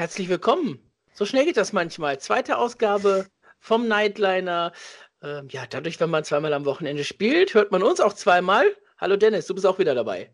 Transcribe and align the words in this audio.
Herzlich 0.00 0.30
willkommen. 0.30 0.78
So 1.12 1.26
schnell 1.26 1.44
geht 1.44 1.58
das 1.58 1.74
manchmal. 1.74 2.18
Zweite 2.18 2.56
Ausgabe 2.56 3.26
vom 3.58 3.86
Nightliner. 3.86 4.72
Ähm, 5.22 5.48
ja, 5.50 5.66
dadurch, 5.68 6.00
wenn 6.00 6.08
man 6.08 6.24
zweimal 6.24 6.54
am 6.54 6.64
Wochenende 6.64 7.04
spielt, 7.04 7.52
hört 7.52 7.70
man 7.70 7.82
uns 7.82 8.00
auch 8.00 8.14
zweimal. 8.14 8.64
Hallo 8.96 9.18
Dennis, 9.18 9.46
du 9.46 9.54
bist 9.54 9.66
auch 9.66 9.78
wieder 9.78 9.94
dabei. 9.94 10.30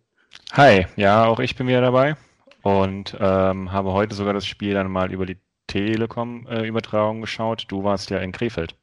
Hi, 0.52 0.86
ja, 0.94 1.24
auch 1.24 1.40
ich 1.40 1.56
bin 1.56 1.66
wieder 1.66 1.80
dabei 1.80 2.14
und 2.62 3.16
ähm, 3.18 3.72
habe 3.72 3.92
heute 3.92 4.14
sogar 4.14 4.34
das 4.34 4.46
Spiel 4.46 4.72
dann 4.72 4.88
mal 4.88 5.12
über 5.12 5.26
die 5.26 5.40
Telekom-Übertragung 5.66 7.18
äh, 7.18 7.20
geschaut. 7.22 7.64
Du 7.66 7.82
warst 7.82 8.10
ja 8.10 8.18
in 8.18 8.30
Krefeld. 8.30 8.76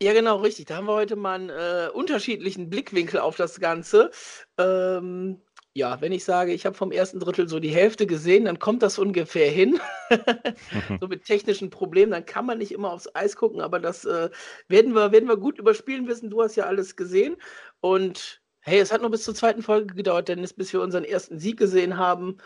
Ja, 0.00 0.12
genau, 0.12 0.36
richtig. 0.36 0.66
Da 0.66 0.76
haben 0.76 0.86
wir 0.86 0.94
heute 0.94 1.16
mal 1.16 1.34
einen 1.34 1.50
äh, 1.50 1.88
unterschiedlichen 1.92 2.70
Blickwinkel 2.70 3.18
auf 3.18 3.34
das 3.34 3.58
Ganze. 3.58 4.12
Ähm, 4.56 5.42
ja, 5.72 6.00
wenn 6.00 6.12
ich 6.12 6.24
sage, 6.24 6.52
ich 6.52 6.66
habe 6.66 6.76
vom 6.76 6.90
ersten 6.90 7.20
Drittel 7.20 7.48
so 7.48 7.60
die 7.60 7.70
Hälfte 7.70 8.06
gesehen, 8.06 8.46
dann 8.46 8.58
kommt 8.58 8.82
das 8.82 8.98
ungefähr 8.98 9.50
hin. 9.50 9.80
so 11.00 11.06
mit 11.06 11.24
technischen 11.24 11.70
Problemen, 11.70 12.10
dann 12.10 12.26
kann 12.26 12.44
man 12.44 12.58
nicht 12.58 12.72
immer 12.72 12.92
aufs 12.92 13.14
Eis 13.14 13.36
gucken, 13.36 13.60
aber 13.60 13.78
das 13.78 14.04
äh, 14.04 14.30
werden, 14.66 14.94
wir, 14.94 15.12
werden 15.12 15.28
wir 15.28 15.36
gut 15.36 15.58
überspielen 15.58 16.08
wissen. 16.08 16.30
Du 16.30 16.42
hast 16.42 16.56
ja 16.56 16.64
alles 16.64 16.96
gesehen. 16.96 17.36
Und 17.80 18.42
hey, 18.60 18.80
es 18.80 18.92
hat 18.92 19.00
nur 19.00 19.10
bis 19.10 19.22
zur 19.22 19.34
zweiten 19.34 19.62
Folge 19.62 19.94
gedauert, 19.94 20.28
Dennis, 20.28 20.52
bis 20.52 20.72
wir 20.72 20.80
unseren 20.80 21.04
ersten 21.04 21.38
Sieg 21.38 21.58
gesehen 21.58 21.96
haben. 21.96 22.38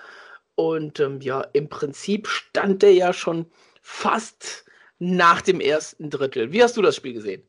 Und 0.54 1.00
ähm, 1.00 1.20
ja, 1.20 1.40
im 1.52 1.68
Prinzip 1.70 2.28
stand 2.28 2.82
der 2.82 2.92
ja 2.92 3.12
schon 3.14 3.46
fast 3.80 4.66
nach 4.98 5.40
dem 5.40 5.60
ersten 5.60 6.10
Drittel. 6.10 6.52
Wie 6.52 6.62
hast 6.62 6.76
du 6.76 6.82
das 6.82 6.96
Spiel 6.96 7.14
gesehen? 7.14 7.42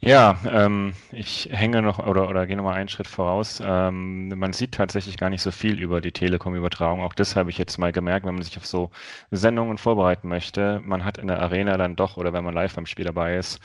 Ja, 0.00 0.38
ähm, 0.50 0.92
ich 1.10 1.48
hänge 1.50 1.80
noch 1.82 1.98
oder, 2.06 2.28
oder 2.28 2.46
gehe 2.46 2.56
noch 2.56 2.64
mal 2.64 2.74
einen 2.74 2.88
Schritt 2.88 3.06
voraus. 3.08 3.62
Ähm, 3.64 4.28
man 4.28 4.52
sieht 4.52 4.72
tatsächlich 4.72 5.16
gar 5.16 5.30
nicht 5.30 5.40
so 5.42 5.50
viel 5.50 5.80
über 5.80 6.00
die 6.02 6.12
Telekom-Übertragung. 6.12 7.02
Auch 7.02 7.14
das 7.14 7.34
habe 7.34 7.50
ich 7.50 7.58
jetzt 7.58 7.78
mal 7.78 7.92
gemerkt, 7.92 8.26
wenn 8.26 8.34
man 8.34 8.42
sich 8.42 8.56
auf 8.58 8.66
so 8.66 8.90
Sendungen 9.30 9.78
vorbereiten 9.78 10.28
möchte. 10.28 10.80
Man 10.84 11.04
hat 11.04 11.16
in 11.18 11.28
der 11.28 11.40
Arena 11.40 11.76
dann 11.78 11.96
doch, 11.96 12.16
oder 12.18 12.32
wenn 12.34 12.44
man 12.44 12.54
live 12.54 12.74
beim 12.74 12.86
Spiel 12.86 13.06
dabei 13.06 13.36
ist, 13.36 13.58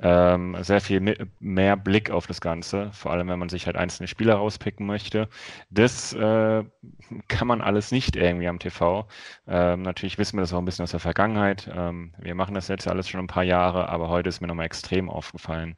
ähm, 0.00 0.56
sehr 0.60 0.80
viel 0.80 1.26
mehr 1.40 1.76
Blick 1.76 2.10
auf 2.10 2.26
das 2.26 2.40
Ganze. 2.40 2.90
Vor 2.92 3.10
allem, 3.12 3.28
wenn 3.28 3.38
man 3.38 3.48
sich 3.48 3.66
halt 3.66 3.76
einzelne 3.76 4.08
Spieler 4.08 4.34
rauspicken 4.36 4.86
möchte. 4.86 5.28
Das 5.70 6.12
äh, 6.12 6.64
kann 7.28 7.48
man 7.48 7.60
alles 7.60 7.92
nicht 7.92 8.16
irgendwie 8.16 8.48
am 8.48 8.58
TV. 8.58 9.08
Ähm, 9.46 9.82
natürlich 9.82 10.18
wissen 10.18 10.36
wir 10.36 10.42
das 10.42 10.52
auch 10.52 10.58
ein 10.58 10.64
bisschen 10.64 10.82
aus 10.82 10.90
der 10.90 11.00
Vergangenheit. 11.00 11.68
Ähm, 11.74 12.12
wir 12.18 12.34
machen 12.34 12.54
das 12.54 12.68
jetzt 12.68 12.86
alles 12.88 13.08
schon 13.08 13.20
ein 13.20 13.26
paar 13.26 13.42
Jahre, 13.44 13.88
aber 13.88 14.08
heute 14.08 14.28
ist 14.28 14.40
mir 14.40 14.46
nochmal 14.48 14.66
extrem 14.66 15.08
aufgefallen. 15.10 15.76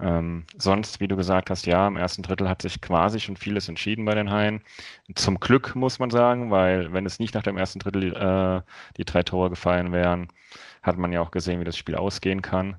Ähm, 0.00 0.44
sonst, 0.56 1.00
wie 1.00 1.08
du 1.08 1.16
gesagt 1.16 1.50
hast, 1.50 1.66
ja, 1.66 1.86
im 1.88 1.96
ersten 1.96 2.22
Drittel 2.22 2.48
hat 2.48 2.62
sich 2.62 2.80
quasi 2.80 3.18
schon 3.18 3.36
vieles 3.36 3.68
entschieden 3.68 4.04
bei 4.04 4.14
den 4.14 4.30
Haien. 4.30 4.62
Zum 5.14 5.40
Glück 5.40 5.74
muss 5.74 5.98
man 5.98 6.10
sagen, 6.10 6.50
weil 6.50 6.92
wenn 6.92 7.06
es 7.06 7.18
nicht 7.18 7.34
nach 7.34 7.42
dem 7.42 7.56
ersten 7.56 7.80
Drittel 7.80 8.14
äh, 8.14 8.62
die 8.96 9.04
drei 9.04 9.22
Tore 9.24 9.50
gefallen 9.50 9.92
wären, 9.92 10.28
hat 10.82 10.96
man 10.96 11.12
ja 11.12 11.20
auch 11.20 11.32
gesehen, 11.32 11.60
wie 11.60 11.64
das 11.64 11.76
Spiel 11.76 11.96
ausgehen 11.96 12.40
kann. 12.42 12.76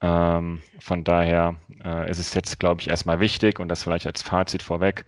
Ähm, 0.00 0.62
von 0.78 1.02
daher 1.04 1.56
äh, 1.84 2.10
ist 2.10 2.18
es 2.18 2.34
jetzt, 2.34 2.60
glaube 2.60 2.80
ich, 2.80 2.88
erstmal 2.88 3.20
wichtig 3.20 3.58
und 3.58 3.68
das 3.68 3.82
vielleicht 3.82 4.06
als 4.06 4.22
Fazit 4.22 4.62
vorweg, 4.62 5.06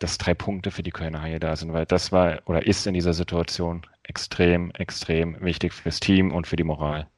dass 0.00 0.18
drei 0.18 0.34
Punkte 0.34 0.70
für 0.70 0.82
die 0.82 0.90
Kölner 0.90 1.22
Haie 1.22 1.38
da 1.38 1.54
sind, 1.54 1.72
weil 1.72 1.86
das 1.86 2.12
war 2.12 2.40
oder 2.46 2.66
ist 2.66 2.86
in 2.86 2.94
dieser 2.94 3.12
Situation 3.12 3.86
extrem, 4.02 4.70
extrem 4.72 5.40
wichtig 5.40 5.72
fürs 5.72 6.00
Team 6.00 6.32
und 6.32 6.46
für 6.46 6.56
die 6.56 6.64
Moral. 6.64 7.08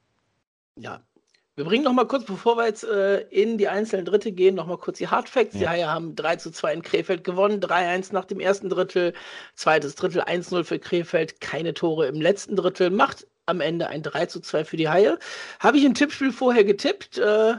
Ja, 0.75 1.01
wir 1.55 1.63
bringen 1.63 1.85
noch 1.85 1.93
mal 1.93 2.07
kurz, 2.07 2.25
bevor 2.25 2.57
wir 2.57 2.65
jetzt 2.65 2.83
äh, 2.83 3.21
in 3.29 3.57
die 3.57 3.69
einzelnen 3.69 4.05
Dritte 4.05 4.33
gehen, 4.33 4.55
noch 4.55 4.67
mal 4.67 4.77
kurz 4.77 4.97
die 4.97 5.07
Hardfacts. 5.07 5.55
Ja. 5.55 5.59
Die 5.59 5.67
Haie 5.69 5.87
haben 5.87 6.15
3 6.15 6.35
zu 6.35 6.51
2 6.51 6.73
in 6.73 6.81
Krefeld 6.81 7.23
gewonnen, 7.23 7.61
3-1 7.61 8.13
nach 8.13 8.25
dem 8.25 8.41
ersten 8.41 8.69
Drittel, 8.69 9.13
zweites 9.55 9.95
Drittel 9.95 10.21
1-0 10.21 10.65
für 10.65 10.79
Krefeld, 10.79 11.39
keine 11.39 11.73
Tore 11.73 12.07
im 12.07 12.19
letzten 12.19 12.57
Drittel, 12.57 12.89
macht 12.89 13.25
am 13.45 13.61
Ende 13.61 13.87
ein 13.87 14.03
3 14.03 14.25
zu 14.25 14.41
2 14.41 14.65
für 14.65 14.75
die 14.75 14.89
Haie. 14.89 15.17
Habe 15.59 15.77
ich 15.77 15.85
ein 15.85 15.93
Tippspiel 15.93 16.33
vorher 16.33 16.65
getippt, 16.65 17.19
äh, 17.19 17.53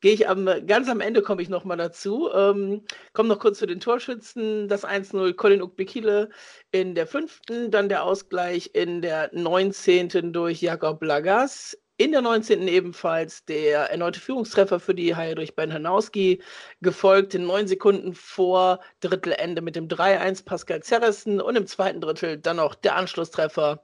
gehe 0.00 0.12
ich 0.12 0.28
am, 0.28 0.48
ganz 0.66 0.88
am 0.88 1.00
Ende 1.00 1.22
komme 1.22 1.42
ich 1.42 1.48
noch 1.48 1.64
mal 1.64 1.76
dazu. 1.76 2.28
Ähm, 2.32 2.82
komme 3.12 3.28
noch 3.28 3.38
kurz 3.38 3.58
zu 3.58 3.66
den 3.66 3.78
Torschützen. 3.78 4.66
Das 4.68 4.84
1-0 4.84 5.34
Colin 5.34 5.62
Ukbekile 5.62 6.30
in 6.72 6.96
der 6.96 7.06
fünften, 7.06 7.70
dann 7.70 7.88
der 7.88 8.02
Ausgleich 8.02 8.70
in 8.74 9.00
der 9.00 9.30
19. 9.32 10.32
durch 10.32 10.60
Jakob 10.60 11.02
Lagas. 11.02 11.78
In 11.98 12.12
der 12.12 12.20
19. 12.20 12.68
ebenfalls 12.68 13.44
der 13.46 13.90
erneute 13.90 14.20
Führungstreffer 14.20 14.80
für 14.80 14.94
die 14.94 15.16
Haie 15.16 15.34
durch 15.34 15.54
Ben 15.54 15.72
Hanowski, 15.72 16.42
gefolgt 16.82 17.34
in 17.34 17.46
neun 17.46 17.66
Sekunden 17.66 18.14
vor 18.14 18.80
Drittelende 19.00 19.62
mit 19.62 19.76
dem 19.76 19.88
3-1 19.88 20.44
Pascal 20.44 20.82
Zerrissen 20.82 21.40
und 21.40 21.56
im 21.56 21.66
zweiten 21.66 22.02
Drittel 22.02 22.36
dann 22.36 22.56
noch 22.56 22.74
der 22.74 22.96
Anschlusstreffer 22.96 23.82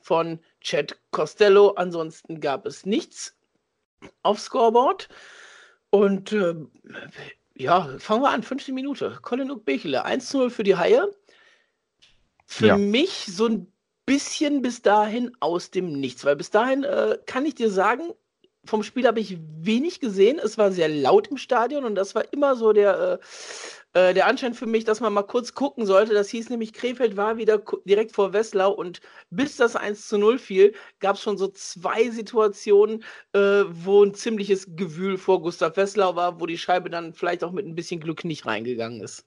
von 0.00 0.40
Chad 0.60 0.98
Costello. 1.12 1.70
Ansonsten 1.76 2.40
gab 2.40 2.66
es 2.66 2.86
nichts 2.86 3.36
auf 4.22 4.40
Scoreboard. 4.40 5.08
Und 5.90 6.32
äh, 6.32 6.56
ja, 7.54 7.96
fangen 7.98 8.22
wir 8.22 8.30
an, 8.30 8.42
fünfte 8.42 8.72
Minute. 8.72 9.18
Colin 9.22 9.52
Ukbechele, 9.52 10.04
1-0 10.04 10.50
für 10.50 10.64
die 10.64 10.76
Haie. 10.76 11.08
Für 12.46 12.66
ja. 12.66 12.76
mich 12.76 13.26
so 13.26 13.46
ein 13.46 13.72
bisschen 14.06 14.62
bis 14.62 14.82
dahin 14.82 15.32
aus 15.40 15.70
dem 15.70 15.92
Nichts, 15.92 16.24
weil 16.24 16.36
bis 16.36 16.50
dahin 16.50 16.84
äh, 16.84 17.18
kann 17.26 17.46
ich 17.46 17.54
dir 17.54 17.70
sagen, 17.70 18.12
vom 18.66 18.82
Spiel 18.82 19.06
habe 19.06 19.20
ich 19.20 19.38
wenig 19.60 20.00
gesehen. 20.00 20.38
Es 20.42 20.58
war 20.58 20.72
sehr 20.72 20.88
laut 20.88 21.28
im 21.28 21.36
Stadion 21.36 21.84
und 21.84 21.94
das 21.94 22.14
war 22.14 22.32
immer 22.32 22.56
so 22.56 22.72
der, 22.72 23.20
äh, 23.94 24.08
äh 24.10 24.14
der 24.14 24.26
Anschein 24.26 24.54
für 24.54 24.66
mich, 24.66 24.84
dass 24.84 25.00
man 25.00 25.12
mal 25.12 25.22
kurz 25.22 25.54
gucken 25.54 25.86
sollte. 25.86 26.14
Das 26.14 26.28
hieß 26.30 26.50
nämlich, 26.50 26.72
Krefeld 26.72 27.16
war 27.16 27.36
wieder 27.36 27.62
direkt 27.84 28.12
vor 28.12 28.32
Westlau 28.32 28.72
und 28.72 29.00
bis 29.30 29.56
das 29.56 29.76
1 29.76 30.08
zu 30.08 30.18
0 30.18 30.38
fiel, 30.38 30.74
gab 31.00 31.16
es 31.16 31.22
schon 31.22 31.38
so 31.38 31.48
zwei 31.48 32.10
Situationen, 32.10 33.04
äh, 33.32 33.64
wo 33.68 34.02
ein 34.02 34.14
ziemliches 34.14 34.76
Gewühl 34.76 35.18
vor 35.18 35.42
Gustav 35.42 35.76
Westlau 35.76 36.16
war, 36.16 36.40
wo 36.40 36.46
die 36.46 36.58
Scheibe 36.58 36.90
dann 36.90 37.12
vielleicht 37.14 37.44
auch 37.44 37.52
mit 37.52 37.66
ein 37.66 37.74
bisschen 37.74 38.00
Glück 38.00 38.24
nicht 38.24 38.46
reingegangen 38.46 39.00
ist 39.02 39.26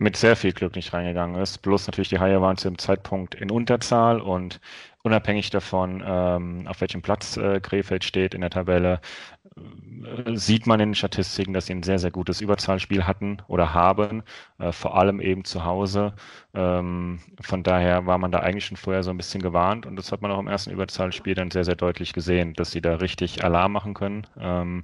mit 0.00 0.16
sehr 0.16 0.34
viel 0.34 0.52
Glück 0.52 0.76
nicht 0.76 0.94
reingegangen 0.94 1.40
ist. 1.40 1.58
Bloß 1.58 1.86
natürlich 1.86 2.08
die 2.08 2.18
Haie 2.18 2.40
waren 2.40 2.56
zu 2.56 2.68
dem 2.68 2.78
Zeitpunkt 2.78 3.34
in 3.34 3.50
Unterzahl 3.50 4.20
und 4.22 4.58
unabhängig 5.02 5.50
davon, 5.50 6.02
ähm, 6.04 6.66
auf 6.66 6.80
welchem 6.80 7.02
Platz 7.02 7.36
äh, 7.36 7.60
Krefeld 7.60 8.04
steht 8.04 8.32
in 8.32 8.40
der 8.40 8.48
Tabelle, 8.48 9.00
äh, 9.56 10.36
sieht 10.36 10.66
man 10.66 10.80
in 10.80 10.90
den 10.90 10.94
Statistiken, 10.94 11.52
dass 11.52 11.66
sie 11.66 11.74
ein 11.74 11.82
sehr, 11.82 11.98
sehr 11.98 12.10
gutes 12.10 12.40
Überzahlspiel 12.40 13.06
hatten 13.06 13.42
oder 13.46 13.74
haben, 13.74 14.22
äh, 14.58 14.72
vor 14.72 14.96
allem 14.96 15.20
eben 15.20 15.44
zu 15.44 15.64
Hause. 15.66 16.14
Ähm, 16.54 17.20
von 17.42 17.62
daher 17.62 18.06
war 18.06 18.16
man 18.16 18.32
da 18.32 18.38
eigentlich 18.40 18.64
schon 18.64 18.78
vorher 18.78 19.02
so 19.02 19.10
ein 19.10 19.18
bisschen 19.18 19.42
gewarnt 19.42 19.84
und 19.84 19.96
das 19.96 20.12
hat 20.12 20.22
man 20.22 20.30
auch 20.30 20.40
im 20.40 20.48
ersten 20.48 20.70
Überzahlspiel 20.70 21.34
dann 21.34 21.50
sehr, 21.50 21.64
sehr 21.64 21.76
deutlich 21.76 22.14
gesehen, 22.14 22.54
dass 22.54 22.70
sie 22.70 22.80
da 22.80 22.96
richtig 22.96 23.44
Alarm 23.44 23.72
machen 23.72 23.92
können. 23.92 24.26
Ähm, 24.38 24.82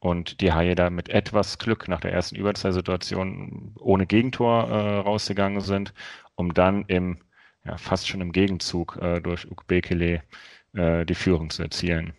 und 0.00 0.40
die 0.40 0.52
Haie 0.52 0.74
da 0.74 0.90
mit 0.90 1.10
etwas 1.10 1.58
Glück 1.58 1.86
nach 1.86 2.00
der 2.00 2.12
ersten 2.12 2.36
Überzahlsituation 2.36 3.74
ohne 3.78 4.06
Gegentor 4.06 4.68
äh, 4.68 4.98
rausgegangen 4.98 5.60
sind, 5.60 5.94
um 6.34 6.54
dann 6.54 6.84
im 6.86 7.18
ja, 7.64 7.76
fast 7.76 8.08
schon 8.08 8.22
im 8.22 8.32
Gegenzug 8.32 8.96
äh, 9.00 9.20
durch 9.20 9.50
Ukbekele 9.50 10.22
äh, 10.72 11.04
die 11.04 11.14
Führung 11.14 11.50
zu 11.50 11.62
erzielen. 11.62 12.14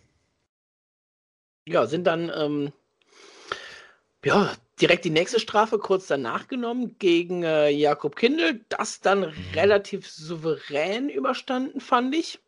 Ja, 1.66 1.86
sind 1.86 2.06
dann 2.06 2.30
ähm, 2.34 2.72
ja, 4.24 4.52
direkt 4.80 5.04
die 5.04 5.10
nächste 5.10 5.40
Strafe 5.40 5.78
kurz 5.78 6.06
danach 6.06 6.46
genommen 6.48 6.96
gegen 6.98 7.42
äh, 7.42 7.70
Jakob 7.70 8.14
Kindl. 8.16 8.64
Das 8.68 9.00
dann 9.00 9.20
mhm. 9.20 9.34
relativ 9.54 10.08
souverän 10.08 11.08
überstanden, 11.08 11.80
fand 11.80 12.14
ich. 12.14 12.40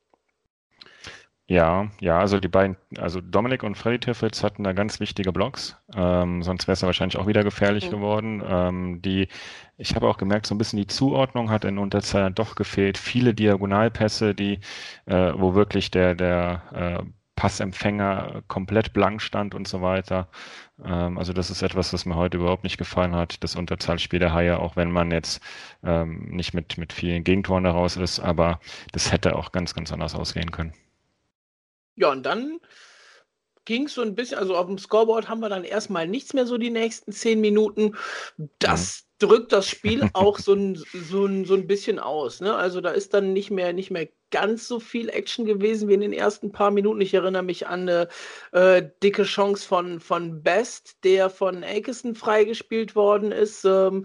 Ja, 1.46 1.90
ja, 2.00 2.18
also 2.18 2.40
die 2.40 2.48
beiden, 2.48 2.76
also 2.96 3.20
Dominik 3.20 3.62
und 3.64 3.76
Freddy 3.76 3.98
Tiffels 3.98 4.42
hatten 4.42 4.64
da 4.64 4.72
ganz 4.72 4.98
wichtige 4.98 5.30
Blocks, 5.30 5.76
ähm, 5.94 6.42
sonst 6.42 6.66
wäre 6.66 6.72
es 6.72 6.80
ja 6.80 6.86
wahrscheinlich 6.86 7.18
auch 7.18 7.26
wieder 7.26 7.44
gefährlich 7.44 7.86
mhm. 7.86 7.90
geworden. 7.90 8.42
Ähm, 8.46 9.02
die, 9.02 9.28
ich 9.76 9.94
habe 9.94 10.08
auch 10.08 10.16
gemerkt, 10.16 10.46
so 10.46 10.54
ein 10.54 10.58
bisschen 10.58 10.78
die 10.78 10.86
Zuordnung 10.86 11.50
hat 11.50 11.66
in 11.66 11.76
Unterzahl 11.76 12.32
doch 12.32 12.54
gefehlt. 12.54 12.96
Viele 12.96 13.34
Diagonalpässe, 13.34 14.34
die, 14.34 14.60
äh, 15.04 15.32
wo 15.36 15.54
wirklich 15.54 15.90
der, 15.90 16.14
der 16.14 17.02
äh, 17.04 17.04
Passempfänger 17.36 18.42
komplett 18.48 18.94
blank 18.94 19.20
stand 19.20 19.54
und 19.54 19.68
so 19.68 19.82
weiter. 19.82 20.28
Ähm, 20.82 21.18
also 21.18 21.34
das 21.34 21.50
ist 21.50 21.60
etwas, 21.62 21.92
was 21.92 22.06
mir 22.06 22.16
heute 22.16 22.38
überhaupt 22.38 22.64
nicht 22.64 22.78
gefallen 22.78 23.14
hat, 23.14 23.42
das 23.44 23.54
Unterzahlspiel 23.56 24.18
der 24.18 24.32
Haie, 24.32 24.58
auch 24.58 24.76
wenn 24.76 24.90
man 24.90 25.10
jetzt 25.10 25.42
ähm, 25.82 26.26
nicht 26.30 26.54
mit, 26.54 26.78
mit 26.78 26.94
vielen 26.94 27.22
Gegentoren 27.24 27.64
daraus 27.64 27.96
ist, 27.98 28.20
aber 28.20 28.60
das 28.92 29.12
hätte 29.12 29.36
auch 29.36 29.52
ganz, 29.52 29.74
ganz 29.74 29.92
anders 29.92 30.14
ausgehen 30.14 30.50
können. 30.50 30.72
Ja, 31.96 32.10
und 32.10 32.24
dann 32.24 32.60
ging 33.64 33.86
es 33.86 33.94
so 33.94 34.02
ein 34.02 34.14
bisschen, 34.14 34.38
also 34.38 34.56
auf 34.56 34.66
dem 34.66 34.78
Scoreboard 34.78 35.28
haben 35.28 35.40
wir 35.40 35.48
dann 35.48 35.64
erstmal 35.64 36.06
nichts 36.06 36.34
mehr 36.34 36.46
so 36.46 36.58
die 36.58 36.70
nächsten 36.70 37.12
zehn 37.12 37.40
Minuten. 37.40 37.96
Das 38.58 39.04
mhm. 39.20 39.26
drückt 39.26 39.52
das 39.52 39.68
Spiel 39.68 40.08
auch 40.12 40.38
so 40.38 40.52
ein, 40.54 40.82
so, 40.92 41.24
ein, 41.24 41.44
so 41.44 41.54
ein 41.54 41.66
bisschen 41.66 41.98
aus. 41.98 42.40
Ne? 42.40 42.54
Also 42.54 42.80
da 42.80 42.90
ist 42.90 43.14
dann 43.14 43.32
nicht 43.32 43.50
mehr, 43.50 43.72
nicht 43.72 43.90
mehr 43.90 44.08
ganz 44.30 44.66
so 44.68 44.80
viel 44.80 45.08
Action 45.08 45.46
gewesen 45.46 45.88
wie 45.88 45.94
in 45.94 46.00
den 46.00 46.12
ersten 46.12 46.52
paar 46.52 46.70
Minuten. 46.70 47.00
Ich 47.00 47.14
erinnere 47.14 47.42
mich 47.42 47.66
an 47.66 47.88
eine 47.88 48.08
äh, 48.52 48.82
dicke 49.02 49.22
Chance 49.22 49.66
von, 49.66 50.00
von 50.00 50.42
Best, 50.42 50.98
der 51.04 51.30
von 51.30 51.64
Akison 51.64 52.14
freigespielt 52.14 52.96
worden 52.96 53.32
ist. 53.32 53.64
Ähm, 53.64 54.04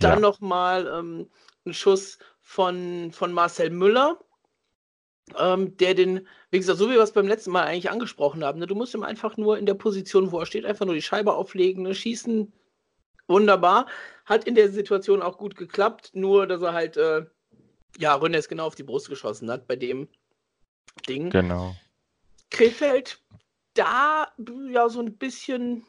dann 0.00 0.14
ja. 0.14 0.20
nochmal 0.20 0.86
ähm, 0.86 1.30
ein 1.64 1.74
Schuss 1.74 2.18
von, 2.40 3.10
von 3.12 3.32
Marcel 3.32 3.70
Müller 3.70 4.18
ähm, 5.38 5.76
der 5.78 5.94
den, 5.94 6.26
wie 6.56 6.60
gesagt, 6.60 6.78
so 6.78 6.88
wie 6.88 6.94
wir 6.94 7.02
es 7.02 7.12
beim 7.12 7.28
letzten 7.28 7.50
Mal 7.50 7.64
eigentlich 7.64 7.90
angesprochen 7.90 8.42
haben, 8.42 8.58
ne, 8.58 8.66
du 8.66 8.74
musst 8.74 8.94
ihm 8.94 9.02
einfach 9.02 9.36
nur 9.36 9.58
in 9.58 9.66
der 9.66 9.74
Position, 9.74 10.32
wo 10.32 10.38
er 10.38 10.46
steht, 10.46 10.64
einfach 10.64 10.86
nur 10.86 10.94
die 10.94 11.02
Scheibe 11.02 11.34
auflegen, 11.34 11.82
ne, 11.82 11.94
schießen, 11.94 12.50
wunderbar. 13.28 13.86
Hat 14.24 14.44
in 14.44 14.54
der 14.54 14.70
Situation 14.70 15.20
auch 15.20 15.36
gut 15.36 15.54
geklappt, 15.54 16.12
nur 16.14 16.46
dass 16.46 16.62
er 16.62 16.72
halt, 16.72 16.96
äh, 16.96 17.26
ja, 17.98 18.14
Rönnes 18.14 18.48
genau 18.48 18.68
auf 18.68 18.74
die 18.74 18.84
Brust 18.84 19.10
geschossen 19.10 19.50
hat 19.50 19.66
bei 19.66 19.76
dem 19.76 20.08
Ding. 21.06 21.28
Genau. 21.28 21.76
Krefeld, 22.50 23.20
da 23.74 24.32
ja 24.70 24.88
so 24.88 25.00
ein 25.00 25.14
bisschen 25.14 25.84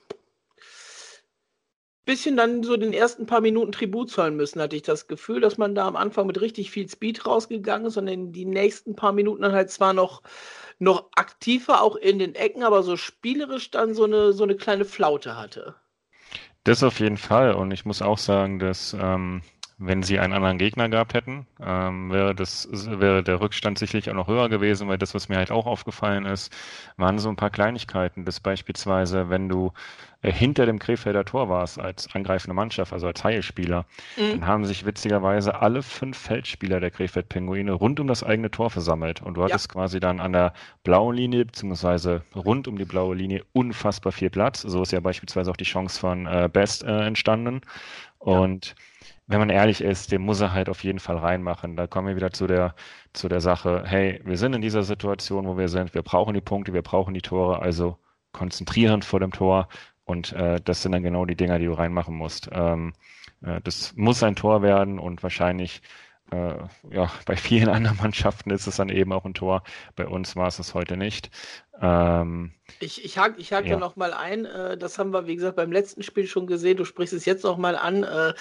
bisschen 2.08 2.38
dann 2.38 2.64
so 2.64 2.78
den 2.78 2.94
ersten 2.94 3.28
paar 3.28 3.42
Minuten 3.42 3.74
Tribut 3.74 4.10
zahlen 4.10 4.36
müssen, 4.36 4.62
hatte 4.62 4.76
ich 4.76 4.82
das 4.82 5.08
Gefühl, 5.08 5.42
dass 5.42 5.60
man 5.60 5.76
da 5.76 5.88
am 5.88 5.96
Anfang 5.96 6.26
mit 6.26 6.42
richtig 6.42 6.72
viel 6.72 6.90
Speed 6.90 7.26
rausgegangen 7.28 7.88
ist 7.88 7.98
und 7.98 8.08
in 8.08 8.32
die 8.32 8.46
nächsten 8.46 8.96
paar 8.96 9.12
Minuten 9.12 9.44
dann 9.44 9.52
halt 9.52 9.70
zwar 9.70 9.94
noch, 9.94 10.24
noch 10.80 11.10
aktiver, 11.16 11.82
auch 11.82 11.98
in 11.98 12.18
den 12.18 12.34
Ecken, 12.34 12.64
aber 12.64 12.82
so 12.82 12.98
spielerisch 12.98 13.70
dann 13.72 13.94
so 13.94 14.06
eine, 14.06 14.32
so 14.32 14.44
eine 14.44 14.56
kleine 14.56 14.86
Flaute 14.86 15.36
hatte. 15.36 15.76
Das 16.64 16.82
auf 16.82 17.00
jeden 17.00 17.18
Fall. 17.18 17.54
Und 17.54 17.72
ich 17.72 17.86
muss 17.86 18.02
auch 18.02 18.18
sagen, 18.18 18.60
dass 18.60 18.96
ähm, 19.00 19.42
wenn 19.80 20.02
sie 20.02 20.20
einen 20.20 20.34
anderen 20.34 20.58
Gegner 20.58 20.90
gehabt 20.90 21.14
hätten, 21.14 21.46
ähm, 21.62 22.12
wäre 22.12 22.34
das 22.34 22.68
wäre 22.72 23.22
der 23.22 23.40
Rückstand 23.40 23.78
sicherlich 23.78 24.10
auch 24.10 24.16
noch 24.16 24.28
höher 24.28 24.50
gewesen, 24.50 24.88
weil 24.88 24.98
das, 24.98 25.14
was 25.14 25.30
mir 25.30 25.38
halt 25.38 25.52
auch 25.52 25.68
aufgefallen 25.68 26.26
ist, 26.26 26.52
waren 26.98 27.20
so 27.20 27.30
ein 27.30 27.36
paar 27.36 27.52
Kleinigkeiten. 27.52 28.26
Das 28.26 28.40
beispielsweise, 28.40 29.30
wenn 29.30 29.50
du 29.50 29.72
äh, 30.24 30.32
hinter 30.32 30.66
dem 30.66 30.80
Krefelder 30.80 31.26
Tor 31.26 31.48
warst 31.50 31.80
als 31.80 32.14
angreifende 32.16 32.56
Mannschaft, 32.56 32.92
also 32.92 33.06
als 33.06 33.24
Heilspieler, 33.24 33.86
mhm. 34.18 34.32
dann 34.32 34.48
haben 34.48 34.66
sich 34.66 34.84
witzigerweise 34.84 35.62
alle 35.62 35.84
fünf 35.84 36.18
Feldspieler 36.18 36.80
der 36.80 36.90
Krefeld-Pinguine 36.90 37.72
rund 37.72 38.00
um 38.00 38.08
das 38.08 38.24
eigene 38.24 38.50
Tor 38.50 38.72
versammelt. 38.72 39.22
Und 39.22 39.36
du 39.36 39.44
hattest 39.44 39.68
ja. 39.68 39.74
quasi 39.74 40.00
dann 40.00 40.20
an 40.20 40.34
der 40.34 40.54
blauen 40.84 41.16
Linie, 41.16 41.46
beziehungsweise 41.46 42.24
rund 42.36 42.68
um 42.68 42.80
die 42.80 42.86
blaue 42.86 43.14
Linie, 43.14 43.44
unfassbar 43.54 44.12
viel 44.12 44.32
Platz. 44.32 44.64
So 44.64 44.82
ist 44.82 44.92
ja 44.92 45.02
beispielsweise 45.02 45.52
auch 45.52 45.58
die 45.58 45.66
Chance 45.66 46.00
von 46.00 46.26
äh, 46.26 46.50
Best 46.52 46.84
äh, 46.84 47.06
entstanden. 47.06 47.62
Und 48.18 48.70
ja 48.70 48.76
wenn 49.28 49.40
man 49.40 49.50
ehrlich 49.50 49.82
ist, 49.82 50.12
den 50.12 50.22
muss 50.22 50.42
er 50.42 50.54
halt 50.54 50.70
auf 50.70 50.84
jeden 50.84 51.00
Fall 51.00 51.18
reinmachen. 51.18 51.76
Da 51.76 51.88
kommen 51.88 52.08
wir 52.08 52.16
wieder 52.16 52.32
zu 52.32 52.48
der, 52.48 52.76
zu 53.14 53.28
der 53.28 53.42
Sache, 53.42 53.84
hey, 53.86 54.22
wir 54.24 54.38
sind 54.38 54.54
in 54.54 54.62
dieser 54.62 54.84
Situation, 54.84 55.46
wo 55.48 55.58
wir 55.58 55.68
sind, 55.70 55.94
wir 55.94 56.02
brauchen 56.02 56.34
die 56.34 56.42
Punkte, 56.42 56.74
wir 56.74 56.82
brauchen 56.82 57.14
die 57.14 57.22
Tore, 57.22 57.62
also 57.62 57.98
konzentrieren 58.32 59.02
vor 59.02 59.20
dem 59.20 59.32
Tor 59.32 59.68
und 60.06 60.32
äh, 60.34 60.62
das 60.64 60.82
sind 60.82 60.94
dann 60.94 61.04
genau 61.04 61.26
die 61.26 61.36
Dinger, 61.36 61.60
die 61.60 61.66
du 61.66 61.74
reinmachen 61.74 62.16
musst. 62.16 62.50
Ähm, 62.54 62.94
äh, 63.42 63.60
das 63.64 63.96
muss 63.96 64.24
ein 64.24 64.36
Tor 64.36 64.62
werden 64.62 65.00
und 65.00 65.24
wahrscheinlich 65.24 65.82
äh, 66.32 66.56
ja, 66.92 67.12
bei 67.26 67.36
vielen 67.36 67.70
anderen 67.70 67.98
Mannschaften 67.98 68.52
ist 68.52 68.68
es 68.68 68.78
dann 68.78 68.90
eben 68.90 69.14
auch 69.14 69.26
ein 69.26 69.34
Tor. 69.34 69.64
Bei 69.96 70.08
uns 70.08 70.36
war 70.36 70.48
es 70.48 70.60
es 70.60 70.74
heute 70.74 70.98
nicht. 70.98 71.30
Ähm, 71.80 72.54
ich, 72.80 73.06
ich 73.06 73.18
hake 73.18 73.40
ich 73.40 73.54
hak 73.54 73.66
ja. 73.66 73.78
nochmal 73.78 74.14
ein. 74.14 74.46
Äh, 74.46 74.78
das 74.78 74.98
haben 74.98 75.14
wir, 75.14 75.28
wie 75.28 75.36
gesagt, 75.36 75.56
beim 75.56 75.72
letzten 75.72 76.04
Spiel 76.04 76.28
schon 76.28 76.48
gesehen. 76.48 76.78
Du 76.78 76.86
sprichst 76.86 77.14
es 77.14 77.26
jetzt 77.26 77.44
nochmal 77.44 77.76
an. 77.76 78.04
Äh, 78.04 78.34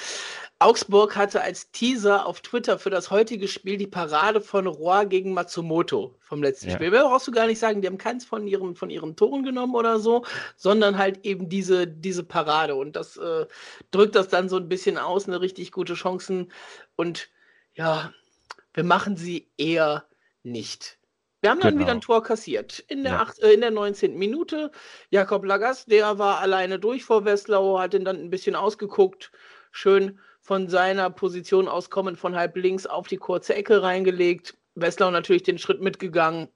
Augsburg 0.59 1.17
hatte 1.17 1.43
als 1.43 1.71
Teaser 1.71 2.25
auf 2.25 2.41
Twitter 2.41 2.79
für 2.79 2.89
das 2.89 3.11
heutige 3.11 3.47
Spiel 3.47 3.77
die 3.77 3.87
Parade 3.87 4.41
von 4.41 4.67
Rohr 4.67 5.05
gegen 5.05 5.35
Matsumoto 5.35 6.15
vom 6.21 6.43
letzten 6.43 6.71
ja. 6.71 6.75
Spiel. 6.77 6.91
Mehr 6.91 7.05
brauchst 7.05 7.29
du 7.29 7.33
gar 7.33 7.47
nicht 7.47 7.59
sagen, 7.59 7.83
die 7.83 7.89
haben 7.89 7.99
keins 7.99 8.25
von 8.25 8.47
ihren, 8.47 8.75
von 8.75 8.89
ihren 8.89 9.17
Toren 9.17 9.43
genommen 9.43 9.75
oder 9.75 9.99
so, 10.01 10.25
sondern 10.57 10.97
halt 10.97 11.27
eben 11.27 11.51
diese, 11.51 11.87
diese 11.87 12.25
Parade. 12.25 12.75
Und 12.75 12.97
das 12.97 13.19
äh, 13.19 13.45
drückt 13.91 14.15
das 14.15 14.29
dann 14.29 14.49
so 14.49 14.57
ein 14.57 14.69
bisschen 14.69 14.97
aus, 14.97 15.29
eine 15.29 15.43
richtig 15.43 15.73
gute 15.73 15.93
Chancen. 15.93 16.51
Und 16.97 17.29
ja, 17.77 18.13
wir 18.75 18.85
machen 18.85 19.17
sie 19.17 19.51
eher 19.57 20.05
nicht. 20.43 20.99
Wir 21.41 21.51
haben 21.51 21.61
dann 21.61 21.75
genau. 21.75 21.83
wieder 21.83 21.93
ein 21.93 22.01
Tor 22.01 22.23
kassiert. 22.23 22.81
In 22.89 23.05
der, 23.05 23.13
ja. 23.13 23.21
acht, 23.21 23.39
äh, 23.39 23.53
in 23.53 23.61
der 23.61 23.71
19. 23.71 24.17
Minute. 24.17 24.73
Jakob 25.11 25.45
Lagas, 25.45 25.85
der 25.85 26.19
war 26.19 26.41
alleine 26.41 26.79
durch 26.79 27.05
vor 27.05 27.25
Westlau, 27.25 27.79
hat 27.79 27.95
ihn 27.95 28.05
dann 28.05 28.17
ein 28.17 28.31
bisschen 28.31 28.57
ausgeguckt. 28.57 29.31
Schön 29.71 30.19
von 30.41 30.69
seiner 30.69 31.11
Position 31.11 31.69
aus 31.69 31.91
kommend 31.91 32.19
von 32.19 32.35
halb 32.35 32.57
links 32.57 32.87
auf 32.87 33.07
die 33.09 33.19
kurze 33.19 33.55
Ecke 33.55 33.83
reingelegt. 33.83 34.57
Westlau 34.75 35.11
natürlich 35.11 35.43
den 35.43 35.59
Schritt 35.59 35.81
mitgegangen. 35.81 36.49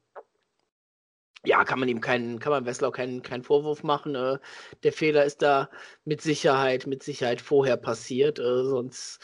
Ja, 1.45 1.65
kann 1.65 1.81
man 1.81 1.89
ihm 1.89 2.01
keinen, 2.01 2.39
kann 2.39 2.53
man 2.53 2.67
Westlau 2.67 2.91
keinen, 2.91 3.23
keinen 3.23 3.43
Vorwurf 3.43 3.83
machen. 3.83 4.15
Äh, 4.15 4.39
der 4.83 4.93
Fehler 4.93 5.25
ist 5.25 5.43
da 5.43 5.71
mit 6.05 6.21
Sicherheit, 6.21 6.87
mit 6.87 7.03
Sicherheit 7.03 7.41
vorher 7.41 7.77
passiert. 7.77 8.39
Äh, 8.39 8.65
sonst 8.65 9.21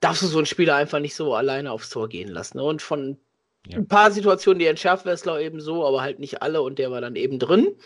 darfst 0.00 0.22
du 0.22 0.26
so 0.26 0.38
einen 0.38 0.46
Spieler 0.46 0.76
einfach 0.76 1.00
nicht 1.00 1.14
so 1.14 1.34
alleine 1.34 1.72
aufs 1.72 1.90
Tor 1.90 2.08
gehen 2.08 2.28
lassen. 2.28 2.60
Und 2.60 2.82
von 2.82 3.18
ja. 3.66 3.78
ein 3.78 3.88
paar 3.88 4.10
Situationen, 4.10 4.58
die 4.58 4.66
entschärft 4.66 5.04
Westlau 5.06 5.38
eben 5.38 5.60
so, 5.60 5.86
aber 5.86 6.02
halt 6.02 6.18
nicht 6.18 6.42
alle 6.42 6.62
und 6.62 6.78
der 6.78 6.90
war 6.90 7.00
dann 7.00 7.16
eben 7.16 7.38
drin. 7.38 7.76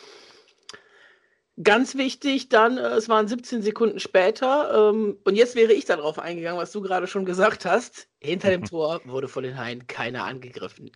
Ganz 1.63 1.95
wichtig, 1.95 2.49
dann, 2.49 2.79
äh, 2.79 2.89
es 2.91 3.09
waren 3.09 3.29
17 3.29 3.61
Sekunden 3.61 4.01
später, 4.01 4.91
ähm, 4.91 5.19
und 5.25 5.35
jetzt 5.37 5.57
wäre 5.57 5.73
ich 5.73 5.85
darauf 5.85 6.19
eingegangen, 6.19 6.61
was 6.61 6.73
du 6.73 6.81
gerade 6.81 7.07
schon 7.07 7.27
gesagt 7.27 7.67
hast. 7.67 8.09
Hinter 8.21 8.51
dem 8.51 8.65
Tor 8.65 9.01
wurde 9.05 9.29
von 9.29 9.43
den 9.43 9.59
Haien 9.59 9.87
keiner 9.87 10.25
angegriffen. 10.25 10.91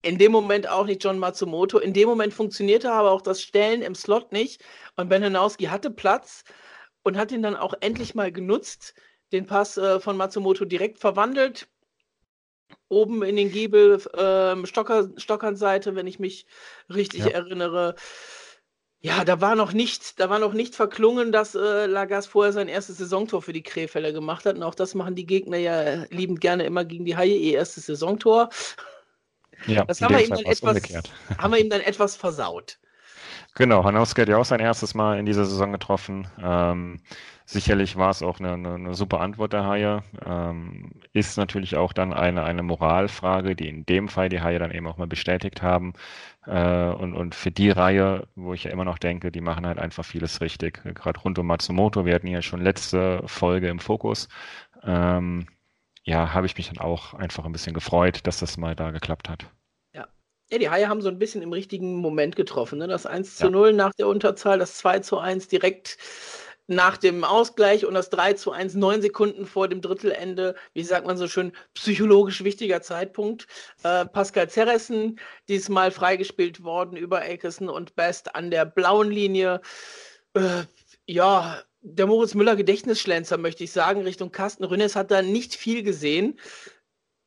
In 0.00 0.16
dem 0.16 0.32
Moment 0.32 0.68
auch 0.68 0.86
nicht 0.86 1.02
John 1.02 1.18
Matsumoto. 1.18 1.78
In 1.78 1.92
dem 1.92 2.08
Moment 2.08 2.32
funktionierte 2.32 2.92
aber 2.92 3.10
auch 3.10 3.20
das 3.20 3.42
Stellen 3.42 3.82
im 3.82 3.94
Slot 3.94 4.32
nicht. 4.32 4.62
Und 4.96 5.08
Ben 5.08 5.24
Hanowski 5.24 5.64
hatte 5.64 5.90
Platz 5.90 6.44
und 7.02 7.16
hat 7.16 7.32
ihn 7.32 7.42
dann 7.42 7.56
auch 7.56 7.74
endlich 7.80 8.14
mal 8.14 8.30
genutzt. 8.30 8.94
Den 9.32 9.46
Pass 9.46 9.76
äh, 9.76 10.00
von 10.00 10.16
Matsumoto 10.16 10.64
direkt 10.64 10.98
verwandelt. 10.98 11.68
Oben 12.88 13.22
in 13.22 13.36
den 13.36 13.50
Giebel, 13.50 14.00
äh, 14.14 14.66
Stocker, 14.66 15.10
Stockernseite, 15.16 15.94
wenn 15.94 16.06
ich 16.06 16.18
mich 16.18 16.46
richtig 16.88 17.20
ja. 17.20 17.28
erinnere. 17.28 17.94
Ja, 19.00 19.24
da 19.24 19.40
war 19.40 19.54
noch 19.54 19.72
nicht, 19.72 20.18
da 20.18 20.28
war 20.28 20.38
noch 20.38 20.54
nicht 20.54 20.74
verklungen, 20.74 21.30
dass 21.30 21.54
äh, 21.54 21.86
Lagas 21.86 22.26
vorher 22.26 22.52
sein 22.52 22.68
erstes 22.68 22.98
Saisontor 22.98 23.42
für 23.42 23.52
die 23.52 23.62
Krefelder 23.62 24.12
gemacht 24.12 24.44
hat. 24.44 24.56
Und 24.56 24.62
auch 24.62 24.74
das 24.74 24.94
machen 24.94 25.14
die 25.14 25.26
Gegner 25.26 25.58
ja 25.58 26.04
liebend 26.10 26.40
gerne 26.40 26.64
immer 26.64 26.84
gegen 26.84 27.04
die 27.04 27.16
Haie, 27.16 27.36
ihr 27.36 27.54
erstes 27.54 27.86
Saisontor. 27.86 28.48
Ja, 29.66 29.84
das 29.84 30.00
haben 30.00 30.14
wir, 30.14 30.24
ihm 30.24 30.30
dann 30.30 30.44
etwas, 30.44 30.82
haben 31.38 31.52
wir 31.52 31.60
ihm 31.60 31.70
dann 31.70 31.80
etwas 31.80 32.16
versaut. 32.16 32.78
Genau, 33.54 33.82
Hanowski 33.84 34.20
hat 34.20 34.28
ja 34.28 34.36
auch 34.38 34.44
sein 34.44 34.60
erstes 34.60 34.94
Mal 34.94 35.18
in 35.18 35.26
dieser 35.26 35.44
Saison 35.44 35.72
getroffen. 35.72 36.28
Ähm, 36.40 37.00
sicherlich 37.44 37.96
war 37.96 38.10
es 38.10 38.22
auch 38.22 38.38
eine, 38.38 38.52
eine, 38.52 38.74
eine, 38.74 38.94
super 38.94 39.20
Antwort 39.20 39.52
der 39.52 39.66
Haie. 39.66 40.02
Ähm, 40.24 40.92
ist 41.12 41.36
natürlich 41.36 41.76
auch 41.76 41.92
dann 41.92 42.12
eine, 42.12 42.44
eine 42.44 42.62
Moralfrage, 42.62 43.56
die 43.56 43.68
in 43.68 43.84
dem 43.84 44.08
Fall 44.08 44.28
die 44.28 44.40
Haie 44.42 44.58
dann 44.60 44.70
eben 44.70 44.86
auch 44.86 44.96
mal 44.96 45.08
bestätigt 45.08 45.60
haben. 45.62 45.94
Äh, 46.46 46.90
und, 46.90 47.14
und 47.14 47.34
für 47.34 47.50
die 47.50 47.70
Reihe, 47.70 48.28
wo 48.36 48.54
ich 48.54 48.64
ja 48.64 48.70
immer 48.70 48.84
noch 48.84 48.98
denke, 48.98 49.32
die 49.32 49.40
machen 49.40 49.66
halt 49.66 49.78
einfach 49.78 50.04
vieles 50.04 50.40
richtig. 50.40 50.82
Gerade 50.94 51.18
rund 51.20 51.38
um 51.38 51.46
Matsumoto, 51.46 52.04
wir 52.04 52.14
hatten 52.14 52.28
ja 52.28 52.42
schon 52.42 52.60
letzte 52.62 53.22
Folge 53.26 53.68
im 53.68 53.80
Fokus. 53.80 54.28
Ähm, 54.84 55.48
ja, 56.04 56.32
habe 56.34 56.46
ich 56.46 56.56
mich 56.56 56.68
dann 56.68 56.78
auch 56.78 57.14
einfach 57.14 57.44
ein 57.44 57.52
bisschen 57.52 57.74
gefreut, 57.74 58.20
dass 58.26 58.38
das 58.38 58.56
mal 58.56 58.76
da 58.76 58.90
geklappt 58.92 59.28
hat. 59.28 59.46
Ja, 60.50 60.58
die 60.58 60.70
Haie 60.70 60.88
haben 60.88 61.02
so 61.02 61.08
ein 61.08 61.18
bisschen 61.18 61.42
im 61.42 61.52
richtigen 61.52 61.96
Moment 61.96 62.34
getroffen. 62.34 62.78
Ne? 62.78 62.88
Das 62.88 63.04
1 63.04 63.36
zu 63.36 63.44
ja. 63.44 63.50
0 63.50 63.72
nach 63.74 63.92
der 63.94 64.08
Unterzahl, 64.08 64.58
das 64.58 64.78
2 64.78 65.00
zu 65.00 65.18
1 65.18 65.48
direkt 65.48 65.98
nach 66.68 66.96
dem 66.98 67.24
Ausgleich 67.24 67.86
und 67.86 67.94
das 67.94 68.10
3 68.10 68.34
zu 68.34 68.52
1 68.52 68.74
neun 68.74 69.02
Sekunden 69.02 69.46
vor 69.46 69.68
dem 69.68 69.80
Drittelende. 69.80 70.54
Wie 70.74 70.84
sagt 70.84 71.06
man 71.06 71.16
so 71.16 71.28
schön, 71.28 71.52
psychologisch 71.74 72.44
wichtiger 72.44 72.82
Zeitpunkt. 72.82 73.46
Äh, 73.82 74.06
Pascal 74.06 74.48
Zerressen, 74.48 75.18
diesmal 75.48 75.90
freigespielt 75.90 76.62
worden 76.62 76.96
über 76.96 77.22
Akeson 77.22 77.68
und 77.68 77.94
Best 77.96 78.34
an 78.34 78.50
der 78.50 78.64
blauen 78.64 79.10
Linie. 79.10 79.60
Äh, 80.34 80.64
ja, 81.06 81.62
der 81.80 82.06
Moritz 82.06 82.34
Müller 82.34 82.56
Gedächtnisschlänzer, 82.56 83.38
möchte 83.38 83.64
ich 83.64 83.72
sagen, 83.72 84.02
Richtung 84.02 84.32
Carsten 84.32 84.64
Rünnes 84.64 84.96
hat 84.96 85.10
da 85.10 85.22
nicht 85.22 85.54
viel 85.54 85.82
gesehen 85.82 86.38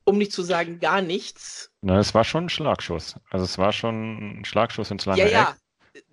um 0.04 0.18
nicht 0.18 0.32
zu 0.32 0.44
sagen 0.44 0.80
gar 0.80 1.02
nichts. 1.02 1.72
Na, 1.82 2.00
es 2.00 2.14
war 2.14 2.24
schon 2.24 2.46
ein 2.46 2.50
Schlagschuss. 2.50 3.16
Also 3.30 3.46
es 3.46 3.58
war 3.58 3.72
schon 3.72 4.40
ein 4.40 4.46
Schlagschuss 4.46 4.92
ins 4.92 5.06
lange 5.06 5.20
ja. 5.20 5.26
Eck. 5.26 5.34
Ja, 5.34 5.56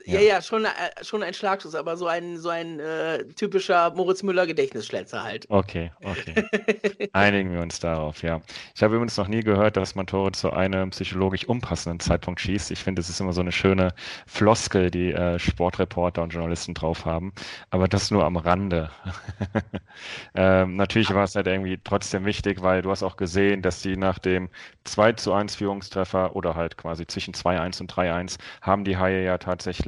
ja, 0.05 0.41
schon, 0.43 0.65
äh, 0.65 0.69
schon 1.03 1.23
ein 1.23 1.35
Schlagschuss, 1.35 1.75
aber 1.75 1.97
so 1.97 2.07
ein, 2.07 2.39
so 2.39 2.49
ein 2.49 2.81
äh, 2.81 3.25
typischer 3.35 3.91
Moritz 3.91 4.23
Müller 4.23 4.47
Gedächtnisschlänzer 4.47 5.23
halt. 5.23 5.47
Okay, 5.49 5.91
okay. 6.03 7.09
Einigen 7.13 7.53
wir 7.53 7.61
uns 7.61 7.81
darauf, 7.81 8.23
ja. 8.23 8.41
Ich 8.75 8.83
habe 8.83 8.95
übrigens 8.95 9.17
noch 9.17 9.29
nie 9.29 9.43
gehört, 9.43 9.77
dass 9.77 9.95
man 9.95 10.07
Tore 10.07 10.33
zu 10.33 10.53
einem 10.53 10.91
psychologisch 10.91 11.45
unpassenden 11.45 12.01
Zeitpunkt 12.01 12.41
schießt. 12.41 12.71
Ich 12.71 12.83
finde, 12.83 13.01
es 13.01 13.09
ist 13.09 13.21
immer 13.21 13.33
so 13.33 13.41
eine 13.41 13.53
schöne 13.53 13.93
Floskel, 14.27 14.91
die 14.91 15.13
äh, 15.13 15.39
Sportreporter 15.39 16.23
und 16.23 16.33
Journalisten 16.33 16.75
drauf 16.75 17.05
haben. 17.05 17.33
Aber 17.71 17.89
das 17.89 18.11
nur 18.11 18.25
am 18.25 18.37
Rande. 18.37 18.91
ähm, 20.35 20.77
natürlich 20.77 21.13
war 21.13 21.25
es 21.25 21.35
halt 21.35 21.47
irgendwie 21.47 21.79
trotzdem 21.83 22.25
wichtig, 22.25 22.63
weil 22.63 22.83
du 22.83 22.91
hast 22.91 23.03
auch 23.03 23.17
gesehen, 23.17 23.63
dass 23.63 23.83
die 23.83 23.97
nach 23.97 24.19
dem 24.19 24.49
2 24.85 25.13
zu 25.13 25.33
1 25.33 25.57
Führungstreffer 25.57 26.35
oder 26.35 26.55
halt 26.55 26.77
quasi 26.77 27.07
zwischen 27.07 27.35
2-1 27.35 27.81
und 27.81 27.93
3-1 27.93 28.39
haben 28.63 28.85
die 28.85 28.97
Haie 28.97 29.25
ja 29.25 29.39
tatsächlich 29.39 29.88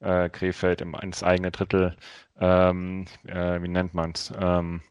äh, 0.00 0.28
Krefeld 0.28 0.80
im, 0.80 0.94
ins 0.94 1.22
eigene 1.22 1.50
Drittel, 1.50 1.96
ähm, 2.40 3.06
äh, 3.26 3.62
wie 3.62 3.68
nennt 3.68 3.94
man 3.94 4.12
es, 4.12 4.32
ähm, 4.38 4.82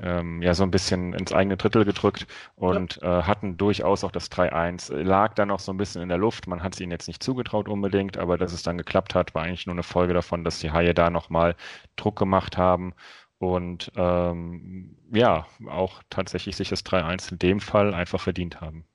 ähm, 0.00 0.42
ja 0.42 0.54
so 0.54 0.64
ein 0.64 0.70
bisschen 0.70 1.12
ins 1.12 1.32
eigene 1.32 1.56
Drittel 1.56 1.84
gedrückt 1.84 2.26
und 2.56 2.98
ja. 3.00 3.20
äh, 3.20 3.22
hatten 3.22 3.56
durchaus 3.56 4.02
auch 4.02 4.10
das 4.10 4.30
3-1. 4.30 4.92
Lag 5.02 5.34
dann 5.34 5.48
noch 5.48 5.60
so 5.60 5.72
ein 5.72 5.76
bisschen 5.76 6.02
in 6.02 6.08
der 6.08 6.18
Luft. 6.18 6.46
Man 6.48 6.62
hat 6.62 6.74
es 6.74 6.80
ihnen 6.80 6.90
jetzt 6.90 7.06
nicht 7.06 7.22
zugetraut 7.22 7.68
unbedingt, 7.68 8.16
aber 8.18 8.36
dass 8.36 8.52
es 8.52 8.62
dann 8.62 8.78
geklappt 8.78 9.14
hat, 9.14 9.34
war 9.34 9.42
eigentlich 9.42 9.66
nur 9.66 9.74
eine 9.74 9.84
Folge 9.84 10.14
davon, 10.14 10.42
dass 10.42 10.58
die 10.58 10.72
Haie 10.72 10.94
da 10.94 11.10
nochmal 11.10 11.54
Druck 11.96 12.18
gemacht 12.18 12.56
haben 12.56 12.94
und 13.38 13.92
ähm, 13.96 14.96
ja, 15.12 15.46
auch 15.68 16.02
tatsächlich 16.10 16.56
sich 16.56 16.68
das 16.68 16.84
3-1 16.84 17.32
in 17.32 17.38
dem 17.38 17.60
Fall 17.60 17.94
einfach 17.94 18.20
verdient 18.20 18.60
haben. 18.60 18.86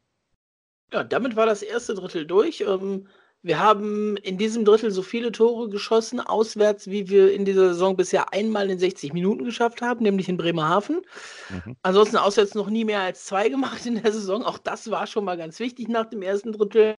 Ja, 0.91 1.03
damit 1.03 1.35
war 1.35 1.45
das 1.45 1.61
erste 1.61 1.93
Drittel 1.93 2.25
durch. 2.25 2.61
Ähm, 2.61 3.07
wir 3.41 3.59
haben 3.59 4.17
in 4.17 4.37
diesem 4.37 4.65
Drittel 4.65 4.91
so 4.91 5.01
viele 5.01 5.31
Tore 5.31 5.69
geschossen, 5.69 6.19
auswärts, 6.19 6.87
wie 6.87 7.09
wir 7.09 7.31
in 7.31 7.45
dieser 7.45 7.69
Saison 7.69 7.95
bisher 7.95 8.33
einmal 8.33 8.69
in 8.69 8.79
60 8.79 9.13
Minuten 9.13 9.45
geschafft 9.45 9.81
haben, 9.81 10.03
nämlich 10.03 10.27
in 10.27 10.35
Bremerhaven. 10.35 11.01
Mhm. 11.49 11.77
Ansonsten 11.81 12.17
auswärts 12.17 12.53
noch 12.53 12.69
nie 12.69 12.83
mehr 12.83 12.99
als 12.99 13.25
zwei 13.25 13.47
gemacht 13.47 13.85
in 13.85 14.01
der 14.01 14.11
Saison. 14.11 14.43
Auch 14.43 14.57
das 14.57 14.91
war 14.91 15.07
schon 15.07 15.23
mal 15.23 15.37
ganz 15.37 15.59
wichtig 15.59 15.87
nach 15.87 16.05
dem 16.05 16.21
ersten 16.21 16.51
Drittel. 16.51 16.95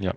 Ja. 0.00 0.14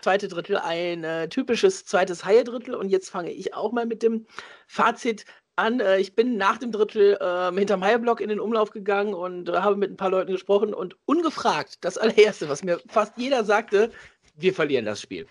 Zweite 0.00 0.26
Drittel 0.26 0.58
ein 0.58 1.04
äh, 1.04 1.28
typisches 1.28 1.84
zweites 1.84 2.24
Haie-Drittel. 2.24 2.74
Und 2.74 2.88
jetzt 2.88 3.08
fange 3.08 3.30
ich 3.30 3.54
auch 3.54 3.70
mal 3.70 3.86
mit 3.86 4.02
dem 4.02 4.26
Fazit 4.66 5.24
an. 5.56 5.80
Äh, 5.80 5.98
ich 5.98 6.14
bin 6.14 6.36
nach 6.36 6.58
dem 6.58 6.72
Drittel 6.72 7.18
äh, 7.20 7.52
hinterm 7.56 7.84
Haierblock 7.84 8.20
in 8.20 8.28
den 8.28 8.40
Umlauf 8.40 8.70
gegangen 8.70 9.14
und 9.14 9.48
äh, 9.48 9.52
habe 9.52 9.76
mit 9.76 9.90
ein 9.90 9.96
paar 9.96 10.10
Leuten 10.10 10.32
gesprochen 10.32 10.74
und 10.74 10.96
ungefragt, 11.06 11.78
das 11.82 11.98
allererste, 11.98 12.48
was 12.48 12.64
mir 12.64 12.80
fast 12.88 13.16
jeder 13.16 13.44
sagte, 13.44 13.90
wir 14.36 14.54
verlieren 14.54 14.84
das 14.84 15.00
Spiel. 15.00 15.26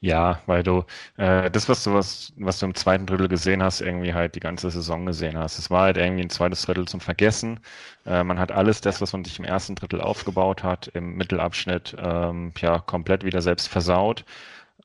Ja, 0.00 0.40
weil 0.46 0.62
du 0.62 0.84
äh, 1.16 1.50
das, 1.50 1.68
was 1.68 1.84
du, 1.84 1.94
was, 1.94 2.32
was 2.36 2.58
du 2.58 2.66
im 2.66 2.74
zweiten 2.74 3.06
Drittel 3.06 3.28
gesehen 3.28 3.62
hast, 3.62 3.80
irgendwie 3.80 4.14
halt 4.14 4.34
die 4.34 4.40
ganze 4.40 4.70
Saison 4.70 5.06
gesehen 5.06 5.36
hast. 5.38 5.58
Es 5.58 5.70
war 5.70 5.82
halt 5.82 5.96
irgendwie 5.96 6.22
ein 6.22 6.30
zweites 6.30 6.62
Drittel 6.62 6.86
zum 6.88 7.00
Vergessen. 7.00 7.60
Äh, 8.06 8.24
man 8.24 8.38
hat 8.38 8.52
alles 8.52 8.80
das, 8.80 9.00
was 9.00 9.12
man 9.12 9.24
sich 9.24 9.38
im 9.38 9.44
ersten 9.44 9.74
Drittel 9.74 10.00
aufgebaut 10.00 10.62
hat, 10.62 10.88
im 10.88 11.16
Mittelabschnitt 11.16 11.96
ähm, 11.98 12.52
ja 12.58 12.78
komplett 12.80 13.24
wieder 13.24 13.42
selbst 13.42 13.68
versaut. 13.68 14.24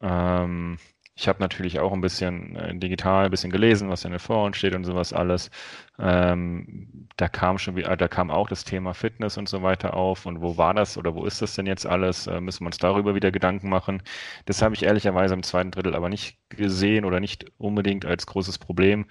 Ähm, 0.01 0.77
ich 1.15 1.27
habe 1.27 1.39
natürlich 1.39 1.79
auch 1.79 1.93
ein 1.93 2.01
bisschen 2.01 2.55
äh, 2.55 2.75
digital, 2.75 3.25
ein 3.25 3.31
bisschen 3.31 3.51
gelesen, 3.51 3.89
was 3.89 4.03
in 4.03 4.11
den 4.11 4.19
Foren 4.19 4.53
steht 4.53 4.73
und 4.73 4.83
sowas 4.83 5.13
alles. 5.13 5.51
Ähm, 5.99 7.07
da 7.17 7.27
kam 7.29 7.59
schon 7.59 7.75
wieder, 7.75 7.95
da 7.95 8.07
kam 8.07 8.31
auch 8.31 8.47
das 8.47 8.63
Thema 8.63 8.93
Fitness 8.95 9.37
und 9.37 9.47
so 9.47 9.61
weiter 9.61 9.93
auf. 9.93 10.25
Und 10.25 10.41
wo 10.41 10.57
war 10.57 10.73
das 10.73 10.97
oder 10.97 11.13
wo 11.13 11.25
ist 11.25 11.41
das 11.41 11.55
denn 11.55 11.67
jetzt 11.67 11.85
alles? 11.85 12.25
Äh, 12.27 12.41
müssen 12.41 12.61
wir 12.63 12.67
uns 12.67 12.77
darüber 12.79 13.13
wieder 13.13 13.31
Gedanken 13.31 13.69
machen? 13.69 14.01
Das 14.45 14.61
habe 14.63 14.73
ich 14.75 14.83
ehrlicherweise 14.83 15.35
im 15.35 15.43
zweiten 15.43 15.71
Drittel 15.71 15.95
aber 15.95 16.09
nicht 16.09 16.39
gesehen 16.49 17.05
oder 17.05 17.19
nicht 17.19 17.45
unbedingt 17.57 18.05
als 18.05 18.25
großes 18.25 18.57
Problem 18.57 19.05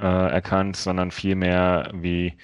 äh, 0.00 0.04
erkannt, 0.04 0.76
sondern 0.76 1.10
vielmehr 1.12 1.90
wie 1.94 2.36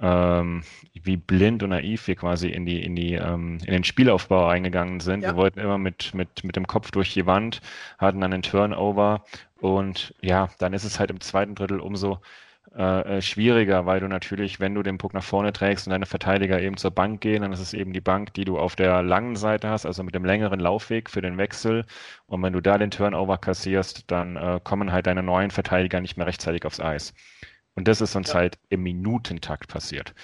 ähm, 0.00 0.62
wie 0.94 1.16
blind 1.16 1.62
und 1.62 1.70
naiv 1.70 2.06
wir 2.08 2.16
quasi 2.16 2.48
in 2.48 2.66
die, 2.66 2.82
in 2.82 2.96
die, 2.96 3.14
ähm, 3.14 3.58
in 3.64 3.72
den 3.72 3.84
Spielaufbau 3.84 4.46
reingegangen 4.48 5.00
sind. 5.00 5.22
Ja. 5.22 5.30
Wir 5.30 5.36
wollten 5.36 5.60
immer 5.60 5.78
mit, 5.78 6.14
mit, 6.14 6.44
mit 6.44 6.56
dem 6.56 6.66
Kopf 6.66 6.90
durch 6.90 7.12
die 7.12 7.26
Wand, 7.26 7.60
hatten 7.98 8.20
dann 8.20 8.32
einen 8.32 8.42
Turnover 8.42 9.24
und 9.60 10.14
ja, 10.20 10.48
dann 10.58 10.72
ist 10.72 10.84
es 10.84 10.98
halt 10.98 11.10
im 11.10 11.20
zweiten 11.20 11.54
Drittel 11.54 11.80
umso 11.80 12.20
äh, 12.76 13.16
äh, 13.16 13.22
schwieriger, 13.22 13.84
weil 13.86 13.98
du 13.98 14.06
natürlich, 14.06 14.60
wenn 14.60 14.74
du 14.76 14.84
den 14.84 14.96
Puck 14.96 15.12
nach 15.12 15.24
vorne 15.24 15.52
trägst 15.52 15.88
und 15.88 15.90
deine 15.90 16.06
Verteidiger 16.06 16.60
eben 16.60 16.76
zur 16.76 16.92
Bank 16.92 17.20
gehen, 17.20 17.42
dann 17.42 17.52
ist 17.52 17.58
es 17.58 17.74
eben 17.74 17.92
die 17.92 18.00
Bank, 18.00 18.32
die 18.34 18.44
du 18.44 18.58
auf 18.60 18.76
der 18.76 19.02
langen 19.02 19.34
Seite 19.34 19.68
hast, 19.68 19.86
also 19.86 20.04
mit 20.04 20.14
dem 20.14 20.24
längeren 20.24 20.60
Laufweg 20.60 21.10
für 21.10 21.20
den 21.20 21.36
Wechsel. 21.36 21.84
Und 22.26 22.42
wenn 22.44 22.52
du 22.52 22.60
da 22.60 22.78
den 22.78 22.92
Turnover 22.92 23.38
kassierst, 23.38 24.04
dann 24.10 24.36
äh, 24.36 24.60
kommen 24.62 24.92
halt 24.92 25.08
deine 25.08 25.24
neuen 25.24 25.50
Verteidiger 25.50 26.00
nicht 26.00 26.16
mehr 26.16 26.26
rechtzeitig 26.28 26.64
aufs 26.64 26.78
Eis. 26.78 27.12
Und 27.74 27.88
das 27.88 28.00
ist 28.00 28.16
uns 28.16 28.28
ja. 28.28 28.34
halt 28.34 28.58
im 28.68 28.82
Minutentakt 28.82 29.68
passiert. 29.68 30.14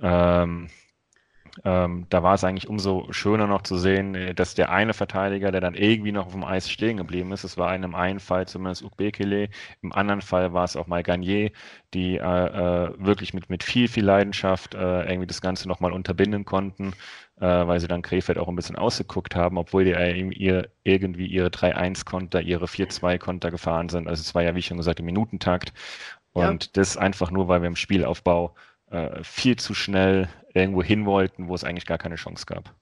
Ähm, 0.00 0.68
ähm, 1.64 2.06
da 2.10 2.22
war 2.22 2.34
es 2.34 2.44
eigentlich 2.44 2.68
umso 2.68 3.06
schöner 3.12 3.46
noch 3.46 3.62
zu 3.62 3.76
sehen, 3.78 4.14
äh, 4.14 4.34
dass 4.34 4.54
der 4.54 4.70
eine 4.70 4.94
Verteidiger, 4.94 5.50
der 5.52 5.60
dann 5.60 5.74
irgendwie 5.74 6.12
noch 6.12 6.26
auf 6.26 6.32
dem 6.32 6.44
Eis 6.44 6.70
stehen 6.70 6.96
geblieben 6.98 7.32
ist, 7.32 7.44
es 7.44 7.56
war 7.56 7.74
in 7.74 7.84
einem 7.84 7.94
einen 7.94 8.20
Fall 8.20 8.46
zumindest 8.46 8.82
Ukbekele, 8.82 9.48
im 9.82 9.92
anderen 9.92 10.20
Fall 10.20 10.52
war 10.52 10.64
es 10.64 10.76
auch 10.76 10.86
mal 10.86 11.02
Garnier, 11.02 11.50
die 11.94 12.16
äh, 12.16 12.20
äh, 12.20 12.92
wirklich 12.98 13.32
mit, 13.34 13.48
mit 13.48 13.64
viel, 13.64 13.88
viel 13.88 14.04
Leidenschaft 14.04 14.74
äh, 14.74 15.04
irgendwie 15.04 15.26
das 15.26 15.40
Ganze 15.40 15.68
nochmal 15.68 15.92
unterbinden 15.92 16.44
konnten, 16.44 16.92
äh, 17.40 17.46
weil 17.46 17.80
sie 17.80 17.88
dann 17.88 18.02
Krefeld 18.02 18.38
auch 18.38 18.48
ein 18.48 18.56
bisschen 18.56 18.76
ausgeguckt 18.76 19.34
haben, 19.34 19.56
obwohl 19.58 19.84
die 19.84 19.92
äh, 19.92 20.28
ihr, 20.30 20.68
irgendwie 20.84 21.26
ihre 21.26 21.48
3-1-Konter, 21.48 22.42
ihre 22.42 22.66
4-2-Konter 22.66 23.50
gefahren 23.50 23.88
sind. 23.88 24.08
Also 24.08 24.20
es 24.20 24.34
war 24.34 24.42
ja, 24.42 24.54
wie 24.54 24.62
schon 24.62 24.76
gesagt, 24.76 25.00
im 25.00 25.06
Minutentakt. 25.06 25.72
Und 26.36 26.64
ja. 26.64 26.70
das 26.74 26.98
einfach 26.98 27.30
nur, 27.30 27.48
weil 27.48 27.62
wir 27.62 27.68
im 27.68 27.76
Spielaufbau 27.76 28.54
äh, 28.90 29.22
viel 29.22 29.56
zu 29.56 29.72
schnell 29.72 30.28
irgendwo 30.52 30.82
hin 30.82 31.06
wollten, 31.06 31.48
wo 31.48 31.54
es 31.54 31.64
eigentlich 31.64 31.86
gar 31.86 31.96
keine 31.96 32.16
Chance 32.16 32.44
gab. 32.44 32.74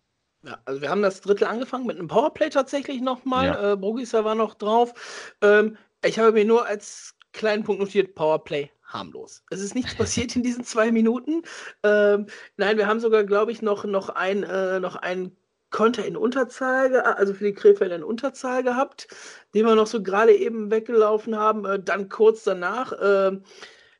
Ja, 0.42 0.58
also 0.64 0.82
wir 0.82 0.90
haben 0.90 1.02
das 1.02 1.20
Drittel 1.20 1.46
angefangen 1.46 1.86
mit 1.86 1.96
einem 1.96 2.08
Powerplay 2.08 2.50
tatsächlich 2.50 3.00
nochmal. 3.00 3.46
Ja. 3.46 3.72
Äh, 3.72 3.76
Brugisa 3.76 4.24
war 4.24 4.34
noch 4.34 4.54
drauf. 4.54 5.34
Ähm, 5.40 5.76
ich 6.04 6.18
habe 6.18 6.32
mir 6.32 6.44
nur 6.44 6.66
als 6.66 7.14
kleinen 7.32 7.62
Punkt 7.62 7.80
notiert, 7.80 8.16
Powerplay 8.16 8.70
harmlos. 8.84 9.44
Es 9.50 9.60
ist 9.60 9.76
nichts 9.76 9.94
passiert 9.94 10.34
in 10.34 10.42
diesen 10.42 10.64
zwei 10.64 10.90
Minuten. 10.90 11.42
Ähm, 11.84 12.26
nein, 12.56 12.76
wir 12.76 12.88
haben 12.88 12.98
sogar, 12.98 13.22
glaube 13.22 13.52
ich, 13.52 13.62
noch, 13.62 13.84
noch 13.84 14.08
ein, 14.08 14.42
äh, 14.42 14.80
noch 14.80 14.96
ein 14.96 15.30
Konter 15.74 16.06
in 16.06 16.16
Unterzahl, 16.16 16.94
also 17.00 17.34
für 17.34 17.46
die 17.46 17.52
Krefelder 17.52 17.96
in 17.96 18.04
Unterzahl 18.04 18.62
gehabt, 18.62 19.08
den 19.54 19.66
wir 19.66 19.74
noch 19.74 19.88
so 19.88 20.04
gerade 20.04 20.32
eben 20.32 20.70
weggelaufen 20.70 21.36
haben. 21.36 21.64
Äh, 21.64 21.82
dann 21.82 22.08
kurz 22.08 22.44
danach 22.44 22.92
äh, 22.92 23.32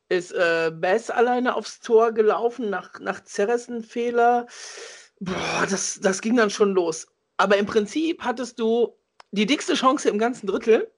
ist 0.09 0.31
äh, 0.31 0.71
Bass 0.73 1.11
alleine 1.11 1.57
aufs 1.57 1.81
Tor 1.81 2.12
gelaufen 2.12 2.71
nach, 2.71 3.00
nach 3.00 3.25
Zerressen-Fehler. 3.25 4.47
Boah, 5.19 5.66
das, 5.69 5.99
das 6.00 6.21
ging 6.21 6.37
dann 6.37 6.50
schon 6.50 6.75
los. 6.75 7.09
Aber 7.38 7.57
im 7.57 7.66
Prinzip 7.66 8.23
hattest 8.23 8.61
du 8.61 8.97
die 9.33 9.47
dickste 9.47 9.75
Chance 9.75 10.09
im 10.09 10.19
ganzen 10.19 10.47
Drittel 10.47 10.93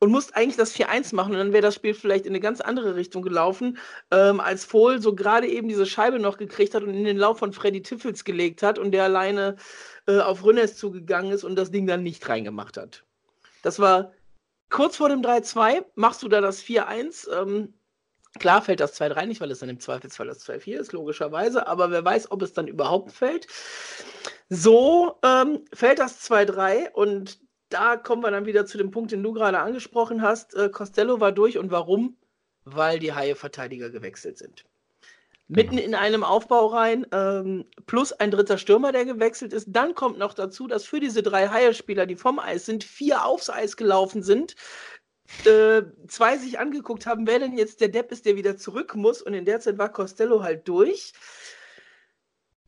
und 0.00 0.10
musst 0.10 0.36
eigentlich 0.36 0.56
das 0.56 0.74
4-1 0.74 1.14
machen 1.14 1.32
und 1.32 1.38
dann 1.38 1.52
wäre 1.52 1.62
das 1.62 1.74
Spiel 1.74 1.94
vielleicht 1.94 2.26
in 2.26 2.32
eine 2.32 2.40
ganz 2.40 2.60
andere 2.60 2.94
Richtung 2.96 3.22
gelaufen, 3.22 3.78
ähm, 4.10 4.40
als 4.40 4.64
Fohl 4.64 5.00
so 5.00 5.14
gerade 5.14 5.46
eben 5.48 5.68
diese 5.68 5.86
Scheibe 5.86 6.18
noch 6.18 6.38
gekriegt 6.38 6.74
hat 6.74 6.82
und 6.82 6.94
in 6.94 7.04
den 7.04 7.16
Lauf 7.16 7.38
von 7.38 7.52
Freddy 7.52 7.82
Tiffels 7.82 8.24
gelegt 8.24 8.62
hat 8.62 8.78
und 8.78 8.92
der 8.92 9.04
alleine 9.04 9.56
äh, 10.06 10.20
auf 10.20 10.44
Rünnes 10.44 10.76
zugegangen 10.76 11.32
ist 11.32 11.44
und 11.44 11.56
das 11.56 11.70
Ding 11.70 11.86
dann 11.86 12.02
nicht 12.02 12.28
reingemacht 12.28 12.76
hat. 12.76 13.04
Das 13.62 13.78
war 13.78 14.12
kurz 14.70 14.96
vor 14.96 15.08
dem 15.08 15.22
3-2, 15.22 15.84
machst 15.94 16.22
du 16.22 16.28
da 16.28 16.40
das 16.40 16.62
4-1. 16.62 17.30
Ähm, 17.32 17.74
klar 18.38 18.62
fällt 18.62 18.80
das 18.80 19.00
2-3 19.00 19.26
nicht, 19.26 19.40
weil 19.40 19.50
es 19.50 19.58
dann 19.58 19.68
im 19.68 19.80
Zweifelsfall 19.80 20.28
das 20.28 20.46
2-4 20.46 20.78
ist, 20.78 20.92
logischerweise, 20.92 21.66
aber 21.66 21.90
wer 21.90 22.04
weiß, 22.04 22.30
ob 22.30 22.42
es 22.42 22.52
dann 22.52 22.68
überhaupt 22.68 23.12
fällt. 23.12 23.48
So 24.48 25.18
ähm, 25.24 25.64
fällt 25.72 25.98
das 25.98 26.30
2-3 26.30 26.92
und 26.92 27.38
da 27.68 27.96
kommen 27.96 28.22
wir 28.22 28.30
dann 28.30 28.46
wieder 28.46 28.66
zu 28.66 28.78
dem 28.78 28.90
Punkt, 28.90 29.12
den 29.12 29.22
du 29.22 29.32
gerade 29.32 29.58
angesprochen 29.58 30.22
hast. 30.22 30.54
Äh, 30.54 30.68
Costello 30.70 31.20
war 31.20 31.32
durch 31.32 31.58
und 31.58 31.70
warum? 31.70 32.16
Weil 32.64 32.98
die 32.98 33.12
Haie-Verteidiger 33.12 33.90
gewechselt 33.90 34.38
sind. 34.38 34.64
Mitten 35.50 35.76
genau. 35.76 35.88
in 35.88 35.94
einem 35.94 36.24
Aufbau 36.24 36.66
rein, 36.66 37.06
ähm, 37.10 37.64
plus 37.86 38.12
ein 38.12 38.30
dritter 38.30 38.58
Stürmer, 38.58 38.92
der 38.92 39.06
gewechselt 39.06 39.54
ist. 39.54 39.68
Dann 39.70 39.94
kommt 39.94 40.18
noch 40.18 40.34
dazu, 40.34 40.66
dass 40.66 40.84
für 40.84 41.00
diese 41.00 41.22
drei 41.22 41.48
Haie-Spieler, 41.48 42.04
die 42.04 42.16
vom 42.16 42.38
Eis 42.38 42.66
sind, 42.66 42.84
vier 42.84 43.24
aufs 43.24 43.48
Eis 43.48 43.78
gelaufen 43.78 44.22
sind. 44.22 44.56
Äh, 45.46 45.82
zwei 46.06 46.36
sich 46.36 46.58
angeguckt 46.58 47.06
haben, 47.06 47.26
wer 47.26 47.38
denn 47.38 47.56
jetzt 47.56 47.80
der 47.80 47.88
Depp 47.88 48.12
ist, 48.12 48.26
der 48.26 48.36
wieder 48.36 48.58
zurück 48.58 48.94
muss. 48.94 49.22
Und 49.22 49.32
in 49.32 49.46
der 49.46 49.60
Zeit 49.60 49.78
war 49.78 49.90
Costello 49.90 50.42
halt 50.42 50.68
durch. 50.68 51.12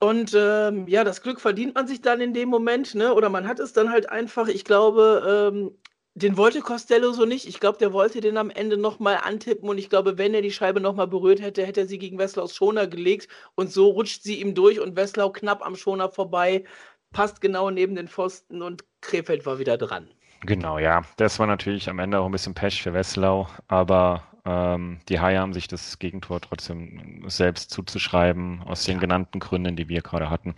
Und 0.01 0.35
ähm, 0.35 0.89
ja, 0.89 1.05
das 1.05 1.23
Glück 1.23 1.41
verdient 1.41 1.75
man 1.75 1.87
sich 1.87 2.01
dann 2.01 2.21
in 2.21 2.33
dem 2.33 2.49
Moment, 2.49 2.95
ne? 2.95 3.15
Oder 3.15 3.29
man 3.29 3.47
hat 3.47 3.61
es 3.61 3.75
dann 3.75 3.91
halt 3.91 4.09
einfach. 4.09 4.49
Ich 4.49 4.65
glaube, 4.65 5.53
ähm, 5.53 5.73
den 6.15 6.37
wollte 6.37 6.61
Costello 6.61 7.13
so 7.13 7.25
nicht. 7.25 7.47
Ich 7.47 7.61
glaube, 7.61 7.79
der 7.79 7.93
wollte 7.93 8.21
den 8.21 8.37
am 8.37 8.51
Ende 8.51 8.77
nochmal 8.77 9.19
antippen 9.23 9.69
und 9.69 9.79
ich 9.79 9.91
glaube, 9.91 10.19
wenn 10.19 10.35
er 10.35 10.43
die 10.43 10.51
Scheibe 10.51 10.81
nochmal 10.81 11.07
berührt 11.07 11.41
hätte, 11.41 11.65
hätte 11.65 11.83
er 11.83 11.87
sie 11.87 11.99
gegen 11.99 12.19
Weslaus 12.19 12.55
Schoner 12.55 12.87
gelegt 12.87 13.29
und 13.55 13.71
so 13.71 13.89
rutscht 13.91 14.23
sie 14.23 14.41
ihm 14.41 14.55
durch 14.55 14.81
und 14.81 14.97
Weslau 14.97 15.31
knapp 15.31 15.65
am 15.65 15.77
Schoner 15.77 16.09
vorbei, 16.11 16.65
passt 17.13 17.41
genau 17.41 17.71
neben 17.71 17.95
den 17.95 18.09
Pfosten 18.09 18.63
und 18.63 18.85
Krefeld 19.01 19.47
war 19.47 19.59
wieder 19.59 19.77
dran. 19.77 20.09
Genau, 20.43 20.79
ja. 20.79 21.03
Das 21.17 21.39
war 21.39 21.47
natürlich 21.47 21.89
am 21.89 21.99
Ende 21.99 22.19
auch 22.19 22.27
ein 22.27 22.33
bisschen 22.33 22.55
Pech 22.55 22.83
für 22.83 22.95
Weslau, 22.95 23.49
aber 23.69 24.25
ähm, 24.45 25.01
die 25.09 25.21
Haie 25.21 25.39
haben 25.39 25.53
sich 25.53 25.69
das 25.69 25.99
Gegentor 25.99 26.41
trotzdem 26.41 27.25
selbst 27.29 27.71
zuzuschreiben, 27.71 28.63
aus 28.63 28.85
den 28.85 28.99
genannten 29.01 29.41
Gründen, 29.41 29.77
die 29.77 29.89
wir 29.89 30.03
gerade 30.03 30.31
hatten. 30.31 30.55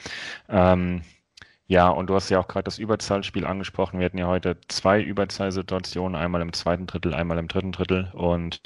Ähm, 0.48 1.02
ja, 1.66 1.88
und 1.88 2.08
du 2.10 2.14
hast 2.14 2.28
ja 2.28 2.38
auch 2.38 2.48
gerade 2.48 2.64
das 2.64 2.78
Überzahlspiel 2.78 3.46
angesprochen. 3.46 3.98
Wir 3.98 4.04
hatten 4.04 4.18
ja 4.18 4.26
heute 4.26 4.58
zwei 4.68 5.00
Überzahlsituationen, 5.00 6.20
einmal 6.20 6.42
im 6.42 6.52
zweiten 6.52 6.86
Drittel, 6.86 7.14
einmal 7.14 7.38
im 7.38 7.48
dritten 7.48 7.72
Drittel. 7.72 8.10
Und 8.12 8.60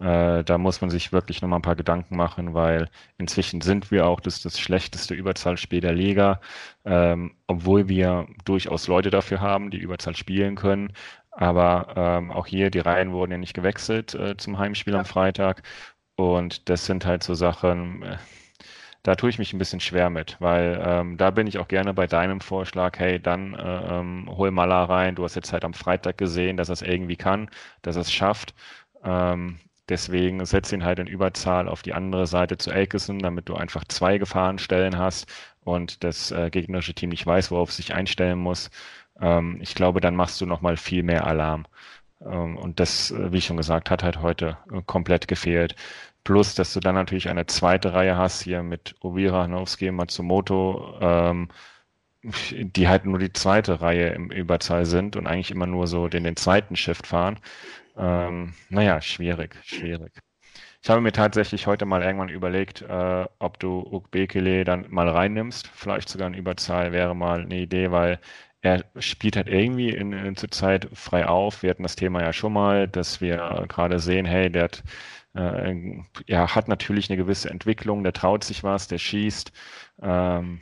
äh, 0.00 0.42
da 0.44 0.56
muss 0.56 0.80
man 0.80 0.88
sich 0.88 1.12
wirklich 1.12 1.42
nochmal 1.42 1.58
ein 1.58 1.62
paar 1.62 1.76
Gedanken 1.76 2.16
machen, 2.16 2.54
weil 2.54 2.88
inzwischen 3.18 3.60
sind 3.60 3.90
wir 3.90 4.06
auch 4.06 4.20
das, 4.20 4.40
das 4.40 4.58
schlechteste 4.58 5.14
Überzahlspiel 5.14 5.80
der 5.80 5.92
Liga, 5.92 6.40
ähm, 6.86 7.34
obwohl 7.46 7.88
wir 7.88 8.26
durchaus 8.46 8.88
Leute 8.88 9.10
dafür 9.10 9.40
haben, 9.40 9.70
die 9.70 9.78
Überzahl 9.78 10.16
spielen 10.16 10.54
können. 10.54 10.92
Aber 11.36 11.92
ähm, 11.96 12.30
auch 12.30 12.46
hier, 12.46 12.70
die 12.70 12.78
Reihen 12.80 13.12
wurden 13.12 13.32
ja 13.32 13.38
nicht 13.38 13.54
gewechselt 13.54 14.14
äh, 14.14 14.36
zum 14.38 14.58
Heimspiel 14.58 14.94
ja. 14.94 15.00
am 15.00 15.04
Freitag. 15.04 15.62
Und 16.16 16.68
das 16.70 16.86
sind 16.86 17.04
halt 17.04 17.22
so 17.22 17.34
Sachen, 17.34 18.02
äh, 18.02 18.16
da 19.02 19.14
tue 19.16 19.30
ich 19.30 19.38
mich 19.38 19.52
ein 19.52 19.58
bisschen 19.58 19.80
schwer 19.80 20.08
mit, 20.10 20.36
weil 20.40 20.82
ähm, 20.82 21.16
da 21.18 21.30
bin 21.30 21.46
ich 21.46 21.58
auch 21.58 21.68
gerne 21.68 21.94
bei 21.94 22.06
deinem 22.06 22.40
Vorschlag, 22.40 22.98
hey, 22.98 23.20
dann 23.20 23.54
äh, 23.54 23.98
ähm, 24.00 24.28
hol 24.30 24.50
Mala 24.50 24.84
rein. 24.84 25.14
Du 25.14 25.24
hast 25.24 25.36
jetzt 25.36 25.52
halt 25.52 25.64
am 25.64 25.74
Freitag 25.74 26.18
gesehen, 26.18 26.56
dass 26.56 26.70
er 26.70 26.74
es 26.74 26.82
irgendwie 26.82 27.16
kann, 27.16 27.50
dass 27.82 27.96
er 27.96 28.02
es 28.02 28.12
schafft. 28.12 28.54
Ähm, 29.04 29.60
deswegen 29.90 30.44
setz 30.46 30.72
ihn 30.72 30.84
halt 30.84 30.98
in 30.98 31.06
Überzahl 31.06 31.68
auf 31.68 31.82
die 31.82 31.92
andere 31.94 32.26
Seite 32.26 32.56
zu 32.58 32.70
Elkison, 32.70 33.18
damit 33.18 33.48
du 33.48 33.54
einfach 33.56 33.84
zwei 33.84 34.18
Gefahrenstellen 34.18 34.98
hast 34.98 35.30
und 35.64 36.02
das 36.02 36.30
äh, 36.32 36.50
gegnerische 36.50 36.94
Team 36.94 37.10
nicht 37.10 37.26
weiß, 37.26 37.50
worauf 37.50 37.70
es 37.70 37.76
sich 37.76 37.94
einstellen 37.94 38.38
muss. 38.38 38.70
Ähm, 39.20 39.58
ich 39.60 39.74
glaube, 39.74 40.00
dann 40.00 40.16
machst 40.16 40.40
du 40.40 40.46
nochmal 40.46 40.76
viel 40.76 41.02
mehr 41.02 41.26
Alarm. 41.26 41.66
Ähm, 42.24 42.56
und 42.56 42.80
das, 42.80 43.10
äh, 43.10 43.32
wie 43.32 43.38
ich 43.38 43.46
schon 43.46 43.56
gesagt, 43.56 43.90
hat 43.90 44.02
halt 44.02 44.22
heute 44.22 44.58
äh, 44.72 44.82
komplett 44.86 45.28
gefehlt. 45.28 45.76
Plus, 46.24 46.54
dass 46.54 46.72
du 46.72 46.80
dann 46.80 46.94
natürlich 46.96 47.28
eine 47.28 47.46
zweite 47.46 47.92
Reihe 47.92 48.16
hast, 48.16 48.42
hier 48.42 48.62
mit 48.62 48.96
Ovira, 49.00 49.44
Hanowski, 49.44 49.90
Matsumoto, 49.92 50.98
ähm, 51.00 51.48
die 52.22 52.88
halt 52.88 53.04
nur 53.06 53.18
die 53.18 53.32
zweite 53.32 53.80
Reihe 53.80 54.08
im 54.10 54.30
Überzahl 54.30 54.84
sind 54.86 55.16
und 55.16 55.26
eigentlich 55.26 55.50
immer 55.50 55.66
nur 55.66 55.86
so 55.86 56.08
den, 56.08 56.24
den 56.24 56.36
zweiten 56.36 56.76
Shift 56.76 57.06
fahren. 57.06 57.38
Ähm, 57.96 58.54
naja, 58.68 59.00
schwierig, 59.00 59.56
schwierig. 59.64 60.12
Ich 60.82 60.90
habe 60.90 61.00
mir 61.00 61.12
tatsächlich 61.12 61.66
heute 61.66 61.84
mal 61.86 62.02
irgendwann 62.02 62.28
überlegt, 62.28 62.82
äh, 62.82 63.26
ob 63.38 63.58
du 63.60 63.80
Ukbekele 63.80 64.64
dann 64.64 64.86
mal 64.90 65.08
reinnimmst. 65.08 65.68
Vielleicht 65.68 66.08
sogar 66.08 66.28
eine 66.28 66.36
Überzahl 66.36 66.92
wäre 66.92 67.14
mal 67.16 67.42
eine 67.42 67.56
Idee, 67.56 67.90
weil 67.90 68.20
er 68.66 68.84
spielt 69.00 69.36
halt 69.36 69.48
irgendwie 69.48 69.90
in, 69.90 70.12
in 70.12 70.36
zur 70.36 70.50
Zeit 70.50 70.88
frei 70.92 71.26
auf. 71.28 71.62
Wir 71.62 71.70
hatten 71.70 71.82
das 71.84 71.96
Thema 71.96 72.22
ja 72.22 72.32
schon 72.32 72.52
mal, 72.52 72.88
dass 72.88 73.20
wir 73.20 73.64
gerade 73.68 73.98
sehen, 74.00 74.26
hey, 74.26 74.50
der 74.50 74.64
hat 74.64 74.82
äh, 75.34 76.02
ja, 76.26 76.54
hat 76.54 76.68
natürlich 76.68 77.10
eine 77.10 77.16
gewisse 77.18 77.50
Entwicklung, 77.50 78.02
der 78.02 78.12
traut 78.12 78.44
sich 78.44 78.64
was, 78.64 78.88
der 78.88 78.98
schießt. 78.98 79.52
Ähm, 80.02 80.60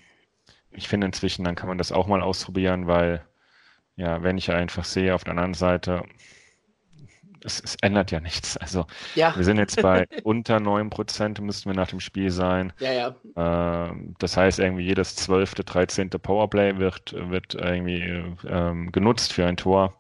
ich 0.73 0.89
finde 0.89 1.07
inzwischen, 1.07 1.45
dann 1.45 1.55
kann 1.55 1.69
man 1.69 1.79
das 1.79 1.93
auch 1.93 2.07
mal 2.09 2.23
ausprobieren, 2.23 2.87
weil, 2.87 3.25
ja, 3.97 4.23
wenn 4.23 4.39
ich 4.39 4.51
einfach 4.53 4.85
sehe, 4.85 5.15
auf 5.15 5.25
der 5.25 5.33
anderen 5.33 5.55
Seite, 5.55 6.05
es, 7.45 7.61
es 7.63 7.77
ändert 7.83 8.11
ja 8.11 8.21
nichts. 8.21 8.57
Also, 8.57 8.87
ja. 9.15 9.37
wir 9.37 9.45
sind 9.45 9.59
jetzt 9.59 9.81
bei 9.81 10.07
unter 10.25 10.57
9%, 10.57 11.41
müssten 11.43 11.71
wir 11.71 11.77
nach 11.77 11.89
dem 11.89 12.01
Spiel 12.01 12.31
sein. 12.31 12.73
Ja, 12.79 12.93
ja. 12.93 13.15
Ähm, 13.37 14.15
das 14.19 14.37
heißt, 14.37 14.59
irgendwie 14.59 14.85
jedes 14.85 15.17
12., 15.17 15.55
13. 15.55 16.11
Powerplay 16.11 16.79
wird, 16.79 17.15
wird 17.15 17.55
irgendwie 17.55 18.35
ähm, 18.49 18.91
genutzt 18.93 19.33
für 19.33 19.47
ein 19.47 19.57
Tor. 19.57 19.95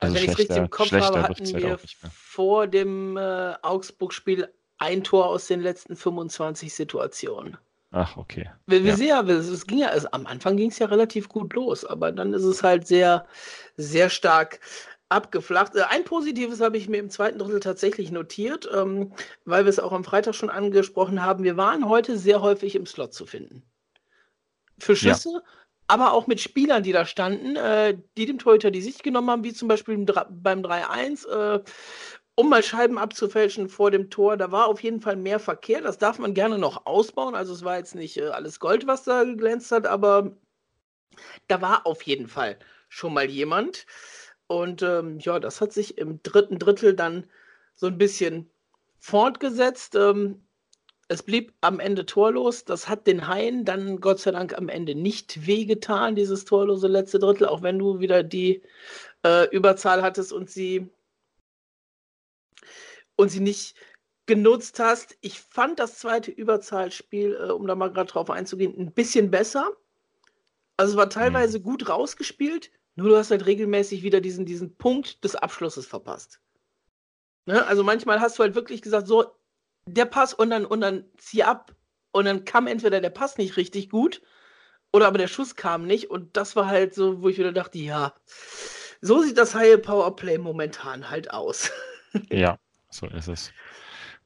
Also, 0.00 0.14
also 0.14 0.16
wenn 0.16 0.24
ich 0.24 0.30
es 0.30 0.38
richtig 0.38 0.56
im 0.56 0.70
Kopf 0.70 0.92
habe, 0.92 1.22
hatten 1.22 1.46
wir 1.46 1.78
vor 2.10 2.66
dem 2.66 3.16
äh, 3.16 3.54
Augsburg-Spiel 3.62 4.48
ein 4.78 5.04
Tor 5.04 5.26
aus 5.26 5.46
den 5.46 5.60
letzten 5.60 5.94
25 5.94 6.72
Situationen. 6.72 7.58
Ach, 7.92 8.16
okay. 8.16 8.48
Wir, 8.66 8.84
wir 8.84 8.90
ja. 8.92 8.96
sehen 8.96 9.08
ja, 9.08 9.22
es 9.22 9.66
ging 9.66 9.78
ja, 9.78 9.88
also 9.88 10.08
am 10.12 10.26
Anfang 10.26 10.56
ging 10.56 10.70
es 10.70 10.78
ja 10.78 10.86
relativ 10.86 11.28
gut 11.28 11.52
los, 11.54 11.84
aber 11.84 12.12
dann 12.12 12.32
ist 12.32 12.44
es 12.44 12.62
halt 12.62 12.86
sehr, 12.86 13.26
sehr 13.76 14.10
stark 14.10 14.60
abgeflacht. 15.10 15.76
Äh, 15.76 15.82
ein 15.90 16.04
positives 16.04 16.60
habe 16.60 16.78
ich 16.78 16.88
mir 16.88 16.98
im 16.98 17.10
zweiten 17.10 17.38
Drittel 17.38 17.60
tatsächlich 17.60 18.10
notiert, 18.10 18.68
ähm, 18.74 19.12
weil 19.44 19.64
wir 19.64 19.70
es 19.70 19.78
auch 19.78 19.92
am 19.92 20.04
Freitag 20.04 20.34
schon 20.34 20.50
angesprochen 20.50 21.22
haben. 21.22 21.44
Wir 21.44 21.56
waren 21.58 21.88
heute 21.88 22.16
sehr 22.16 22.40
häufig 22.40 22.74
im 22.74 22.86
Slot 22.86 23.12
zu 23.12 23.26
finden. 23.26 23.62
Für 24.78 24.96
Schüsse, 24.96 25.30
ja 25.34 25.42
aber 25.90 26.12
auch 26.12 26.28
mit 26.28 26.40
Spielern, 26.40 26.84
die 26.84 26.92
da 26.92 27.04
standen, 27.04 27.56
äh, 27.56 27.98
die 28.16 28.24
dem 28.24 28.38
Torhüter 28.38 28.70
die 28.70 28.80
Sicht 28.80 29.02
genommen 29.02 29.28
haben, 29.28 29.42
wie 29.42 29.52
zum 29.52 29.66
Beispiel 29.66 30.06
beim 30.30 30.62
3-1, 30.62 31.26
äh, 31.26 31.64
um 32.36 32.48
mal 32.48 32.62
Scheiben 32.62 32.96
abzufälschen 32.96 33.68
vor 33.68 33.90
dem 33.90 34.08
Tor. 34.08 34.36
Da 34.36 34.52
war 34.52 34.68
auf 34.68 34.82
jeden 34.84 35.00
Fall 35.00 35.16
mehr 35.16 35.40
Verkehr. 35.40 35.80
Das 35.80 35.98
darf 35.98 36.20
man 36.20 36.32
gerne 36.32 36.58
noch 36.58 36.86
ausbauen. 36.86 37.34
Also 37.34 37.52
es 37.52 37.64
war 37.64 37.76
jetzt 37.76 37.96
nicht 37.96 38.18
äh, 38.18 38.28
alles 38.28 38.60
Gold, 38.60 38.86
was 38.86 39.02
da 39.02 39.24
geglänzt 39.24 39.72
hat, 39.72 39.86
aber 39.86 40.36
da 41.48 41.60
war 41.60 41.86
auf 41.86 42.02
jeden 42.02 42.28
Fall 42.28 42.60
schon 42.88 43.12
mal 43.12 43.28
jemand. 43.28 43.84
Und 44.50 44.82
ähm, 44.82 45.20
ja, 45.20 45.38
das 45.38 45.60
hat 45.60 45.72
sich 45.72 45.96
im 45.96 46.24
dritten 46.24 46.58
Drittel 46.58 46.96
dann 46.96 47.24
so 47.76 47.86
ein 47.86 47.98
bisschen 47.98 48.50
fortgesetzt. 48.98 49.94
Ähm, 49.94 50.42
es 51.06 51.22
blieb 51.22 51.54
am 51.60 51.78
Ende 51.78 52.04
torlos. 52.04 52.64
Das 52.64 52.88
hat 52.88 53.06
den 53.06 53.28
Haien 53.28 53.64
dann 53.64 54.00
Gott 54.00 54.18
sei 54.18 54.32
Dank 54.32 54.58
am 54.58 54.68
Ende 54.68 54.96
nicht 54.96 55.46
wehgetan, 55.46 56.16
dieses 56.16 56.46
torlose 56.46 56.88
letzte 56.88 57.20
Drittel, 57.20 57.46
auch 57.46 57.62
wenn 57.62 57.78
du 57.78 58.00
wieder 58.00 58.24
die 58.24 58.60
äh, 59.24 59.48
Überzahl 59.54 60.02
hattest 60.02 60.32
und 60.32 60.50
sie 60.50 60.90
und 63.14 63.28
sie 63.28 63.38
nicht 63.38 63.76
genutzt 64.26 64.80
hast. 64.80 65.16
Ich 65.20 65.40
fand 65.40 65.78
das 65.78 66.00
zweite 66.00 66.32
Überzahlspiel, 66.32 67.38
äh, 67.40 67.52
um 67.52 67.68
da 67.68 67.76
mal 67.76 67.92
gerade 67.92 68.10
drauf 68.10 68.30
einzugehen, 68.30 68.76
ein 68.76 68.90
bisschen 68.90 69.30
besser. 69.30 69.70
Also 70.76 70.94
es 70.94 70.96
war 70.96 71.08
teilweise 71.08 71.60
mhm. 71.60 71.62
gut 71.62 71.88
rausgespielt, 71.88 72.72
nur 73.00 73.10
du 73.10 73.16
hast 73.16 73.30
halt 73.30 73.46
regelmäßig 73.46 74.02
wieder 74.02 74.20
diesen, 74.20 74.44
diesen 74.44 74.76
Punkt 74.76 75.24
des 75.24 75.34
Abschlusses 75.34 75.86
verpasst. 75.86 76.40
Ne? 77.46 77.66
Also 77.66 77.82
manchmal 77.82 78.20
hast 78.20 78.38
du 78.38 78.42
halt 78.42 78.54
wirklich 78.54 78.82
gesagt, 78.82 79.06
so, 79.06 79.34
der 79.86 80.04
Pass 80.04 80.34
und 80.34 80.50
dann, 80.50 80.66
und 80.66 80.82
dann 80.82 81.04
zieh 81.16 81.42
ab. 81.42 81.74
Und 82.12 82.26
dann 82.26 82.44
kam 82.44 82.66
entweder 82.66 83.00
der 83.00 83.10
Pass 83.10 83.38
nicht 83.38 83.56
richtig 83.56 83.88
gut 83.88 84.20
oder 84.92 85.06
aber 85.06 85.16
der 85.16 85.28
Schuss 85.28 85.56
kam 85.56 85.86
nicht. 85.86 86.10
Und 86.10 86.36
das 86.36 86.56
war 86.56 86.66
halt 86.66 86.94
so, 86.94 87.22
wo 87.22 87.28
ich 87.28 87.38
wieder 87.38 87.52
dachte, 87.52 87.78
ja, 87.78 88.14
so 89.00 89.22
sieht 89.22 89.38
das 89.38 89.54
High 89.54 89.80
Powerplay 89.80 90.38
momentan 90.38 91.10
halt 91.10 91.30
aus. 91.30 91.70
Ja, 92.28 92.58
so 92.90 93.06
ist 93.06 93.28
es. 93.28 93.52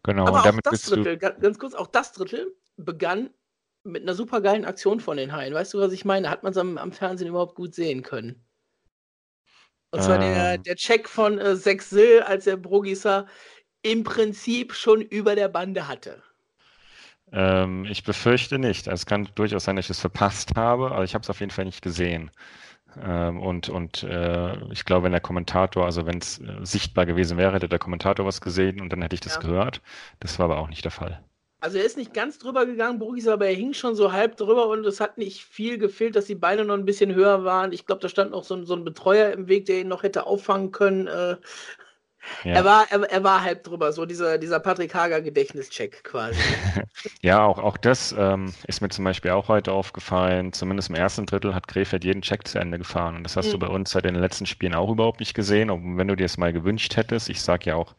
Genau. 0.04 0.26
Aber 0.26 0.38
und 0.38 0.46
damit 0.46 0.66
auch 0.66 0.70
das 0.70 0.84
Drittel, 0.84 1.18
ganz 1.18 1.58
kurz, 1.58 1.74
auch 1.74 1.86
das 1.86 2.12
Drittel 2.12 2.56
begann 2.78 3.28
mit 3.84 4.02
einer 4.02 4.14
super 4.14 4.40
geilen 4.40 4.64
Aktion 4.64 5.00
von 5.00 5.18
den 5.18 5.32
Haien. 5.32 5.54
Weißt 5.54 5.74
du, 5.74 5.78
was 5.78 5.92
ich 5.92 6.04
meine? 6.06 6.30
Hat 6.30 6.42
man 6.42 6.52
es 6.52 6.58
am, 6.58 6.78
am, 6.78 6.92
Fernsehen 6.92 7.28
überhaupt 7.28 7.54
gut 7.54 7.74
sehen 7.74 8.02
können. 8.02 8.43
Und 9.94 10.02
zwar 10.02 10.16
ähm. 10.16 10.34
der, 10.34 10.58
der 10.58 10.76
Check 10.76 11.08
von 11.08 11.38
äh, 11.38 11.56
Sexil, 11.56 12.22
als 12.22 12.44
der 12.44 12.56
Brogisa 12.56 13.26
im 13.82 14.02
Prinzip 14.02 14.74
schon 14.74 15.00
über 15.00 15.34
der 15.34 15.48
Bande 15.48 15.86
hatte? 15.86 16.22
Ähm, 17.32 17.84
ich 17.84 18.04
befürchte 18.04 18.58
nicht. 18.58 18.86
Es 18.86 19.06
kann 19.06 19.28
durchaus 19.34 19.64
sein, 19.64 19.76
dass 19.76 19.86
ich 19.86 19.90
es 19.90 20.00
verpasst 20.00 20.56
habe, 20.56 20.92
aber 20.92 21.04
ich 21.04 21.14
habe 21.14 21.22
es 21.22 21.30
auf 21.30 21.40
jeden 21.40 21.50
Fall 21.50 21.64
nicht 21.64 21.82
gesehen. 21.82 22.30
Ähm, 23.02 23.40
und 23.40 23.68
und 23.68 24.02
äh, 24.04 24.56
ich 24.72 24.84
glaube, 24.84 25.04
wenn 25.04 25.12
der 25.12 25.20
Kommentator, 25.20 25.84
also 25.84 26.06
wenn 26.06 26.18
es 26.18 26.38
äh, 26.38 26.58
sichtbar 26.62 27.06
gewesen 27.06 27.38
wäre, 27.38 27.52
hätte 27.52 27.68
der 27.68 27.78
Kommentator 27.78 28.24
was 28.24 28.40
gesehen 28.40 28.80
und 28.80 28.90
dann 28.92 29.02
hätte 29.02 29.14
ich 29.14 29.20
das 29.20 29.34
ja. 29.34 29.40
gehört. 29.40 29.82
Das 30.20 30.38
war 30.38 30.44
aber 30.44 30.58
auch 30.58 30.68
nicht 30.68 30.84
der 30.84 30.92
Fall. 30.92 31.22
Also 31.64 31.78
er 31.78 31.84
ist 31.86 31.96
nicht 31.96 32.12
ganz 32.12 32.38
drüber 32.38 32.66
gegangen, 32.66 32.98
Burgis, 32.98 33.26
aber 33.26 33.46
er 33.46 33.54
hing 33.54 33.72
schon 33.72 33.96
so 33.96 34.12
halb 34.12 34.36
drüber 34.36 34.68
und 34.68 34.84
es 34.84 35.00
hat 35.00 35.16
nicht 35.16 35.46
viel 35.46 35.78
gefehlt, 35.78 36.14
dass 36.14 36.26
die 36.26 36.34
Beine 36.34 36.62
noch 36.62 36.74
ein 36.74 36.84
bisschen 36.84 37.14
höher 37.14 37.42
waren. 37.42 37.72
Ich 37.72 37.86
glaube, 37.86 38.02
da 38.02 38.10
stand 38.10 38.32
noch 38.32 38.44
so, 38.44 38.62
so, 38.66 38.74
ein 38.74 38.84
Betreuer 38.84 39.32
im 39.32 39.48
Weg, 39.48 39.64
der 39.64 39.80
ihn 39.80 39.88
noch 39.88 40.02
hätte 40.02 40.26
auffangen 40.26 40.72
können. 40.72 41.06
Äh, 41.06 41.36
ja. 42.44 42.52
Er, 42.52 42.64
war, 42.66 42.86
er, 42.90 43.10
er, 43.10 43.24
war 43.24 43.42
halb 43.42 43.64
drüber, 43.64 43.94
so 43.94 44.04
dieser, 44.04 44.36
dieser 44.36 44.60
Patrick 44.60 44.94
Hager 44.94 45.22
Gedächtnischeck 45.22 46.04
quasi. 46.04 46.38
ja, 47.22 47.42
auch, 47.42 47.58
auch 47.58 47.78
das 47.78 48.14
ähm, 48.18 48.52
ist 48.66 48.82
mir 48.82 48.90
zum 48.90 49.06
Beispiel 49.06 49.30
auch 49.30 49.48
heute 49.48 49.72
aufgefallen. 49.72 50.52
Zumindest 50.52 50.90
im 50.90 50.96
ersten 50.96 51.24
Drittel 51.24 51.54
hat 51.54 51.66
Krefeld 51.66 52.04
jeden 52.04 52.20
Check 52.20 52.46
zu 52.46 52.58
Ende 52.58 52.76
gefahren. 52.76 53.16
Und 53.16 53.22
das 53.22 53.38
hast 53.38 53.46
mhm. 53.46 53.52
du 53.52 53.58
bei 53.60 53.68
uns 53.68 53.90
seit 53.90 54.04
den 54.04 54.16
letzten 54.16 54.44
Spielen 54.44 54.74
auch 54.74 54.90
überhaupt 54.90 55.20
nicht 55.20 55.32
gesehen. 55.32 55.70
Und 55.70 55.96
wenn 55.96 56.08
du 56.08 56.14
dir 56.14 56.26
es 56.26 56.36
mal 56.36 56.52
gewünscht 56.52 56.94
hättest, 56.96 57.30
ich 57.30 57.40
sage 57.40 57.70
ja 57.70 57.76
auch, 57.76 57.94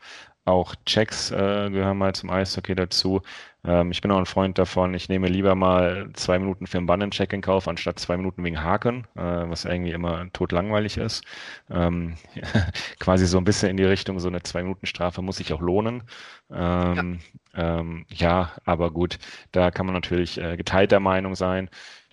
auch 0.46 0.76
Checks 0.86 1.32
äh, 1.32 1.70
gehören 1.72 1.98
mal 1.98 2.14
zum 2.14 2.30
Eishockey 2.30 2.76
dazu. 2.76 3.22
Ähm, 3.64 3.92
ich 3.92 4.02
bin 4.02 4.12
auch 4.12 4.20
ein 4.20 4.28
Freund 4.28 4.58
davon, 4.58 4.94
ich 4.94 5.10
nehme 5.10 5.28
lieber 5.28 5.56
mal 5.56 6.10
zwei 6.14 6.38
Minuten 6.38 6.68
für 6.68 6.78
einen 6.78 6.86
Bannencheck 6.86 7.34
in 7.34 7.42
Kauf, 7.42 7.68
anstatt 7.68 8.00
zwei 8.00 8.16
Minuten 8.16 8.44
wegen 8.44 8.62
Haken, 8.62 9.08
äh, 9.16 9.22
was 9.22 9.66
irgendwie 9.66 9.92
immer 9.92 10.32
totlangweilig 10.34 10.98
ist. 10.98 11.24
Ähm, 11.70 12.16
quasi 13.00 13.26
so 13.26 13.40
ein 13.40 13.44
bisschen 13.44 13.70
in 13.72 13.78
die 13.78 13.84
Richtung, 13.84 14.20
so 14.20 14.28
eine 14.28 14.44
Zwei-Minuten-Strafe 14.44 15.22
muss 15.22 15.38
sich 15.38 15.52
auch 15.52 15.62
lohnen. 15.62 16.04
Ähm, 16.52 17.20
ja. 17.56 17.80
Ähm, 17.80 18.06
ja. 18.10 18.52
aber 18.66 18.92
gut, 18.92 19.18
da 19.52 19.72
kann 19.72 19.88
man 19.88 19.96
natürlich 19.96 20.40
äh, 20.40 20.58
geteilter 20.58 21.00
Meinung 21.00 21.36
sein. 21.36 21.70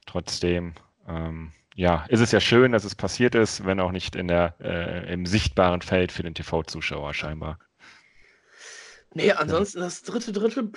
Trotzdem, 0.06 0.72
ähm, 1.06 1.52
ja, 1.74 2.04
ist 2.08 2.20
es 2.20 2.32
ja 2.32 2.40
schön, 2.40 2.72
dass 2.72 2.84
es 2.84 2.94
passiert 2.94 3.34
ist, 3.34 3.66
wenn 3.66 3.80
auch 3.80 3.92
nicht 3.92 4.16
in 4.16 4.28
der, 4.28 4.54
äh, 4.60 5.12
im 5.12 5.26
sichtbaren 5.26 5.82
Feld 5.82 6.12
für 6.12 6.22
den 6.22 6.34
TV-Zuschauer 6.34 7.12
scheinbar. 7.14 7.58
Nee, 9.14 9.32
ansonsten 9.32 9.80
das 9.80 10.02
dritte 10.02 10.32
Drittel, 10.32 10.70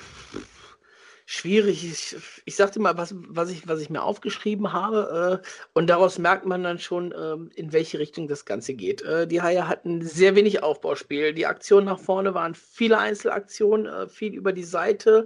Schwierig. 1.28 1.84
Ich, 1.84 2.15
ich 2.45 2.56
sagte 2.56 2.80
mal, 2.80 2.98
was, 2.98 3.15
was, 3.17 3.50
ich, 3.50 3.67
was 3.67 3.82
ich 3.82 3.89
mir 3.89 4.04
aufgeschrieben 4.04 4.74
habe. 4.74 5.41
Äh, 5.43 5.48
und 5.74 5.88
daraus 5.88 6.19
merkt 6.19 6.45
man 6.45 6.63
dann 6.63 6.78
schon, 6.78 7.12
äh, 7.12 7.36
in 7.56 7.74
welche 7.74 7.98
Richtung 7.98 8.28
das 8.28 8.45
Ganze 8.45 8.76
geht. 8.76 9.02
Äh, 9.02 9.26
die 9.28 9.41
Haie 9.41 9.67
hatten 9.67 10.04
sehr 10.04 10.36
wenig 10.36 10.62
Aufbauspiel. 10.62 11.34
Die 11.34 11.48
Aktionen 11.48 11.88
nach 11.88 11.98
vorne 12.00 12.36
waren 12.36 12.54
viele 12.54 13.00
Einzelaktionen, 13.00 13.88
äh, 13.88 14.08
viel 14.08 14.36
über 14.36 14.54
die 14.54 14.63
Seite. 14.63 15.26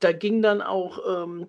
Da 0.00 0.10
ging 0.10 0.42
dann 0.42 0.62
auch, 0.62 0.98
ähm, 1.22 1.46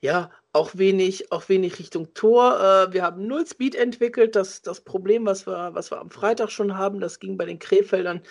ja, 0.00 0.30
auch 0.52 0.70
wenig, 0.74 1.30
auch 1.30 1.48
wenig 1.48 1.78
Richtung 1.78 2.12
Tor. 2.14 2.58
Äh, 2.60 2.92
wir 2.92 3.02
haben 3.02 3.26
null 3.26 3.46
Speed 3.46 3.74
entwickelt. 3.74 4.34
Das, 4.34 4.62
das 4.62 4.80
Problem, 4.80 5.24
was 5.26 5.46
wir, 5.46 5.74
was 5.74 5.90
wir 5.92 6.00
am 6.00 6.10
Freitag 6.10 6.50
schon 6.50 6.76
haben, 6.76 7.00
das 7.00 7.20
ging 7.20 7.36
bei 7.36 7.44
den 7.44 7.58
Krefeldern 7.58 8.22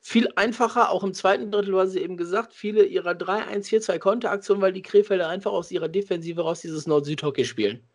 viel 0.00 0.28
einfacher, 0.36 0.90
auch 0.90 1.02
im 1.02 1.12
zweiten 1.12 1.50
Drittel, 1.50 1.72
du 1.72 1.80
hast 1.80 1.90
es 1.90 1.96
eben 1.96 2.16
gesagt, 2.16 2.54
viele 2.54 2.84
ihrer 2.84 3.10
3-1-4-2 3.10 3.98
Konteraktionen, 3.98 4.62
weil 4.62 4.72
die 4.72 4.82
Krefelder 4.82 5.28
einfach 5.28 5.50
aus 5.52 5.70
ihrer 5.70 5.88
Defensive 5.88 6.40
raus 6.40 6.60
dieses 6.60 6.86
Nord-Süd-Hockey 6.86 7.44
spielen. 7.44 7.86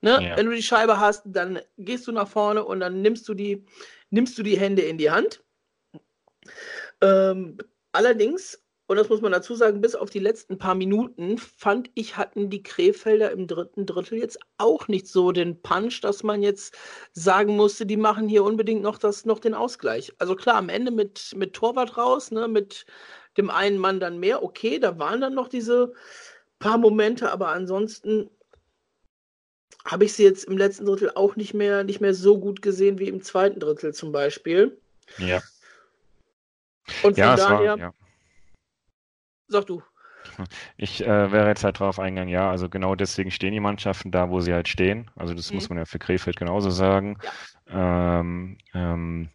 Ne? 0.00 0.18
Ja. 0.20 0.36
Wenn 0.36 0.46
du 0.46 0.56
die 0.56 0.62
Scheibe 0.62 0.98
hast, 0.98 1.22
dann 1.24 1.60
gehst 1.78 2.06
du 2.08 2.12
nach 2.12 2.28
vorne 2.28 2.64
und 2.64 2.80
dann 2.80 3.00
nimmst 3.00 3.28
du 3.28 3.34
die, 3.34 3.64
nimmst 4.10 4.36
du 4.36 4.42
die 4.42 4.58
Hände 4.58 4.82
in 4.82 4.98
die 4.98 5.10
Hand. 5.10 5.42
Ähm, 7.00 7.56
allerdings 7.92 8.61
und 8.92 8.98
das 8.98 9.08
muss 9.08 9.22
man 9.22 9.32
dazu 9.32 9.54
sagen, 9.54 9.80
bis 9.80 9.94
auf 9.94 10.10
die 10.10 10.18
letzten 10.18 10.58
paar 10.58 10.74
Minuten 10.74 11.38
fand 11.38 11.90
ich, 11.94 12.18
hatten 12.18 12.50
die 12.50 12.62
Krefelder 12.62 13.30
im 13.30 13.46
dritten 13.46 13.86
Drittel 13.86 14.18
jetzt 14.18 14.38
auch 14.58 14.86
nicht 14.86 15.08
so 15.08 15.32
den 15.32 15.62
Punch, 15.62 16.02
dass 16.02 16.22
man 16.22 16.42
jetzt 16.42 16.76
sagen 17.14 17.56
musste, 17.56 17.86
die 17.86 17.96
machen 17.96 18.28
hier 18.28 18.44
unbedingt 18.44 18.82
noch, 18.82 18.98
das, 18.98 19.24
noch 19.24 19.38
den 19.38 19.54
Ausgleich. 19.54 20.12
Also 20.18 20.36
klar, 20.36 20.56
am 20.56 20.68
Ende 20.68 20.90
mit, 20.90 21.32
mit 21.34 21.54
Torwart 21.54 21.96
raus, 21.96 22.32
ne, 22.32 22.48
mit 22.48 22.84
dem 23.38 23.48
einen 23.48 23.78
Mann 23.78 23.98
dann 23.98 24.20
mehr, 24.20 24.42
okay, 24.42 24.78
da 24.78 24.98
waren 24.98 25.22
dann 25.22 25.32
noch 25.32 25.48
diese 25.48 25.94
paar 26.58 26.76
Momente, 26.76 27.32
aber 27.32 27.48
ansonsten 27.48 28.28
habe 29.86 30.04
ich 30.04 30.12
sie 30.12 30.24
jetzt 30.24 30.44
im 30.44 30.58
letzten 30.58 30.84
Drittel 30.84 31.12
auch 31.14 31.34
nicht 31.34 31.54
mehr, 31.54 31.82
nicht 31.82 32.02
mehr 32.02 32.12
so 32.12 32.38
gut 32.38 32.60
gesehen 32.60 32.98
wie 32.98 33.08
im 33.08 33.22
zweiten 33.22 33.58
Drittel 33.58 33.94
zum 33.94 34.12
Beispiel. 34.12 34.78
Ja. 35.16 35.40
Und 37.02 37.14
von 37.14 37.14
ja, 37.14 37.36
daher. 37.36 37.70
War, 37.70 37.78
ja 37.78 37.94
Sag 39.48 39.66
du. 39.66 39.82
Ich 40.76 41.04
äh, 41.04 41.32
wäre 41.32 41.48
jetzt 41.48 41.64
halt 41.64 41.80
drauf 41.80 41.98
eingegangen, 41.98 42.32
ja, 42.32 42.50
also 42.50 42.68
genau 42.68 42.94
deswegen 42.94 43.30
stehen 43.30 43.52
die 43.52 43.60
Mannschaften 43.60 44.10
da, 44.10 44.30
wo 44.30 44.40
sie 44.40 44.52
halt 44.52 44.68
stehen. 44.68 45.10
Also 45.16 45.34
das 45.34 45.50
mhm. 45.50 45.56
muss 45.56 45.68
man 45.68 45.78
ja 45.78 45.84
für 45.84 45.98
Krefeld 45.98 46.36
genauso 46.36 46.70
sagen. 46.70 47.18
Ja. 47.68 48.20
Ähm, 48.20 48.58
ähm, 48.74 49.28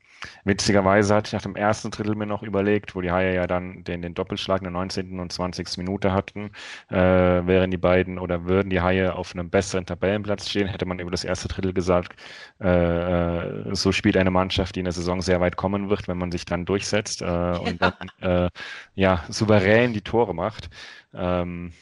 Witzigerweise 0.44 1.16
hatte 1.16 1.30
ich 1.30 1.34
nach 1.34 1.42
dem 1.42 1.56
ersten 1.56 1.92
Drittel 1.92 2.16
mir 2.16 2.26
noch 2.26 2.44
überlegt, 2.44 2.96
wo 2.96 3.02
die 3.02 3.12
Haie 3.12 3.36
ja 3.36 3.48
dann 3.48 3.84
den, 3.84 4.02
den 4.02 4.14
Doppelschlag 4.14 4.60
in 4.62 4.66
der 4.66 4.72
19. 4.72 5.20
und 5.20 5.32
20. 5.32 5.78
Minute 5.78 6.14
hatten, 6.14 6.52
äh, 6.90 6.96
wären 6.96 7.72
die 7.72 7.78
beiden 7.78 8.20
oder 8.20 8.46
würden 8.46 8.70
die 8.70 8.82
Haie 8.82 9.14
auf 9.16 9.34
einem 9.34 9.50
besseren 9.50 9.86
Tabellenplatz 9.86 10.50
stehen, 10.50 10.68
hätte 10.68 10.86
man 10.86 11.00
über 11.00 11.12
das 11.12 11.24
erste 11.24 11.48
Drittel 11.48 11.74
gesagt, 11.74 12.16
äh, 12.62 12.68
äh, 12.68 13.76
so 13.76 13.92
spielt 13.92 14.18
eine 14.18 14.32
Mannschaft, 14.32 14.76
die 14.76 14.80
in 14.80 14.86
der 14.86 14.94
Saison 14.94 15.22
sehr 15.22 15.42
weit 15.42 15.56
kommen 15.56 15.90
wird, 15.90 16.08
wenn 16.08 16.18
man 16.18 16.32
sich 16.32 16.46
dann 16.46 16.66
durchsetzt 16.66 17.22
äh, 17.22 17.26
und 17.26 17.82
dann 17.82 17.94
äh, 18.22 18.50
ja 18.96 19.24
souverän 19.30 19.94
die 19.94 20.02
Tore 20.02 20.34
macht. 20.34 20.70
Ähm, 21.14 21.74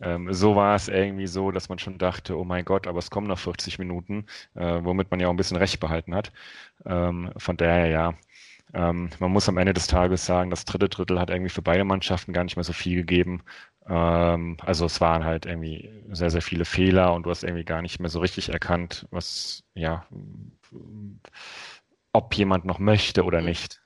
ähm, 0.00 0.32
so 0.32 0.56
war 0.56 0.74
es 0.76 0.88
irgendwie 0.88 1.26
so, 1.26 1.50
dass 1.50 1.68
man 1.68 1.78
schon 1.78 1.98
dachte, 1.98 2.36
oh 2.38 2.44
mein 2.44 2.64
Gott, 2.64 2.86
aber 2.86 2.98
es 2.98 3.10
kommen 3.10 3.26
noch 3.28 3.38
40 3.38 3.78
Minuten, 3.78 4.26
äh, 4.54 4.80
womit 4.84 5.10
man 5.10 5.20
ja 5.20 5.28
auch 5.28 5.32
ein 5.32 5.36
bisschen 5.36 5.56
Recht 5.56 5.80
behalten 5.80 6.14
hat. 6.14 6.32
Ähm, 6.84 7.32
von 7.36 7.56
daher 7.56 7.86
ja. 7.88 8.14
Ähm, 8.74 9.10
man 9.20 9.32
muss 9.32 9.48
am 9.48 9.58
Ende 9.58 9.72
des 9.74 9.86
Tages 9.86 10.26
sagen, 10.26 10.50
das 10.50 10.64
dritte 10.64 10.88
Drittel 10.88 11.20
hat 11.20 11.30
irgendwie 11.30 11.50
für 11.50 11.62
beide 11.62 11.84
Mannschaften 11.84 12.32
gar 12.32 12.44
nicht 12.44 12.56
mehr 12.56 12.64
so 12.64 12.72
viel 12.72 12.96
gegeben. 12.96 13.42
Ähm, 13.88 14.56
also 14.62 14.86
es 14.86 15.00
waren 15.00 15.24
halt 15.24 15.46
irgendwie 15.46 15.90
sehr, 16.12 16.30
sehr 16.30 16.42
viele 16.42 16.64
Fehler 16.64 17.14
und 17.14 17.24
du 17.24 17.30
hast 17.30 17.44
irgendwie 17.44 17.64
gar 17.64 17.82
nicht 17.82 18.00
mehr 18.00 18.10
so 18.10 18.20
richtig 18.20 18.48
erkannt, 18.50 19.06
was, 19.10 19.64
ja, 19.74 20.06
ob 22.12 22.34
jemand 22.34 22.64
noch 22.64 22.78
möchte 22.78 23.24
oder 23.24 23.40
nicht. 23.42 23.80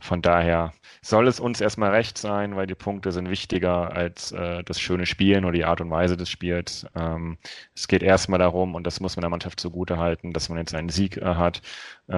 Von 0.00 0.22
daher 0.22 0.72
soll 1.02 1.26
es 1.26 1.40
uns 1.40 1.60
erstmal 1.60 1.90
recht 1.90 2.18
sein, 2.18 2.54
weil 2.56 2.66
die 2.66 2.74
Punkte 2.74 3.10
sind 3.10 3.30
wichtiger 3.30 3.92
als 3.92 4.32
äh, 4.32 4.62
das 4.62 4.80
schöne 4.80 5.06
Spielen 5.06 5.44
oder 5.44 5.52
die 5.52 5.64
Art 5.64 5.80
und 5.80 5.90
Weise 5.90 6.16
des 6.16 6.28
Spiels. 6.28 6.86
Ähm, 6.94 7.36
es 7.74 7.88
geht 7.88 8.02
erstmal 8.02 8.38
darum, 8.38 8.74
und 8.74 8.86
das 8.86 9.00
muss 9.00 9.16
man 9.16 9.22
der 9.22 9.30
Mannschaft 9.30 9.58
zugute 9.58 9.98
halten, 9.98 10.32
dass 10.32 10.48
man 10.48 10.58
jetzt 10.58 10.74
einen 10.74 10.88
Sieg 10.88 11.16
äh, 11.16 11.24
hat, 11.24 11.62
äh, 12.06 12.12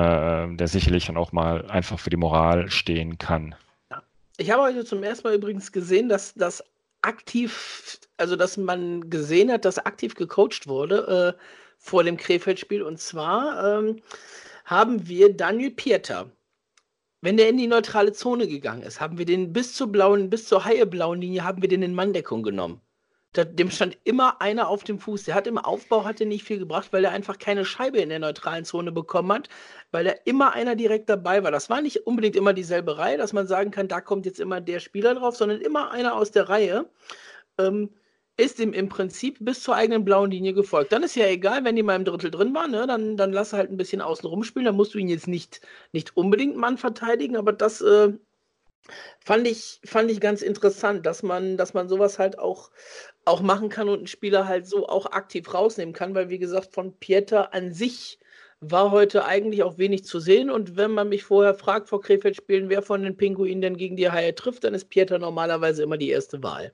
der 0.54 0.68
sicherlich 0.68 1.06
dann 1.06 1.16
auch 1.16 1.32
mal 1.32 1.70
einfach 1.70 1.98
für 1.98 2.10
die 2.10 2.16
Moral 2.16 2.70
stehen 2.70 3.18
kann. 3.18 3.54
Ich 4.36 4.50
habe 4.50 4.62
heute 4.62 4.84
zum 4.84 5.02
ersten 5.02 5.28
Mal 5.28 5.34
übrigens 5.34 5.72
gesehen, 5.72 6.08
dass 6.08 6.34
das 6.34 6.62
aktiv, 7.02 7.98
also 8.18 8.36
dass 8.36 8.56
man 8.56 9.08
gesehen 9.08 9.50
hat, 9.50 9.64
dass 9.64 9.78
aktiv 9.78 10.14
gecoacht 10.14 10.66
wurde 10.66 11.36
äh, 11.38 11.42
vor 11.78 12.04
dem 12.04 12.16
Krefeld-Spiel. 12.16 12.82
Und 12.82 12.98
zwar 12.98 13.78
ähm, 13.78 14.02
haben 14.64 15.08
wir 15.08 15.34
Daniel 15.34 15.70
Pieter 15.70 16.30
wenn 17.20 17.36
der 17.36 17.48
in 17.48 17.58
die 17.58 17.66
neutrale 17.66 18.12
Zone 18.12 18.48
gegangen 18.48 18.82
ist, 18.82 19.00
haben 19.00 19.18
wir 19.18 19.26
den 19.26 19.52
bis 19.52 19.74
zur 19.74 19.92
blauen, 19.92 20.30
bis 20.30 20.46
zur 20.46 20.64
haie-blauen 20.64 21.20
Linie, 21.20 21.44
haben 21.44 21.62
wir 21.62 21.68
den 21.68 21.82
in 21.82 21.94
Manndeckung 21.94 22.42
genommen. 22.42 22.80
Da, 23.32 23.44
dem 23.44 23.70
stand 23.70 23.96
immer 24.02 24.40
einer 24.40 24.68
auf 24.68 24.82
dem 24.82 24.98
Fuß. 24.98 25.24
Der 25.24 25.36
hat 25.36 25.46
im 25.46 25.56
Aufbau 25.56 26.04
hatte 26.04 26.26
nicht 26.26 26.42
viel 26.42 26.58
gebracht, 26.58 26.92
weil 26.92 27.04
er 27.04 27.12
einfach 27.12 27.38
keine 27.38 27.64
Scheibe 27.64 27.98
in 27.98 28.08
der 28.08 28.18
neutralen 28.18 28.64
Zone 28.64 28.90
bekommen 28.90 29.32
hat, 29.32 29.48
weil 29.92 30.04
da 30.04 30.12
immer 30.24 30.52
einer 30.52 30.74
direkt 30.74 31.08
dabei 31.08 31.44
war. 31.44 31.52
Das 31.52 31.70
war 31.70 31.80
nicht 31.80 32.06
unbedingt 32.08 32.34
immer 32.34 32.52
dieselbe 32.52 32.98
Reihe, 32.98 33.18
dass 33.18 33.32
man 33.32 33.46
sagen 33.46 33.70
kann, 33.70 33.86
da 33.86 34.00
kommt 34.00 34.26
jetzt 34.26 34.40
immer 34.40 34.60
der 34.60 34.80
Spieler 34.80 35.14
drauf, 35.14 35.36
sondern 35.36 35.60
immer 35.60 35.92
einer 35.92 36.16
aus 36.16 36.32
der 36.32 36.48
Reihe. 36.48 36.90
Ähm, 37.58 37.90
ist 38.40 38.58
ihm 38.58 38.72
im 38.72 38.88
Prinzip 38.88 39.36
bis 39.40 39.62
zur 39.62 39.76
eigenen 39.76 40.04
blauen 40.04 40.30
Linie 40.30 40.54
gefolgt. 40.54 40.92
Dann 40.92 41.02
ist 41.02 41.16
ja 41.16 41.26
egal, 41.26 41.64
wenn 41.64 41.76
die 41.76 41.82
mal 41.82 41.96
im 41.96 42.04
Drittel 42.04 42.30
drin 42.30 42.54
waren, 42.54 42.70
ne? 42.70 42.86
dann, 42.86 43.16
dann 43.16 43.32
lass 43.32 43.52
halt 43.52 43.70
ein 43.70 43.76
bisschen 43.76 44.00
außen 44.00 44.28
rumspielen. 44.28 44.66
Dann 44.66 44.76
musst 44.76 44.94
du 44.94 44.98
ihn 44.98 45.08
jetzt 45.08 45.28
nicht, 45.28 45.60
nicht 45.92 46.16
unbedingt 46.16 46.56
Mann 46.56 46.78
verteidigen, 46.78 47.36
aber 47.36 47.52
das 47.52 47.80
äh, 47.80 48.12
fand, 49.24 49.46
ich, 49.46 49.80
fand 49.84 50.10
ich 50.10 50.20
ganz 50.20 50.42
interessant, 50.42 51.06
dass 51.06 51.22
man, 51.22 51.56
dass 51.56 51.74
man 51.74 51.88
sowas 51.88 52.18
halt 52.18 52.38
auch, 52.38 52.70
auch 53.24 53.42
machen 53.42 53.68
kann 53.68 53.88
und 53.88 53.98
einen 53.98 54.06
Spieler 54.06 54.48
halt 54.48 54.66
so 54.66 54.88
auch 54.88 55.06
aktiv 55.06 55.52
rausnehmen 55.52 55.94
kann, 55.94 56.14
weil 56.14 56.30
wie 56.30 56.38
gesagt, 56.38 56.72
von 56.72 56.94
Pieter 56.94 57.52
an 57.54 57.72
sich 57.72 58.18
war 58.60 58.90
heute 58.90 59.24
eigentlich 59.24 59.62
auch 59.62 59.78
wenig 59.78 60.04
zu 60.04 60.20
sehen. 60.20 60.50
Und 60.50 60.76
wenn 60.76 60.90
man 60.90 61.08
mich 61.08 61.24
vorher 61.24 61.54
fragt 61.54 61.88
vor 61.88 62.00
Krefeld 62.00 62.36
spielen, 62.36 62.68
wer 62.68 62.82
von 62.82 63.02
den 63.02 63.16
Pinguinen 63.16 63.62
denn 63.62 63.76
gegen 63.76 63.96
die 63.96 64.10
Haie 64.10 64.34
trifft, 64.34 64.64
dann 64.64 64.74
ist 64.74 64.90
Pieter 64.90 65.18
normalerweise 65.18 65.82
immer 65.82 65.96
die 65.96 66.10
erste 66.10 66.42
Wahl. 66.42 66.72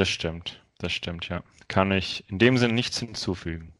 Das 0.00 0.08
stimmt, 0.08 0.64
das 0.78 0.92
stimmt, 0.92 1.28
ja. 1.28 1.42
Kann 1.68 1.92
ich 1.92 2.24
in 2.28 2.38
dem 2.38 2.56
Sinne 2.56 2.72
nichts 2.72 2.98
hinzufügen. 2.98 3.74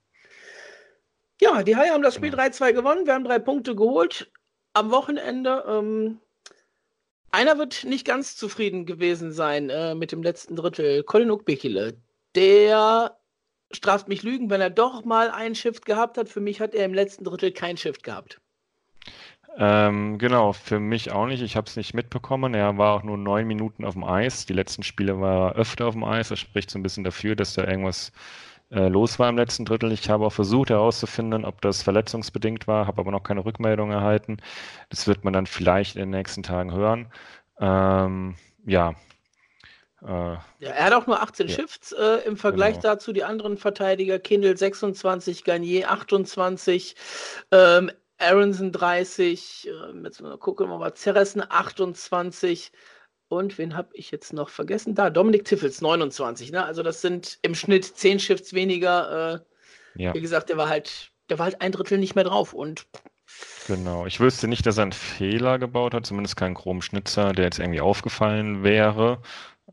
Ja, 1.40 1.62
die 1.62 1.76
Haie 1.76 1.92
haben 1.92 2.02
das 2.02 2.14
Spiel 2.14 2.35
3-2 2.35 2.59
genau. 2.59 2.83
gewonnen. 2.83 3.06
Wir 3.06 3.14
haben 3.14 3.24
drei 3.24 3.38
Punkte 3.38 3.74
geholt. 3.74 4.30
Am 4.74 4.90
Wochenende. 4.90 5.64
Ähm, 5.66 6.20
einer 7.30 7.56
wird 7.56 7.85
nicht 7.85 8.06
ganz 8.06 8.37
zufrieden 8.37 8.85
gewesen 8.85 9.33
sein 9.33 9.70
äh, 9.70 9.94
mit 9.94 10.12
dem 10.12 10.22
letzten 10.22 10.56
Drittel. 10.56 11.04
Colin 11.04 11.30
Ukbekile. 11.30 11.96
Der 12.35 13.16
straft 13.72 14.06
mich 14.06 14.22
Lügen, 14.22 14.50
wenn 14.50 14.61
er 14.61 14.68
doch 14.68 15.06
mal 15.06 15.30
ein 15.30 15.54
Shift 15.54 15.87
gehabt 15.87 16.18
hat. 16.18 16.28
Für 16.28 16.42
mich 16.42 16.61
hat 16.61 16.74
er 16.74 16.85
im 16.85 16.92
letzten 16.92 17.24
Drittel 17.24 17.50
kein 17.50 17.78
Shift 17.78 18.02
gehabt. 18.02 18.42
Ähm, 19.58 20.18
genau, 20.18 20.52
für 20.52 20.80
mich 20.80 21.10
auch 21.10 21.26
nicht. 21.26 21.42
Ich 21.42 21.56
habe 21.56 21.66
es 21.66 21.76
nicht 21.76 21.94
mitbekommen. 21.94 22.54
Er 22.54 22.78
war 22.78 22.94
auch 22.94 23.02
nur 23.02 23.18
neun 23.18 23.46
Minuten 23.46 23.84
auf 23.84 23.94
dem 23.94 24.04
Eis. 24.04 24.46
Die 24.46 24.52
letzten 24.52 24.82
Spiele 24.82 25.20
war 25.20 25.50
er 25.50 25.56
öfter 25.56 25.86
auf 25.86 25.94
dem 25.94 26.04
Eis. 26.04 26.28
Das 26.28 26.38
spricht 26.38 26.70
so 26.70 26.78
ein 26.78 26.82
bisschen 26.82 27.04
dafür, 27.04 27.36
dass 27.36 27.54
da 27.54 27.64
irgendwas 27.64 28.12
äh, 28.70 28.88
los 28.88 29.18
war 29.18 29.28
im 29.28 29.36
letzten 29.36 29.64
Drittel. 29.64 29.92
Ich 29.92 30.08
habe 30.08 30.24
auch 30.26 30.32
versucht 30.32 30.70
herauszufinden, 30.70 31.44
ob 31.44 31.60
das 31.60 31.82
verletzungsbedingt 31.82 32.68
war, 32.68 32.86
habe 32.86 33.00
aber 33.00 33.10
noch 33.10 33.24
keine 33.24 33.44
Rückmeldung 33.44 33.90
erhalten. 33.90 34.38
Das 34.88 35.06
wird 35.06 35.24
man 35.24 35.32
dann 35.32 35.46
vielleicht 35.46 35.96
in 35.96 36.02
den 36.02 36.10
nächsten 36.10 36.42
Tagen 36.42 36.72
hören. 36.72 37.08
Ähm, 37.60 38.36
ja, 38.64 38.94
äh, 40.02 40.06
ja, 40.06 40.42
er 40.60 40.84
hat 40.86 40.92
auch 40.94 41.06
nur 41.06 41.20
18 41.20 41.48
ja. 41.48 41.54
Shifts 41.54 41.92
äh, 41.92 42.26
im 42.26 42.36
Vergleich 42.36 42.74
genau. 42.76 42.94
dazu 42.94 43.12
die 43.12 43.24
anderen 43.24 43.58
Verteidiger. 43.58 44.18
Kindle 44.18 44.56
26, 44.56 45.44
Garnier 45.44 45.90
28, 45.90 46.96
ähm, 47.50 47.90
Aronson 48.20 48.72
30, 48.72 49.68
äh, 49.68 50.02
jetzt 50.04 50.20
mal 50.20 50.37
gucken 50.38 50.68
wir 50.68 50.78
mal, 50.78 50.94
Ceressen 50.94 51.42
28 51.48 52.72
und 53.28 53.59
wen 53.59 53.76
habe 53.76 53.90
ich 53.94 54.11
jetzt 54.11 54.33
noch 54.33 54.48
vergessen? 54.48 54.94
Da, 54.94 55.09
Dominik 55.09 55.44
Tiffels 55.44 55.80
29. 55.80 56.50
Ne? 56.50 56.64
Also 56.64 56.83
das 56.83 57.00
sind 57.00 57.38
im 57.42 57.54
Schnitt 57.54 57.85
10 57.85 58.18
Shifts 58.18 58.52
weniger. 58.52 59.44
Äh, 59.96 60.02
ja. 60.02 60.14
Wie 60.14 60.20
gesagt, 60.20 60.48
der 60.48 60.56
war 60.56 60.68
halt, 60.68 61.12
der 61.28 61.38
war 61.38 61.44
halt 61.44 61.61
ein 61.61 61.72
Drittel 61.72 61.98
nicht 61.98 62.14
mehr 62.14 62.24
drauf 62.24 62.52
und 62.52 62.87
Genau, 63.68 64.06
ich 64.06 64.18
wüsste 64.18 64.48
nicht, 64.48 64.66
dass 64.66 64.78
er 64.78 64.83
einen 64.83 64.92
Fehler 64.92 65.61
gebaut 65.61 65.94
hat, 65.94 66.04
zumindest 66.04 66.37
keinen 66.37 66.56
Schnitzer, 66.83 67.33
der 67.33 67.44
jetzt 67.44 67.61
irgendwie 67.61 67.80
aufgefallen 67.80 68.64
wäre. 68.64 69.22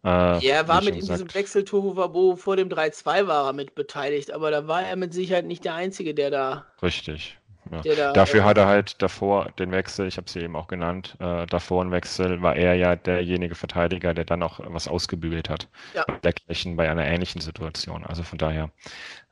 Äh, 0.04 0.38
ja, 0.46 0.56
er 0.56 0.68
war 0.68 0.84
mit 0.84 0.96
in 0.96 1.02
diesem 1.02 1.34
Wechsel 1.34 1.66
Tohuwabo 1.66 2.36
vor 2.36 2.56
dem 2.56 2.70
3-2 2.70 3.26
war 3.26 3.48
er 3.48 3.54
mit 3.54 3.74
beteiligt, 3.74 4.32
aber 4.32 4.52
da 4.52 4.68
war 4.68 4.84
er 4.84 4.96
mit 4.96 5.14
Sicherheit 5.14 5.46
nicht 5.46 5.66
der 5.66 5.74
Einzige, 5.74 6.14
der 6.14 6.30
da 6.30 6.68
Richtig 6.84 7.40
Ja. 7.72 7.96
Da, 7.96 8.14
Dafür 8.14 8.42
äh, 8.42 8.44
hat 8.44 8.58
er 8.58 8.68
halt 8.68 9.02
davor 9.02 9.50
den 9.60 9.72
Wechsel, 9.72 10.08
ich 10.08 10.18
habe 10.18 10.30
sie 10.30 10.42
eben 10.42 10.56
auch 10.56 10.68
genannt, 10.68 11.16
äh, 11.20 11.46
davor 11.48 11.84
ein 11.84 11.92
Wechsel, 11.92 12.42
war 12.42 12.56
er 12.56 12.76
ja 12.76 12.96
derjenige 12.96 13.56
Verteidiger, 13.56 14.14
der 14.14 14.26
dann 14.26 14.44
auch 14.44 14.60
was 14.64 14.88
ausgebügelt 14.88 15.50
hat. 15.50 15.68
Ja. 15.94 16.06
Dergleichen 16.24 16.76
bei 16.76 16.90
einer 16.90 17.06
ähnlichen 17.06 17.42
Situation. 17.42 18.06
Also 18.06 18.24
von 18.24 18.38
daher, 18.38 18.70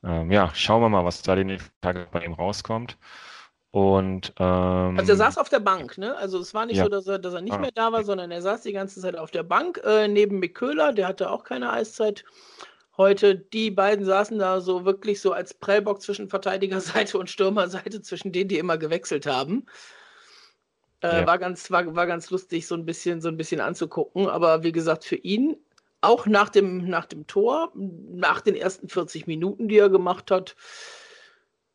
ähm, 0.03 0.31
ja, 0.31 0.51
schauen 0.53 0.81
wir 0.81 0.89
mal, 0.89 1.05
was 1.05 1.21
da 1.21 1.35
die 1.35 1.43
nächsten 1.43 1.71
Tage 1.81 2.07
bei 2.11 2.23
ihm 2.23 2.33
rauskommt. 2.33 2.97
Und, 3.75 4.31
ähm, 4.39 4.97
also 4.97 5.11
er 5.11 5.17
saß 5.17 5.37
auf 5.37 5.49
der 5.49 5.59
Bank, 5.59 5.97
ne? 5.97 6.15
Also 6.15 6.39
es 6.39 6.53
war 6.53 6.65
nicht 6.65 6.77
ja. 6.77 6.85
so, 6.85 6.89
dass 6.89 7.07
er, 7.07 7.19
dass 7.19 7.33
er 7.33 7.41
nicht 7.41 7.55
ah, 7.55 7.57
mehr 7.57 7.71
da 7.75 7.91
war, 7.91 8.05
sondern 8.05 8.31
er 8.31 8.41
saß 8.41 8.61
die 8.61 8.71
ganze 8.71 9.01
Zeit 9.01 9.17
auf 9.17 9.31
der 9.31 9.43
Bank 9.43 9.81
äh, 9.83 10.07
neben 10.07 10.39
Mick 10.39 10.55
Köhler, 10.55 10.93
der 10.93 11.09
hatte 11.09 11.29
auch 11.29 11.43
keine 11.43 11.73
Eiszeit 11.73 12.23
heute. 12.97 13.35
Die 13.35 13.71
beiden 13.71 14.05
saßen 14.05 14.39
da 14.39 14.61
so 14.61 14.85
wirklich 14.85 15.21
so 15.21 15.31
als 15.33 15.53
Prellbock 15.53 16.01
zwischen 16.01 16.29
Verteidigerseite 16.29 17.17
und 17.17 17.29
Stürmerseite, 17.29 18.01
zwischen 18.01 18.31
denen 18.31 18.49
die 18.49 18.57
immer 18.57 18.77
gewechselt 18.77 19.25
haben. 19.25 19.65
Äh, 21.01 21.21
ja. 21.21 21.27
war, 21.27 21.37
ganz, 21.37 21.69
war, 21.71 21.95
war 21.95 22.07
ganz 22.07 22.29
lustig, 22.29 22.67
so 22.67 22.75
ein 22.75 22.85
bisschen, 22.85 23.21
so 23.21 23.27
ein 23.27 23.37
bisschen 23.37 23.61
anzugucken. 23.61 24.27
Aber 24.27 24.63
wie 24.63 24.71
gesagt, 24.71 25.05
für 25.05 25.17
ihn, 25.17 25.57
auch 26.01 26.25
nach 26.25 26.49
dem, 26.49 26.87
nach 26.87 27.05
dem 27.05 27.27
Tor, 27.27 27.71
nach 27.75 28.41
den 28.41 28.55
ersten 28.55 28.89
40 28.89 29.27
Minuten, 29.27 29.67
die 29.67 29.77
er 29.77 29.89
gemacht 29.89 30.31
hat, 30.31 30.55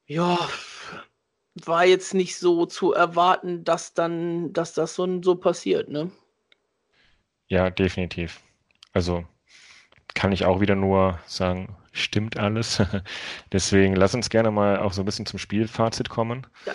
ja, 0.07 0.39
war 1.65 1.85
jetzt 1.85 2.15
nicht 2.15 2.39
so 2.39 2.67
zu 2.67 2.93
erwarten, 2.93 3.65
dass 3.65 3.95
dann, 3.95 4.53
dass 4.53 4.75
das 4.75 4.95
so, 4.95 5.23
so 5.23 5.35
passiert, 5.35 5.89
ne? 5.89 6.11
Ja, 7.49 7.71
definitiv. 7.71 8.41
Also 8.93 9.25
kann 10.15 10.33
ich 10.33 10.45
auch 10.45 10.61
wieder 10.61 10.77
nur 10.77 11.19
sagen, 11.27 11.77
stimmt 11.93 12.39
alles. 12.39 12.83
Deswegen 13.53 13.97
lass 13.97 14.15
uns 14.15 14.31
gerne 14.31 14.51
mal 14.51 14.79
auch 14.79 14.93
so 14.93 15.03
ein 15.03 15.07
bisschen 15.07 15.27
zum 15.27 15.39
Spielfazit 15.39 16.09
kommen. 16.09 16.47
Ja. 16.67 16.75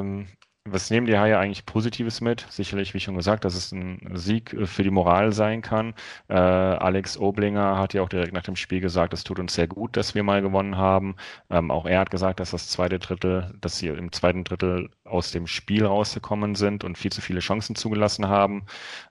Ähm, 0.00 0.28
was 0.72 0.90
nehmen 0.90 1.06
die 1.06 1.18
Haie 1.18 1.38
eigentlich 1.38 1.66
Positives 1.66 2.20
mit? 2.20 2.46
Sicherlich, 2.50 2.94
wie 2.94 3.00
schon 3.00 3.16
gesagt, 3.16 3.44
dass 3.44 3.54
es 3.54 3.72
ein 3.72 4.10
Sieg 4.14 4.52
äh, 4.52 4.66
für 4.66 4.82
die 4.82 4.90
Moral 4.90 5.32
sein 5.32 5.62
kann. 5.62 5.94
Äh, 6.28 6.34
Alex 6.34 7.18
Oblinger 7.18 7.78
hat 7.78 7.94
ja 7.94 8.02
auch 8.02 8.08
direkt 8.08 8.32
nach 8.32 8.42
dem 8.42 8.56
Spiel 8.56 8.80
gesagt, 8.80 9.12
es 9.12 9.24
tut 9.24 9.38
uns 9.38 9.54
sehr 9.54 9.68
gut, 9.68 9.96
dass 9.96 10.14
wir 10.14 10.22
mal 10.22 10.42
gewonnen 10.42 10.76
haben. 10.76 11.16
Ähm, 11.50 11.70
auch 11.70 11.86
er 11.86 12.00
hat 12.00 12.10
gesagt, 12.10 12.40
dass 12.40 12.50
das 12.50 12.68
zweite 12.68 12.98
Drittel, 12.98 13.54
dass 13.60 13.78
sie 13.78 13.88
im 13.88 14.12
zweiten 14.12 14.44
Drittel 14.44 14.90
aus 15.04 15.30
dem 15.30 15.46
Spiel 15.46 15.86
rausgekommen 15.86 16.54
sind 16.54 16.84
und 16.84 16.98
viel 16.98 17.12
zu 17.12 17.20
viele 17.20 17.40
Chancen 17.40 17.74
zugelassen 17.74 18.28
haben. 18.28 18.64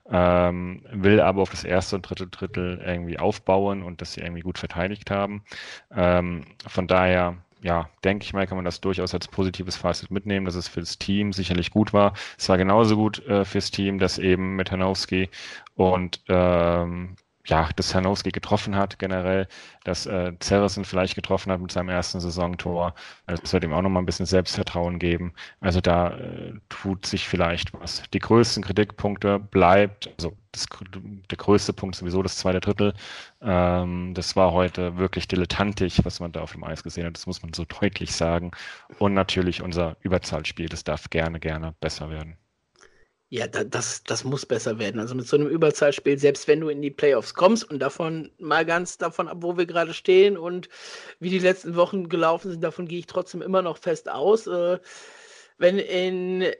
Ähm, 0.09 0.83
will 0.91 1.19
aber 1.19 1.41
auf 1.41 1.49
das 1.49 1.63
erste 1.63 1.95
und 1.95 2.03
dritte 2.03 2.27
Drittel 2.27 2.81
irgendwie 2.85 3.19
aufbauen 3.19 3.83
und 3.83 4.01
dass 4.01 4.13
sie 4.13 4.21
irgendwie 4.21 4.41
gut 4.41 4.57
verteidigt 4.57 5.11
haben. 5.11 5.43
Ähm, 5.91 6.45
von 6.67 6.87
daher 6.87 7.37
ja, 7.67 7.89
denke 8.05 8.23
ich 8.23 8.33
mal, 8.33 8.47
kann 8.47 8.57
man 8.57 8.63
das 8.63 8.79
durchaus 8.79 9.13
als 9.13 9.27
positives 9.27 9.75
Fazit 9.75 10.09
mitnehmen, 10.09 10.45
dass 10.45 10.55
es 10.55 10.69
für 10.69 10.79
das 10.79 10.97
Team 10.97 11.33
sicherlich 11.33 11.69
gut 11.69 11.91
war. 11.91 12.13
Es 12.37 12.47
war 12.47 12.57
genauso 12.57 12.95
gut 12.95 13.19
äh, 13.27 13.43
fürs 13.43 13.71
Team, 13.71 13.99
dass 13.99 14.17
eben 14.19 14.55
mit 14.55 14.71
Hanowski 14.71 15.29
und 15.75 16.21
ähm, 16.29 17.17
ja, 17.45 17.69
dass 17.75 17.93
Hanowski 17.93 18.31
getroffen 18.31 18.75
hat 18.77 18.99
generell, 18.99 19.47
dass 19.83 20.05
äh, 20.05 20.33
Zerrissen 20.39 20.85
vielleicht 20.85 21.15
getroffen 21.15 21.51
hat 21.51 21.59
mit 21.59 21.71
seinem 21.71 21.89
ersten 21.89 22.21
Saisontor. 22.21 22.93
Also 23.25 23.41
das 23.41 23.51
wird 23.51 23.65
ihm 23.65 23.73
auch 23.73 23.81
nochmal 23.81 24.01
ein 24.01 24.05
bisschen 24.05 24.25
Selbstvertrauen 24.25 24.97
geben. 24.97 25.33
Also 25.59 25.81
da 25.81 26.17
äh, 26.17 26.53
tut 26.81 27.05
sich 27.05 27.27
vielleicht 27.27 27.73
was. 27.73 28.03
Die 28.13 28.19
größten 28.19 28.63
Kritikpunkte 28.63 29.39
bleibt, 29.39 30.09
also 30.17 30.33
das, 30.51 30.67
der 30.93 31.37
größte 31.37 31.73
Punkt 31.73 31.95
sowieso 31.95 32.21
das 32.21 32.37
zweite 32.37 32.59
Drittel. 32.59 32.93
Ähm, 33.41 34.13
das 34.13 34.35
war 34.35 34.51
heute 34.51 34.97
wirklich 34.97 35.27
dilettantisch, 35.27 35.99
was 36.03 36.19
man 36.19 36.31
da 36.31 36.41
auf 36.41 36.51
dem 36.51 36.63
Eis 36.63 36.83
gesehen 36.83 37.05
hat. 37.05 37.15
Das 37.15 37.27
muss 37.27 37.41
man 37.41 37.53
so 37.53 37.65
deutlich 37.81 38.13
sagen. 38.13 38.51
Und 38.99 39.13
natürlich 39.13 39.61
unser 39.61 39.97
Überzahlspiel, 40.01 40.69
das 40.69 40.83
darf 40.83 41.09
gerne, 41.09 41.39
gerne 41.39 41.73
besser 41.79 42.09
werden. 42.09 42.37
Ja, 43.29 43.45
da, 43.45 43.65
das, 43.65 44.03
das 44.03 44.23
muss 44.23 44.45
besser 44.45 44.79
werden. 44.79 45.01
Also 45.01 45.13
mit 45.13 45.27
so 45.27 45.35
einem 45.35 45.47
Überzahlspiel, 45.47 46.17
selbst 46.17 46.47
wenn 46.47 46.61
du 46.61 46.69
in 46.69 46.81
die 46.81 46.91
Playoffs 46.91 47.33
kommst 47.33 47.69
und 47.69 47.79
davon 47.79 48.31
mal 48.39 48.65
ganz 48.65 48.97
davon 48.97 49.27
ab, 49.27 49.39
wo 49.41 49.57
wir 49.57 49.65
gerade 49.65 49.93
stehen 49.93 50.37
und 50.37 50.69
wie 51.19 51.29
die 51.29 51.39
letzten 51.39 51.75
Wochen 51.75 52.07
gelaufen 52.07 52.51
sind, 52.51 52.63
davon 52.63 52.87
gehe 52.87 52.99
ich 52.99 53.07
trotzdem 53.07 53.41
immer 53.41 53.61
noch 53.61 53.77
fest 53.79 54.09
aus. 54.09 54.47
Äh, 54.47 54.79
wenn 55.57 55.79
in 55.79 56.51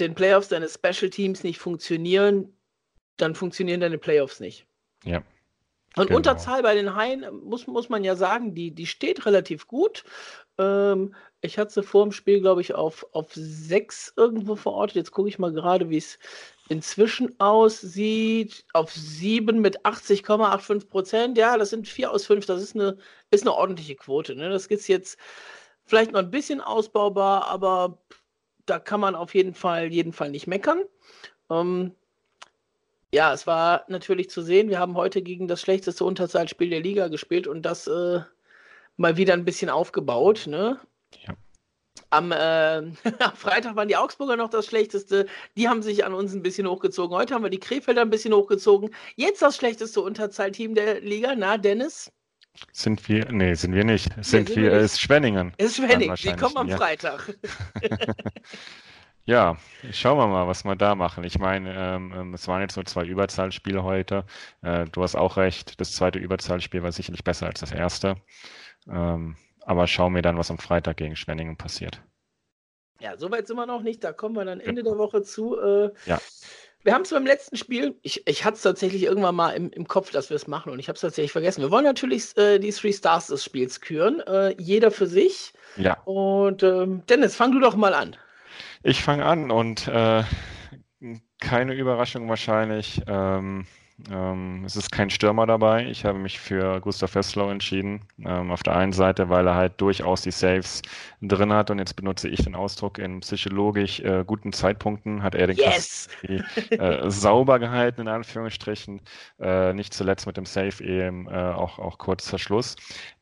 den 0.00 0.14
Playoffs 0.14 0.48
deine 0.48 0.68
Special 0.68 1.10
Teams 1.10 1.42
nicht 1.42 1.58
funktionieren, 1.58 2.52
dann 3.16 3.34
funktionieren 3.34 3.80
deine 3.80 3.98
Playoffs 3.98 4.40
nicht. 4.40 4.66
Ja. 5.04 5.22
Und 5.96 6.08
genau. 6.08 6.18
Unterzahl 6.18 6.62
bei 6.62 6.74
den 6.74 6.94
Haien, 6.94 7.24
muss, 7.42 7.66
muss 7.66 7.88
man 7.88 8.04
ja 8.04 8.16
sagen, 8.16 8.54
die, 8.54 8.70
die 8.70 8.86
steht 8.86 9.24
relativ 9.24 9.66
gut. 9.66 10.04
Ähm, 10.58 11.14
ich 11.40 11.58
hatte 11.58 11.72
sie 11.72 11.82
vor 11.82 12.04
dem 12.04 12.12
Spiel, 12.12 12.40
glaube 12.40 12.60
ich, 12.60 12.74
auf, 12.74 13.06
auf 13.12 13.32
sechs 13.32 14.12
irgendwo 14.14 14.56
verortet. 14.56 14.96
Jetzt 14.96 15.12
gucke 15.12 15.30
ich 15.30 15.38
mal 15.38 15.52
gerade, 15.52 15.88
wie 15.88 15.96
es 15.96 16.18
inzwischen 16.68 17.40
aussieht. 17.40 18.66
Auf 18.74 18.92
sieben 18.92 19.62
mit 19.62 19.86
80,85 19.86 20.86
Prozent. 20.88 21.38
Ja, 21.38 21.56
das 21.56 21.70
sind 21.70 21.88
vier 21.88 22.10
aus 22.10 22.26
fünf. 22.26 22.44
Das 22.44 22.60
ist 22.60 22.74
eine, 22.74 22.98
ist 23.30 23.44
eine 23.44 23.54
ordentliche 23.54 23.96
Quote. 23.96 24.34
Ne? 24.34 24.50
Das 24.50 24.66
ist 24.66 24.88
jetzt 24.88 25.16
vielleicht 25.86 26.12
noch 26.12 26.20
ein 26.20 26.30
bisschen 26.30 26.60
ausbaubar, 26.60 27.46
aber 27.46 28.02
da 28.66 28.78
kann 28.78 29.00
man 29.00 29.14
auf 29.14 29.34
jeden 29.34 29.54
Fall, 29.54 29.92
jeden 29.92 30.12
Fall 30.12 30.30
nicht 30.30 30.46
meckern. 30.46 30.82
Ähm, 31.50 31.92
ja, 33.12 33.32
es 33.32 33.46
war 33.46 33.84
natürlich 33.88 34.30
zu 34.30 34.42
sehen, 34.42 34.68
wir 34.68 34.78
haben 34.78 34.96
heute 34.96 35.22
gegen 35.22 35.48
das 35.48 35.60
schlechteste 35.60 36.04
Unterzahlspiel 36.04 36.70
der 36.70 36.80
Liga 36.80 37.08
gespielt 37.08 37.46
und 37.46 37.62
das 37.62 37.86
äh, 37.86 38.20
mal 38.96 39.16
wieder 39.16 39.34
ein 39.34 39.44
bisschen 39.44 39.70
aufgebaut. 39.70 40.46
Ne? 40.46 40.78
Ja. 41.26 41.34
Am, 42.10 42.32
äh, 42.32 42.82
Freitag 43.34 43.76
waren 43.76 43.88
die 43.88 43.96
Augsburger 43.96 44.36
noch 44.36 44.50
das 44.50 44.66
Schlechteste. 44.66 45.26
Die 45.56 45.68
haben 45.68 45.82
sich 45.82 46.04
an 46.04 46.14
uns 46.14 46.34
ein 46.34 46.42
bisschen 46.42 46.68
hochgezogen. 46.68 47.16
Heute 47.16 47.34
haben 47.34 47.42
wir 47.42 47.50
die 47.50 47.60
Krefelder 47.60 48.02
ein 48.02 48.10
bisschen 48.10 48.34
hochgezogen. 48.34 48.90
Jetzt 49.14 49.42
das 49.42 49.56
schlechteste 49.56 50.00
Unterzahlteam 50.00 50.74
der 50.74 51.00
Liga. 51.00 51.34
Na, 51.36 51.58
Dennis? 51.58 52.12
Sind 52.72 53.08
wir, 53.08 53.30
nee, 53.30 53.54
sind 53.54 53.74
wir 53.74 53.84
nicht. 53.84 54.12
Sind 54.24 54.50
nee, 54.50 54.56
wir, 54.56 54.72
wir 54.72 54.78
ist 54.78 55.00
Schwenningen. 55.00 55.52
Ist 55.56 55.76
Schwenningen, 55.76 56.16
die 56.16 56.36
kommen 56.36 56.56
am 56.56 56.68
ja. 56.68 56.76
Freitag. 56.76 57.34
Ja, 59.28 59.56
schauen 59.90 60.18
wir 60.18 60.28
mal, 60.28 60.46
was 60.46 60.64
wir 60.64 60.76
da 60.76 60.94
machen. 60.94 61.24
Ich 61.24 61.36
meine, 61.40 61.74
ähm, 61.76 62.12
ähm, 62.16 62.34
es 62.34 62.46
waren 62.46 62.60
jetzt 62.60 62.76
nur 62.76 62.84
zwei 62.84 63.04
Überzahlspiele 63.04 63.82
heute. 63.82 64.24
Äh, 64.62 64.84
du 64.84 65.02
hast 65.02 65.16
auch 65.16 65.36
recht, 65.36 65.80
das 65.80 65.92
zweite 65.92 66.20
Überzahlspiel 66.20 66.84
war 66.84 66.92
sicherlich 66.92 67.24
besser 67.24 67.46
als 67.46 67.58
das 67.58 67.72
erste. 67.72 68.14
Ähm, 68.88 69.36
aber 69.62 69.88
schauen 69.88 70.14
wir 70.14 70.22
dann, 70.22 70.38
was 70.38 70.52
am 70.52 70.58
Freitag 70.58 70.98
gegen 70.98 71.16
Schwenningen 71.16 71.56
passiert. 71.56 72.00
Ja, 73.00 73.16
soweit 73.18 73.48
sind 73.48 73.56
wir 73.56 73.66
noch 73.66 73.82
nicht. 73.82 74.04
Da 74.04 74.12
kommen 74.12 74.36
wir 74.36 74.44
dann 74.44 74.60
Ende 74.60 74.82
ja. 74.82 74.90
der 74.90 74.98
Woche 74.98 75.22
zu. 75.22 75.58
Äh, 75.58 75.90
ja. 76.06 76.20
Wir 76.86 76.94
haben 76.94 77.02
es 77.02 77.10
beim 77.10 77.26
letzten 77.26 77.56
Spiel, 77.56 77.96
ich, 78.02 78.24
ich 78.28 78.44
hatte 78.44 78.54
es 78.54 78.62
tatsächlich 78.62 79.02
irgendwann 79.02 79.34
mal 79.34 79.50
im, 79.50 79.70
im 79.70 79.88
Kopf, 79.88 80.12
dass 80.12 80.30
wir 80.30 80.36
es 80.36 80.46
machen 80.46 80.70
und 80.70 80.78
ich 80.78 80.86
habe 80.86 80.94
es 80.94 81.00
tatsächlich 81.00 81.32
vergessen. 81.32 81.60
Wir 81.60 81.72
wollen 81.72 81.84
natürlich 81.84 82.36
äh, 82.36 82.60
die 82.60 82.70
Three 82.70 82.92
Stars 82.92 83.26
des 83.26 83.42
Spiels 83.42 83.80
küren, 83.80 84.20
äh, 84.20 84.54
jeder 84.56 84.92
für 84.92 85.08
sich. 85.08 85.52
Ja. 85.76 85.94
Und 86.04 86.62
ähm, 86.62 87.02
Dennis, 87.08 87.34
fang 87.34 87.50
du 87.50 87.58
doch 87.58 87.74
mal 87.74 87.92
an. 87.92 88.14
Ich 88.84 89.02
fange 89.02 89.24
an 89.24 89.50
und 89.50 89.88
äh, 89.88 90.22
keine 91.40 91.74
Überraschung 91.74 92.28
wahrscheinlich. 92.28 93.02
Ähm, 93.08 93.66
ähm, 94.10 94.62
es 94.64 94.76
ist 94.76 94.92
kein 94.92 95.08
Stürmer 95.08 95.46
dabei. 95.46 95.86
Ich 95.86 96.04
habe 96.04 96.18
mich 96.18 96.38
für 96.38 96.80
Gustav 96.80 97.12
Fesslow 97.12 97.50
entschieden. 97.50 98.02
Ähm, 98.24 98.50
auf 98.50 98.62
der 98.62 98.76
einen 98.76 98.92
Seite, 98.92 99.30
weil 99.30 99.46
er 99.46 99.54
halt 99.54 99.80
durchaus 99.80 100.22
die 100.22 100.30
Saves 100.30 100.82
drin 101.22 101.52
hat 101.52 101.70
und 101.70 101.78
jetzt 101.78 101.94
benutze 101.94 102.28
ich 102.28 102.44
den 102.44 102.54
Ausdruck 102.54 102.98
in 102.98 103.20
psychologisch 103.20 104.00
äh, 104.00 104.24
guten 104.26 104.52
Zeitpunkten 104.52 105.22
hat 105.22 105.34
er 105.34 105.46
den 105.46 105.56
yes! 105.56 106.08
äh, 106.22 107.10
sauber 107.10 107.58
gehalten 107.58 108.02
in 108.02 108.08
Anführungsstrichen. 108.08 109.00
Äh, 109.40 109.72
nicht 109.72 109.94
zuletzt 109.94 110.26
mit 110.26 110.36
dem 110.36 110.46
Save 110.46 110.84
eben 110.84 111.28
äh, 111.28 111.32
auch, 111.32 111.78
auch 111.78 111.96
kurz 111.98 112.28
vor 112.28 112.38
Schluss. 112.38 112.76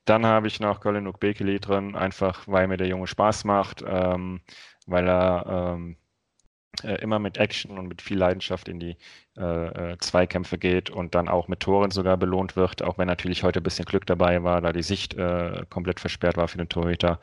Dann 0.05 0.27
habe 0.27 0.49
ich 0.49 0.61
noch 0.61 0.81
Colin 0.81 1.07
Ukbekele 1.07 1.61
drin, 1.61 1.95
einfach 1.95 2.47
weil 2.47 2.67
mir 2.67 2.77
der 2.77 2.89
Junge 2.89 3.07
Spaß 3.07 3.45
macht. 3.45 3.85
Ähm, 3.87 4.41
weil 4.87 5.09
er 5.09 5.75
ähm, 5.77 5.97
äh, 6.83 6.97
immer 6.97 7.19
mit 7.19 7.39
Action 7.39 7.79
und 7.79 7.87
mit 7.87 8.03
viel 8.03 8.19
Leidenschaft 8.19 8.69
in 8.69 8.81
die 8.81 8.97
äh, 9.37 9.93
äh, 9.93 9.99
Zweikämpfe 9.99 10.59
geht 10.59 10.91
und 10.91 11.15
dann 11.15 11.29
auch 11.29 11.49
mit 11.49 11.61
Toren 11.61 11.91
sogar 11.91 12.17
belohnt 12.17 12.57
wird, 12.57 12.83
auch 12.83 12.99
wenn 12.99 13.07
natürlich 13.07 13.43
heute 13.43 13.61
ein 13.61 13.63
bisschen 13.63 13.85
Glück 13.85 14.07
dabei 14.07 14.43
war, 14.43 14.61
da 14.61 14.73
die 14.73 14.83
Sicht 14.83 15.15
äh, 15.15 15.65
komplett 15.71 16.01
versperrt 16.01 16.37
war 16.37 16.49
für 16.49 16.59
den 16.59 16.69
Torhüter. 16.69 17.21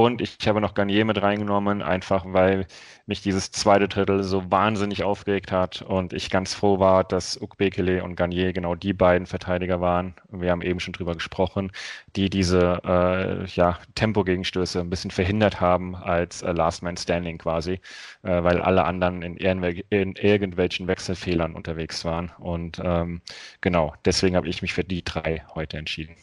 Und 0.00 0.22
ich 0.22 0.48
habe 0.48 0.62
noch 0.62 0.72
Garnier 0.72 1.04
mit 1.04 1.20
reingenommen, 1.20 1.82
einfach 1.82 2.24
weil 2.26 2.66
mich 3.04 3.20
dieses 3.20 3.50
zweite 3.50 3.86
Drittel 3.86 4.22
so 4.22 4.50
wahnsinnig 4.50 5.02
aufgeregt 5.02 5.52
hat 5.52 5.82
und 5.82 6.14
ich 6.14 6.30
ganz 6.30 6.54
froh 6.54 6.78
war, 6.78 7.04
dass 7.04 7.38
Ukbekele 7.38 8.02
und 8.02 8.16
Garnier 8.16 8.54
genau 8.54 8.74
die 8.74 8.94
beiden 8.94 9.26
Verteidiger 9.26 9.82
waren. 9.82 10.14
Wir 10.30 10.52
haben 10.52 10.62
eben 10.62 10.80
schon 10.80 10.94
drüber 10.94 11.12
gesprochen, 11.12 11.70
die 12.16 12.30
diese 12.30 12.80
äh, 12.82 13.44
ja, 13.54 13.78
Tempogegenstöße 13.94 14.80
ein 14.80 14.88
bisschen 14.88 15.10
verhindert 15.10 15.60
haben 15.60 15.94
als 15.94 16.40
äh, 16.40 16.52
Last 16.52 16.82
Man 16.82 16.96
Standing 16.96 17.36
quasi, 17.36 17.74
äh, 18.22 18.42
weil 18.42 18.62
alle 18.62 18.84
anderen 18.86 19.20
in, 19.20 19.36
in 19.36 20.14
irgendwelchen 20.16 20.86
Wechselfehlern 20.86 21.54
unterwegs 21.54 22.06
waren. 22.06 22.32
Und 22.38 22.80
ähm, 22.82 23.20
genau, 23.60 23.92
deswegen 24.06 24.36
habe 24.36 24.48
ich 24.48 24.62
mich 24.62 24.72
für 24.72 24.84
die 24.84 25.04
drei 25.04 25.44
heute 25.54 25.76
entschieden. 25.76 26.16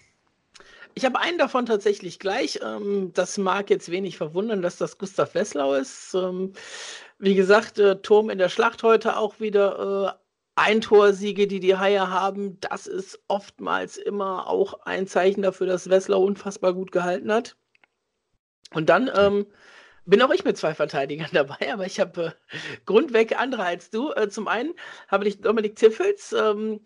Ich 0.97 1.05
habe 1.05 1.19
einen 1.19 1.37
davon 1.37 1.67
tatsächlich 1.67 2.17
gleich. 2.17 2.59
Ähm, 2.63 3.11
das 3.13 3.37
mag 3.37 3.69
jetzt 3.69 3.91
wenig 3.91 4.17
verwundern, 4.17 4.63
dass 4.63 4.77
das 4.77 4.97
Gustav 4.97 5.35
Wesslau 5.35 5.75
ist. 5.75 6.15
Ähm, 6.15 6.53
wie 7.19 7.35
gesagt, 7.35 7.77
äh, 7.77 8.01
Turm 8.01 8.31
in 8.31 8.39
der 8.39 8.49
Schlacht 8.49 8.81
heute 8.81 9.15
auch 9.15 9.39
wieder 9.39 10.17
äh, 10.17 10.19
Eintorsiege, 10.55 11.45
die 11.45 11.59
die 11.59 11.77
Haie 11.77 12.09
haben. 12.09 12.59
Das 12.61 12.87
ist 12.87 13.19
oftmals 13.27 13.97
immer 13.97 14.47
auch 14.49 14.85
ein 14.85 15.05
Zeichen 15.05 15.43
dafür, 15.43 15.67
dass 15.67 15.91
Wesslau 15.91 16.23
unfassbar 16.23 16.73
gut 16.73 16.91
gehalten 16.91 17.31
hat. 17.31 17.57
Und 18.73 18.89
dann 18.89 19.07
ähm, 19.15 19.45
bin 20.07 20.23
auch 20.23 20.31
ich 20.31 20.45
mit 20.45 20.57
zwei 20.57 20.73
Verteidigern 20.73 21.29
dabei, 21.31 21.71
aber 21.71 21.85
ich 21.85 21.99
habe 21.99 22.33
äh, 22.49 22.57
grundweg 22.87 23.39
andere 23.39 23.65
als 23.65 23.91
du. 23.91 24.13
Äh, 24.13 24.29
zum 24.29 24.47
einen 24.47 24.73
habe 25.09 25.27
ich 25.27 25.41
Dominik 25.41 25.75
Tiffels, 25.75 26.33
ähm, 26.33 26.79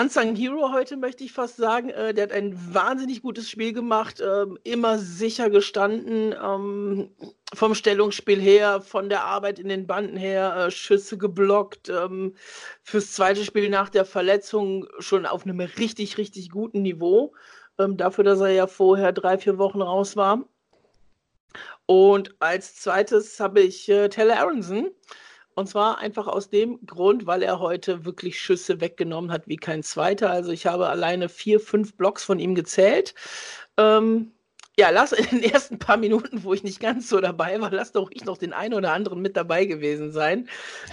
Unsung 0.00 0.36
Hero 0.36 0.70
heute, 0.70 0.96
möchte 0.96 1.24
ich 1.24 1.32
fast 1.32 1.56
sagen. 1.56 1.90
Äh, 1.90 2.14
der 2.14 2.24
hat 2.24 2.32
ein 2.32 2.56
wahnsinnig 2.72 3.20
gutes 3.20 3.50
Spiel 3.50 3.72
gemacht, 3.72 4.22
ähm, 4.24 4.56
immer 4.62 4.96
sicher 4.98 5.50
gestanden, 5.50 6.32
ähm, 6.40 7.10
vom 7.52 7.74
Stellungsspiel 7.74 8.40
her, 8.40 8.80
von 8.80 9.08
der 9.08 9.24
Arbeit 9.24 9.58
in 9.58 9.68
den 9.68 9.88
Banden 9.88 10.16
her, 10.16 10.54
äh, 10.56 10.70
Schüsse 10.70 11.18
geblockt. 11.18 11.88
Ähm, 11.88 12.36
fürs 12.84 13.12
zweite 13.12 13.44
Spiel 13.44 13.70
nach 13.70 13.88
der 13.88 14.04
Verletzung 14.04 14.86
schon 15.00 15.26
auf 15.26 15.44
einem 15.44 15.58
richtig, 15.58 16.16
richtig 16.16 16.50
guten 16.50 16.82
Niveau. 16.82 17.34
Ähm, 17.76 17.96
dafür, 17.96 18.22
dass 18.22 18.38
er 18.38 18.50
ja 18.50 18.68
vorher 18.68 19.10
drei, 19.10 19.36
vier 19.36 19.58
Wochen 19.58 19.82
raus 19.82 20.16
war. 20.16 20.44
Und 21.86 22.36
als 22.38 22.76
zweites 22.76 23.40
habe 23.40 23.62
ich 23.62 23.88
äh, 23.88 24.08
Taylor 24.08 24.36
Aronson. 24.36 24.92
Und 25.58 25.66
zwar 25.66 25.98
einfach 25.98 26.28
aus 26.28 26.50
dem 26.50 26.78
Grund, 26.86 27.26
weil 27.26 27.42
er 27.42 27.58
heute 27.58 28.04
wirklich 28.04 28.40
Schüsse 28.40 28.80
weggenommen 28.80 29.32
hat 29.32 29.48
wie 29.48 29.56
kein 29.56 29.82
zweiter. 29.82 30.30
Also 30.30 30.52
ich 30.52 30.66
habe 30.66 30.88
alleine 30.88 31.28
vier, 31.28 31.58
fünf 31.58 31.96
Blocks 31.96 32.22
von 32.22 32.38
ihm 32.38 32.54
gezählt. 32.54 33.16
Ähm, 33.76 34.30
ja, 34.78 34.90
lass 34.90 35.10
in 35.10 35.40
den 35.40 35.50
ersten 35.50 35.80
paar 35.80 35.96
Minuten, 35.96 36.44
wo 36.44 36.54
ich 36.54 36.62
nicht 36.62 36.78
ganz 36.78 37.08
so 37.08 37.20
dabei 37.20 37.60
war, 37.60 37.72
lass 37.72 37.90
doch 37.90 38.08
ich 38.12 38.24
noch 38.24 38.38
den 38.38 38.52
einen 38.52 38.74
oder 38.74 38.92
anderen 38.92 39.20
mit 39.20 39.36
dabei 39.36 39.64
gewesen 39.64 40.12
sein. 40.12 40.48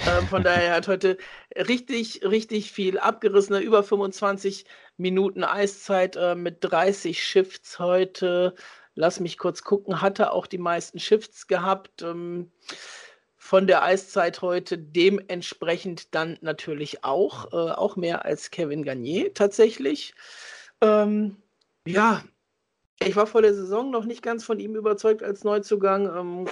Ähm, 0.08 0.26
von 0.28 0.42
daher 0.42 0.74
hat 0.74 0.88
heute 0.88 1.20
richtig, 1.56 2.22
richtig 2.24 2.72
viel 2.72 2.98
abgerissen. 2.98 3.62
Über 3.62 3.84
25 3.84 4.66
Minuten 4.98 5.44
Eiszeit 5.44 6.16
äh, 6.16 6.34
mit 6.34 6.58
30 6.62 7.24
Shifts 7.24 7.78
heute. 7.78 8.56
Lass 8.96 9.20
mich 9.20 9.38
kurz 9.38 9.62
gucken, 9.64 10.02
hatte 10.02 10.32
auch 10.32 10.48
die 10.48 10.58
meisten 10.58 10.98
Shifts 10.98 11.46
gehabt. 11.46 12.02
Ähm, 12.02 12.52
von 13.46 13.68
der 13.68 13.84
Eiszeit 13.84 14.42
heute 14.42 14.76
dementsprechend 14.76 16.16
dann 16.16 16.40
natürlich 16.42 17.04
auch, 17.04 17.54
äh, 17.54 17.74
auch 17.74 17.96
mehr 17.96 18.26
als 18.26 18.50
Kevin 18.50 18.82
Garnier 18.82 19.36
tatsächlich. 19.36 20.16
Ähm, 20.82 21.38
ja, 21.86 22.24
ich 23.00 23.16
war 23.16 23.28
vor 23.28 23.44
der 23.44 23.54
Saison 23.54 23.92
noch 23.92 24.06
nicht 24.06 24.24
ganz 24.24 24.44
von 24.44 24.60
ihm 24.60 24.76
überzeugt 24.76 25.22
als 25.22 25.44
Neuzugang. 25.44 26.08
Ähm, 26.08 26.50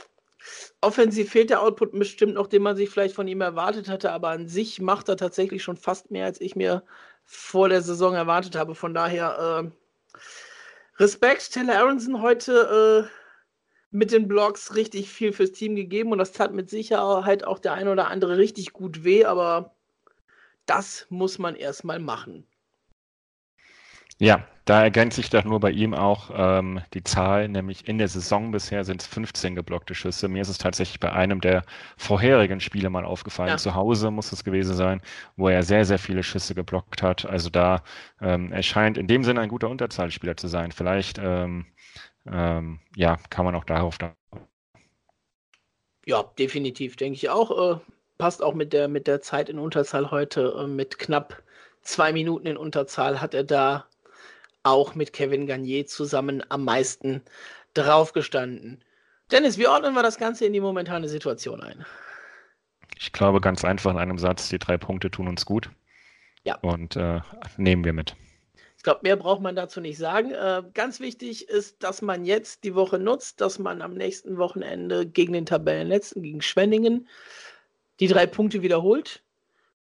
offensiv 0.81 1.31
fehlt 1.31 1.49
der 1.49 1.63
Output 1.63 1.97
bestimmt 1.97 2.35
noch, 2.35 2.45
den 2.45 2.61
man 2.61 2.75
sich 2.75 2.91
vielleicht 2.91 3.15
von 3.15 3.27
ihm 3.27 3.41
erwartet 3.41 3.89
hatte, 3.89 4.11
aber 4.11 4.29
an 4.29 4.47
sich 4.47 4.79
macht 4.79 5.09
er 5.09 5.17
tatsächlich 5.17 5.63
schon 5.63 5.77
fast 5.77 6.11
mehr, 6.11 6.25
als 6.25 6.39
ich 6.41 6.55
mir 6.55 6.83
vor 7.25 7.69
der 7.69 7.81
Saison 7.81 8.13
erwartet 8.13 8.55
habe. 8.55 8.75
Von 8.75 8.93
daher 8.93 9.63
äh, 9.65 11.01
Respekt, 11.01 11.53
Taylor 11.53 11.79
Aronson 11.79 12.21
heute 12.21 13.09
äh, 13.09 13.22
mit 13.93 14.11
den 14.11 14.27
Blogs 14.27 14.75
richtig 14.75 15.09
viel 15.09 15.31
fürs 15.31 15.51
Team 15.51 15.75
gegeben 15.75 16.11
und 16.11 16.17
das 16.17 16.31
tat 16.31 16.53
mit 16.53 16.69
Sicherheit 16.69 17.43
auch 17.43 17.59
der 17.59 17.73
ein 17.73 17.87
oder 17.87 18.09
andere 18.09 18.37
richtig 18.37 18.73
gut 18.73 19.03
weh, 19.03 19.23
aber 19.23 19.75
das 20.65 21.05
muss 21.09 21.37
man 21.37 21.55
erstmal 21.55 21.99
machen. 21.99 22.47
Ja, 24.19 24.47
da 24.65 24.81
ergänzt 24.81 25.17
sich 25.17 25.29
doch 25.29 25.43
nur 25.43 25.59
bei 25.59 25.71
ihm 25.71 25.93
auch 25.93 26.31
ähm, 26.33 26.81
die 26.93 27.03
Zahl, 27.03 27.49
nämlich 27.49 27.87
in 27.87 27.97
der 27.97 28.07
Saison 28.07 28.51
bisher 28.51 28.83
sind 28.83 29.01
es 29.01 29.07
15 29.07 29.55
geblockte 29.55 29.93
Schüsse. 29.93 30.27
Mir 30.27 30.41
ist 30.41 30.49
es 30.49 30.57
tatsächlich 30.57 30.99
bei 30.99 31.11
einem 31.11 31.41
der 31.41 31.63
vorherigen 31.97 32.61
Spiele 32.61 32.89
mal 32.89 33.05
aufgefallen. 33.05 33.49
Ja. 33.49 33.57
Zu 33.57 33.75
Hause 33.75 34.09
muss 34.09 34.31
es 34.31 34.43
gewesen 34.43 34.75
sein, 34.75 35.01
wo 35.35 35.49
er 35.49 35.63
sehr, 35.63 35.83
sehr 35.85 35.99
viele 35.99 36.23
Schüsse 36.23 36.55
geblockt 36.55 37.03
hat. 37.03 37.25
Also 37.25 37.49
da 37.49 37.83
ähm, 38.21 38.51
er 38.53 38.63
scheint 38.63 38.97
in 38.97 39.07
dem 39.07 39.23
Sinne 39.23 39.41
ein 39.41 39.49
guter 39.49 39.69
Unterzahlspieler 39.69 40.37
zu 40.37 40.47
sein. 40.47 40.71
Vielleicht 40.71 41.19
ähm, 41.21 41.65
ähm, 42.31 42.79
ja, 42.95 43.17
kann 43.29 43.45
man 43.45 43.55
auch 43.55 43.65
darauf 43.65 43.97
da. 43.97 44.15
Ja, 46.05 46.23
definitiv, 46.37 46.95
denke 46.95 47.15
ich 47.15 47.29
auch. 47.29 47.77
Äh, 47.77 47.79
passt 48.17 48.43
auch 48.43 48.53
mit 48.53 48.73
der, 48.73 48.87
mit 48.87 49.07
der 49.07 49.21
Zeit 49.21 49.49
in 49.49 49.59
Unterzahl 49.59 50.11
heute. 50.11 50.55
Äh, 50.57 50.67
mit 50.67 50.99
knapp 50.99 51.41
zwei 51.81 52.11
Minuten 52.11 52.47
in 52.47 52.57
Unterzahl 52.57 53.21
hat 53.21 53.33
er 53.33 53.43
da 53.43 53.85
auch 54.63 54.95
mit 54.95 55.13
Kevin 55.13 55.47
Garnier 55.47 55.85
zusammen 55.85 56.43
am 56.49 56.63
meisten 56.63 57.21
draufgestanden. 57.73 58.83
Dennis, 59.31 59.57
wie 59.57 59.67
ordnen 59.67 59.93
wir 59.93 60.03
das 60.03 60.17
Ganze 60.17 60.45
in 60.45 60.53
die 60.53 60.61
momentane 60.61 61.09
Situation 61.09 61.61
ein? 61.61 61.85
Ich 62.97 63.11
glaube 63.11 63.41
ganz 63.41 63.65
einfach 63.65 63.91
in 63.91 63.97
einem 63.97 64.17
Satz, 64.17 64.49
die 64.49 64.59
drei 64.59 64.77
Punkte 64.77 65.11
tun 65.11 65.27
uns 65.27 65.45
gut. 65.45 65.69
Ja. 66.43 66.55
Und 66.59 66.95
äh, 66.95 67.21
nehmen 67.57 67.83
wir 67.83 67.93
mit. 67.93 68.15
Ich 68.83 68.85
glaube, 68.85 68.99
mehr 69.03 69.15
braucht 69.15 69.39
man 69.39 69.55
dazu 69.55 69.79
nicht 69.79 69.97
sagen. 69.97 70.31
Äh, 70.31 70.61
ganz 70.73 70.99
wichtig 70.99 71.47
ist, 71.47 71.81
dass 71.83 72.01
man 72.01 72.25
jetzt 72.25 72.65
die 72.65 72.75
Woche 72.75 72.99
nutzt, 72.99 73.39
dass 73.39 73.57
man 73.57 73.81
am 73.81 73.93
nächsten 73.93 74.37
Wochenende 74.37 75.07
gegen 75.07 75.31
den 75.31 75.45
Tabellenletzten, 75.45 76.21
gegen 76.21 76.41
Schwenningen, 76.41 77.07
die 78.01 78.07
drei 78.07 78.27
Punkte 78.27 78.61
wiederholt. 78.61 79.23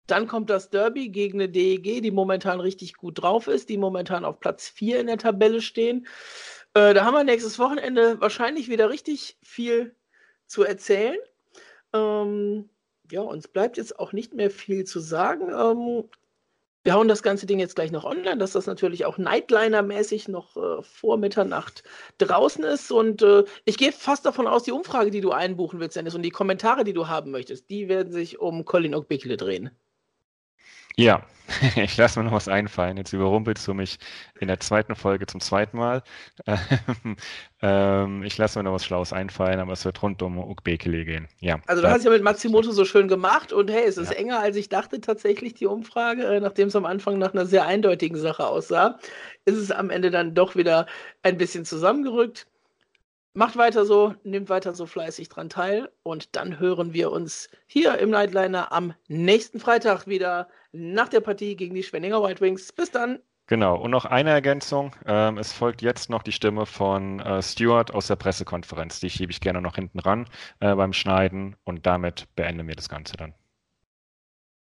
Dann 0.07 0.29
kommt 0.29 0.51
das 0.51 0.71
Derby 0.71 1.09
gegen 1.09 1.41
eine 1.41 1.49
DEG, 1.49 2.01
die 2.01 2.13
momentan 2.13 2.61
richtig 2.61 2.95
gut 2.95 3.21
drauf 3.21 3.49
ist, 3.49 3.71
die 3.71 3.77
momentan 3.77 4.25
auf 4.25 4.39
Platz 4.39 4.69
4 4.69 5.01
in 5.01 5.09
der 5.09 5.19
Tabelle 5.19 5.63
stehen. 5.63 6.07
Äh, 6.75 6.95
da 6.95 7.05
haben 7.05 7.15
wir 7.15 7.25
nächstes 7.25 7.59
Wochenende 7.59 8.21
wahrscheinlich 8.21 8.69
wieder 8.69 8.89
richtig 8.89 9.37
viel 9.43 9.97
zu 10.47 10.63
erzählen. 10.63 11.19
Ähm, 11.93 12.71
ja, 13.11 13.23
uns 13.23 13.49
bleibt 13.49 13.79
jetzt 13.79 13.99
auch 13.99 14.13
nicht 14.13 14.33
mehr 14.33 14.53
viel 14.53 14.85
zu 14.85 15.01
sagen. 15.01 15.49
Ähm, 15.49 16.09
wir 16.85 16.95
hauen 16.95 17.09
das 17.09 17.23
ganze 17.23 17.47
Ding 17.47 17.59
jetzt 17.61 17.77
gleich 17.77 17.93
noch 17.93 18.05
online, 18.05 18.39
dass 18.39 18.53
das 18.53 18.67
natürlich 18.67 19.05
auch 19.05 19.19
Nightliner-mäßig 19.19 20.29
noch 20.29 20.57
äh, 20.57 20.83
vor 20.83 21.17
Mitternacht 21.17 21.85
draußen 22.19 22.65
ist. 22.65 22.91
Und 22.91 23.23
äh, 23.23 23.45
ich 23.65 23.79
gehe 23.79 23.93
fast 23.93 24.27
davon 24.27 24.47
aus, 24.47 24.65
die 24.65 24.73
Umfrage, 24.73 25.11
die 25.11 25.21
du 25.21 25.31
einbuchen 25.31 25.81
willst, 25.81 25.97
Dennis, 25.97 26.15
und 26.15 26.23
die 26.23 26.31
Kommentare, 26.31 26.85
die 26.85 26.93
du 26.93 27.09
haben 27.09 27.31
möchtest, 27.31 27.71
die 27.71 27.89
werden 27.89 28.13
sich 28.13 28.41
um 28.41 28.65
Colin 28.65 28.95
Okbekele 28.95 29.37
drehen. 29.37 29.71
Ja, 30.97 31.25
ich 31.77 31.97
lasse 31.97 32.19
mir 32.19 32.27
noch 32.27 32.33
was 32.33 32.49
einfallen. 32.49 32.97
Jetzt 32.97 33.13
überrumpelst 33.13 33.67
du 33.67 33.75
mich 33.75 33.99
in 34.41 34.49
der 34.49 34.61
zweiten 34.61 34.95
Folge 34.95 35.27
zum 35.27 35.41
zweiten 35.41 35.77
Mal. 35.77 36.03
ähm, 37.63 38.23
ich 38.23 38.39
lasse 38.39 38.59
mir 38.59 38.65
noch 38.65 38.73
was 38.73 38.85
Schlaues 38.85 39.13
einfallen, 39.13 39.61
aber 39.61 39.73
es 39.73 39.85
wird 39.85 40.03
rund 40.03 40.23
um 40.23 40.39
Ukbekele 40.39 41.05
gehen. 41.05 41.29
Ja, 41.41 41.61
also 41.67 41.83
du 41.83 41.91
hast 41.91 42.05
ja 42.05 42.11
mit 42.11 42.23
Matsumoto 42.23 42.73
so 42.73 42.85
schön 42.85 43.09
gemacht 43.09 43.53
und 43.53 43.71
hey, 43.71 43.85
es 43.87 43.99
ist 43.99 44.13
ja. 44.13 44.19
enger, 44.19 44.41
als 44.41 44.57
ich 44.57 44.69
dachte 44.69 45.01
tatsächlich, 45.01 45.55
die 45.55 45.67
Umfrage, 45.67 46.25
äh, 46.25 46.41
nachdem 46.41 46.69
es 46.69 46.77
am 46.77 46.87
Anfang 46.87 47.19
nach 47.19 47.33
einer 47.33 47.47
sehr 47.47 47.67
eindeutigen 47.67 48.19
Sache 48.19 48.47
aussah, 48.47 48.99
ist 49.45 49.57
es 49.57 49.71
am 49.71 49.91
Ende 49.91 50.11
dann 50.11 50.35
doch 50.35 50.57
wieder 50.57 50.87
ein 51.23 51.39
bisschen 51.39 51.65
zusammengerückt. 51.65 52.47
Macht 53.35 53.57
weiter 53.57 53.87
so, 53.87 54.15
nehmt 54.25 54.51
weiter 54.51 54.75
so 54.75 54.85
fleißig 54.85 55.31
dran 55.31 55.49
teil 55.49 55.91
und 56.03 56.37
dann 56.37 56.59
hören 56.59 56.93
wir 56.93 57.11
uns 57.11 57.49
hier 57.67 57.97
im 57.99 58.11
Nightliner 58.11 58.73
am 58.73 58.93
nächsten 59.09 59.59
Freitag 59.59 60.07
wieder 60.07 60.49
nach 60.73 61.09
der 61.09 61.21
Partie 61.21 61.57
gegen 61.57 61.75
die 61.75 61.83
Schwenninger 61.83 62.23
White 62.23 62.43
Wings. 62.43 62.73
Bis 62.73 62.91
dann. 62.91 63.21
Genau, 63.47 63.77
und 63.81 63.91
noch 63.91 64.05
eine 64.05 64.31
Ergänzung. 64.31 64.95
Ähm, 65.07 65.39
es 65.39 65.51
folgt 65.51 65.81
jetzt 65.81 66.11
noch 66.11 66.23
die 66.23 66.33
Stimme 66.33 66.67
von 66.67 67.21
äh, 67.21 67.43
Stuart 67.43 67.95
aus 67.95 68.07
der 68.07 68.17
Pressekonferenz. 68.17 69.01
Die 69.01 69.09
schiebe 69.09 69.33
ich 69.33 69.41
gerne 69.41 69.63
noch 69.63 69.77
hinten 69.77 69.99
ran 69.99 70.27
äh, 70.61 70.75
beim 70.75 70.93
Schneiden 70.93 71.57
und 71.65 71.87
damit 71.87 72.29
beenden 72.37 72.69
wir 72.69 72.77
das 72.77 72.91
Ganze 72.91 73.17
dann. 73.17 73.35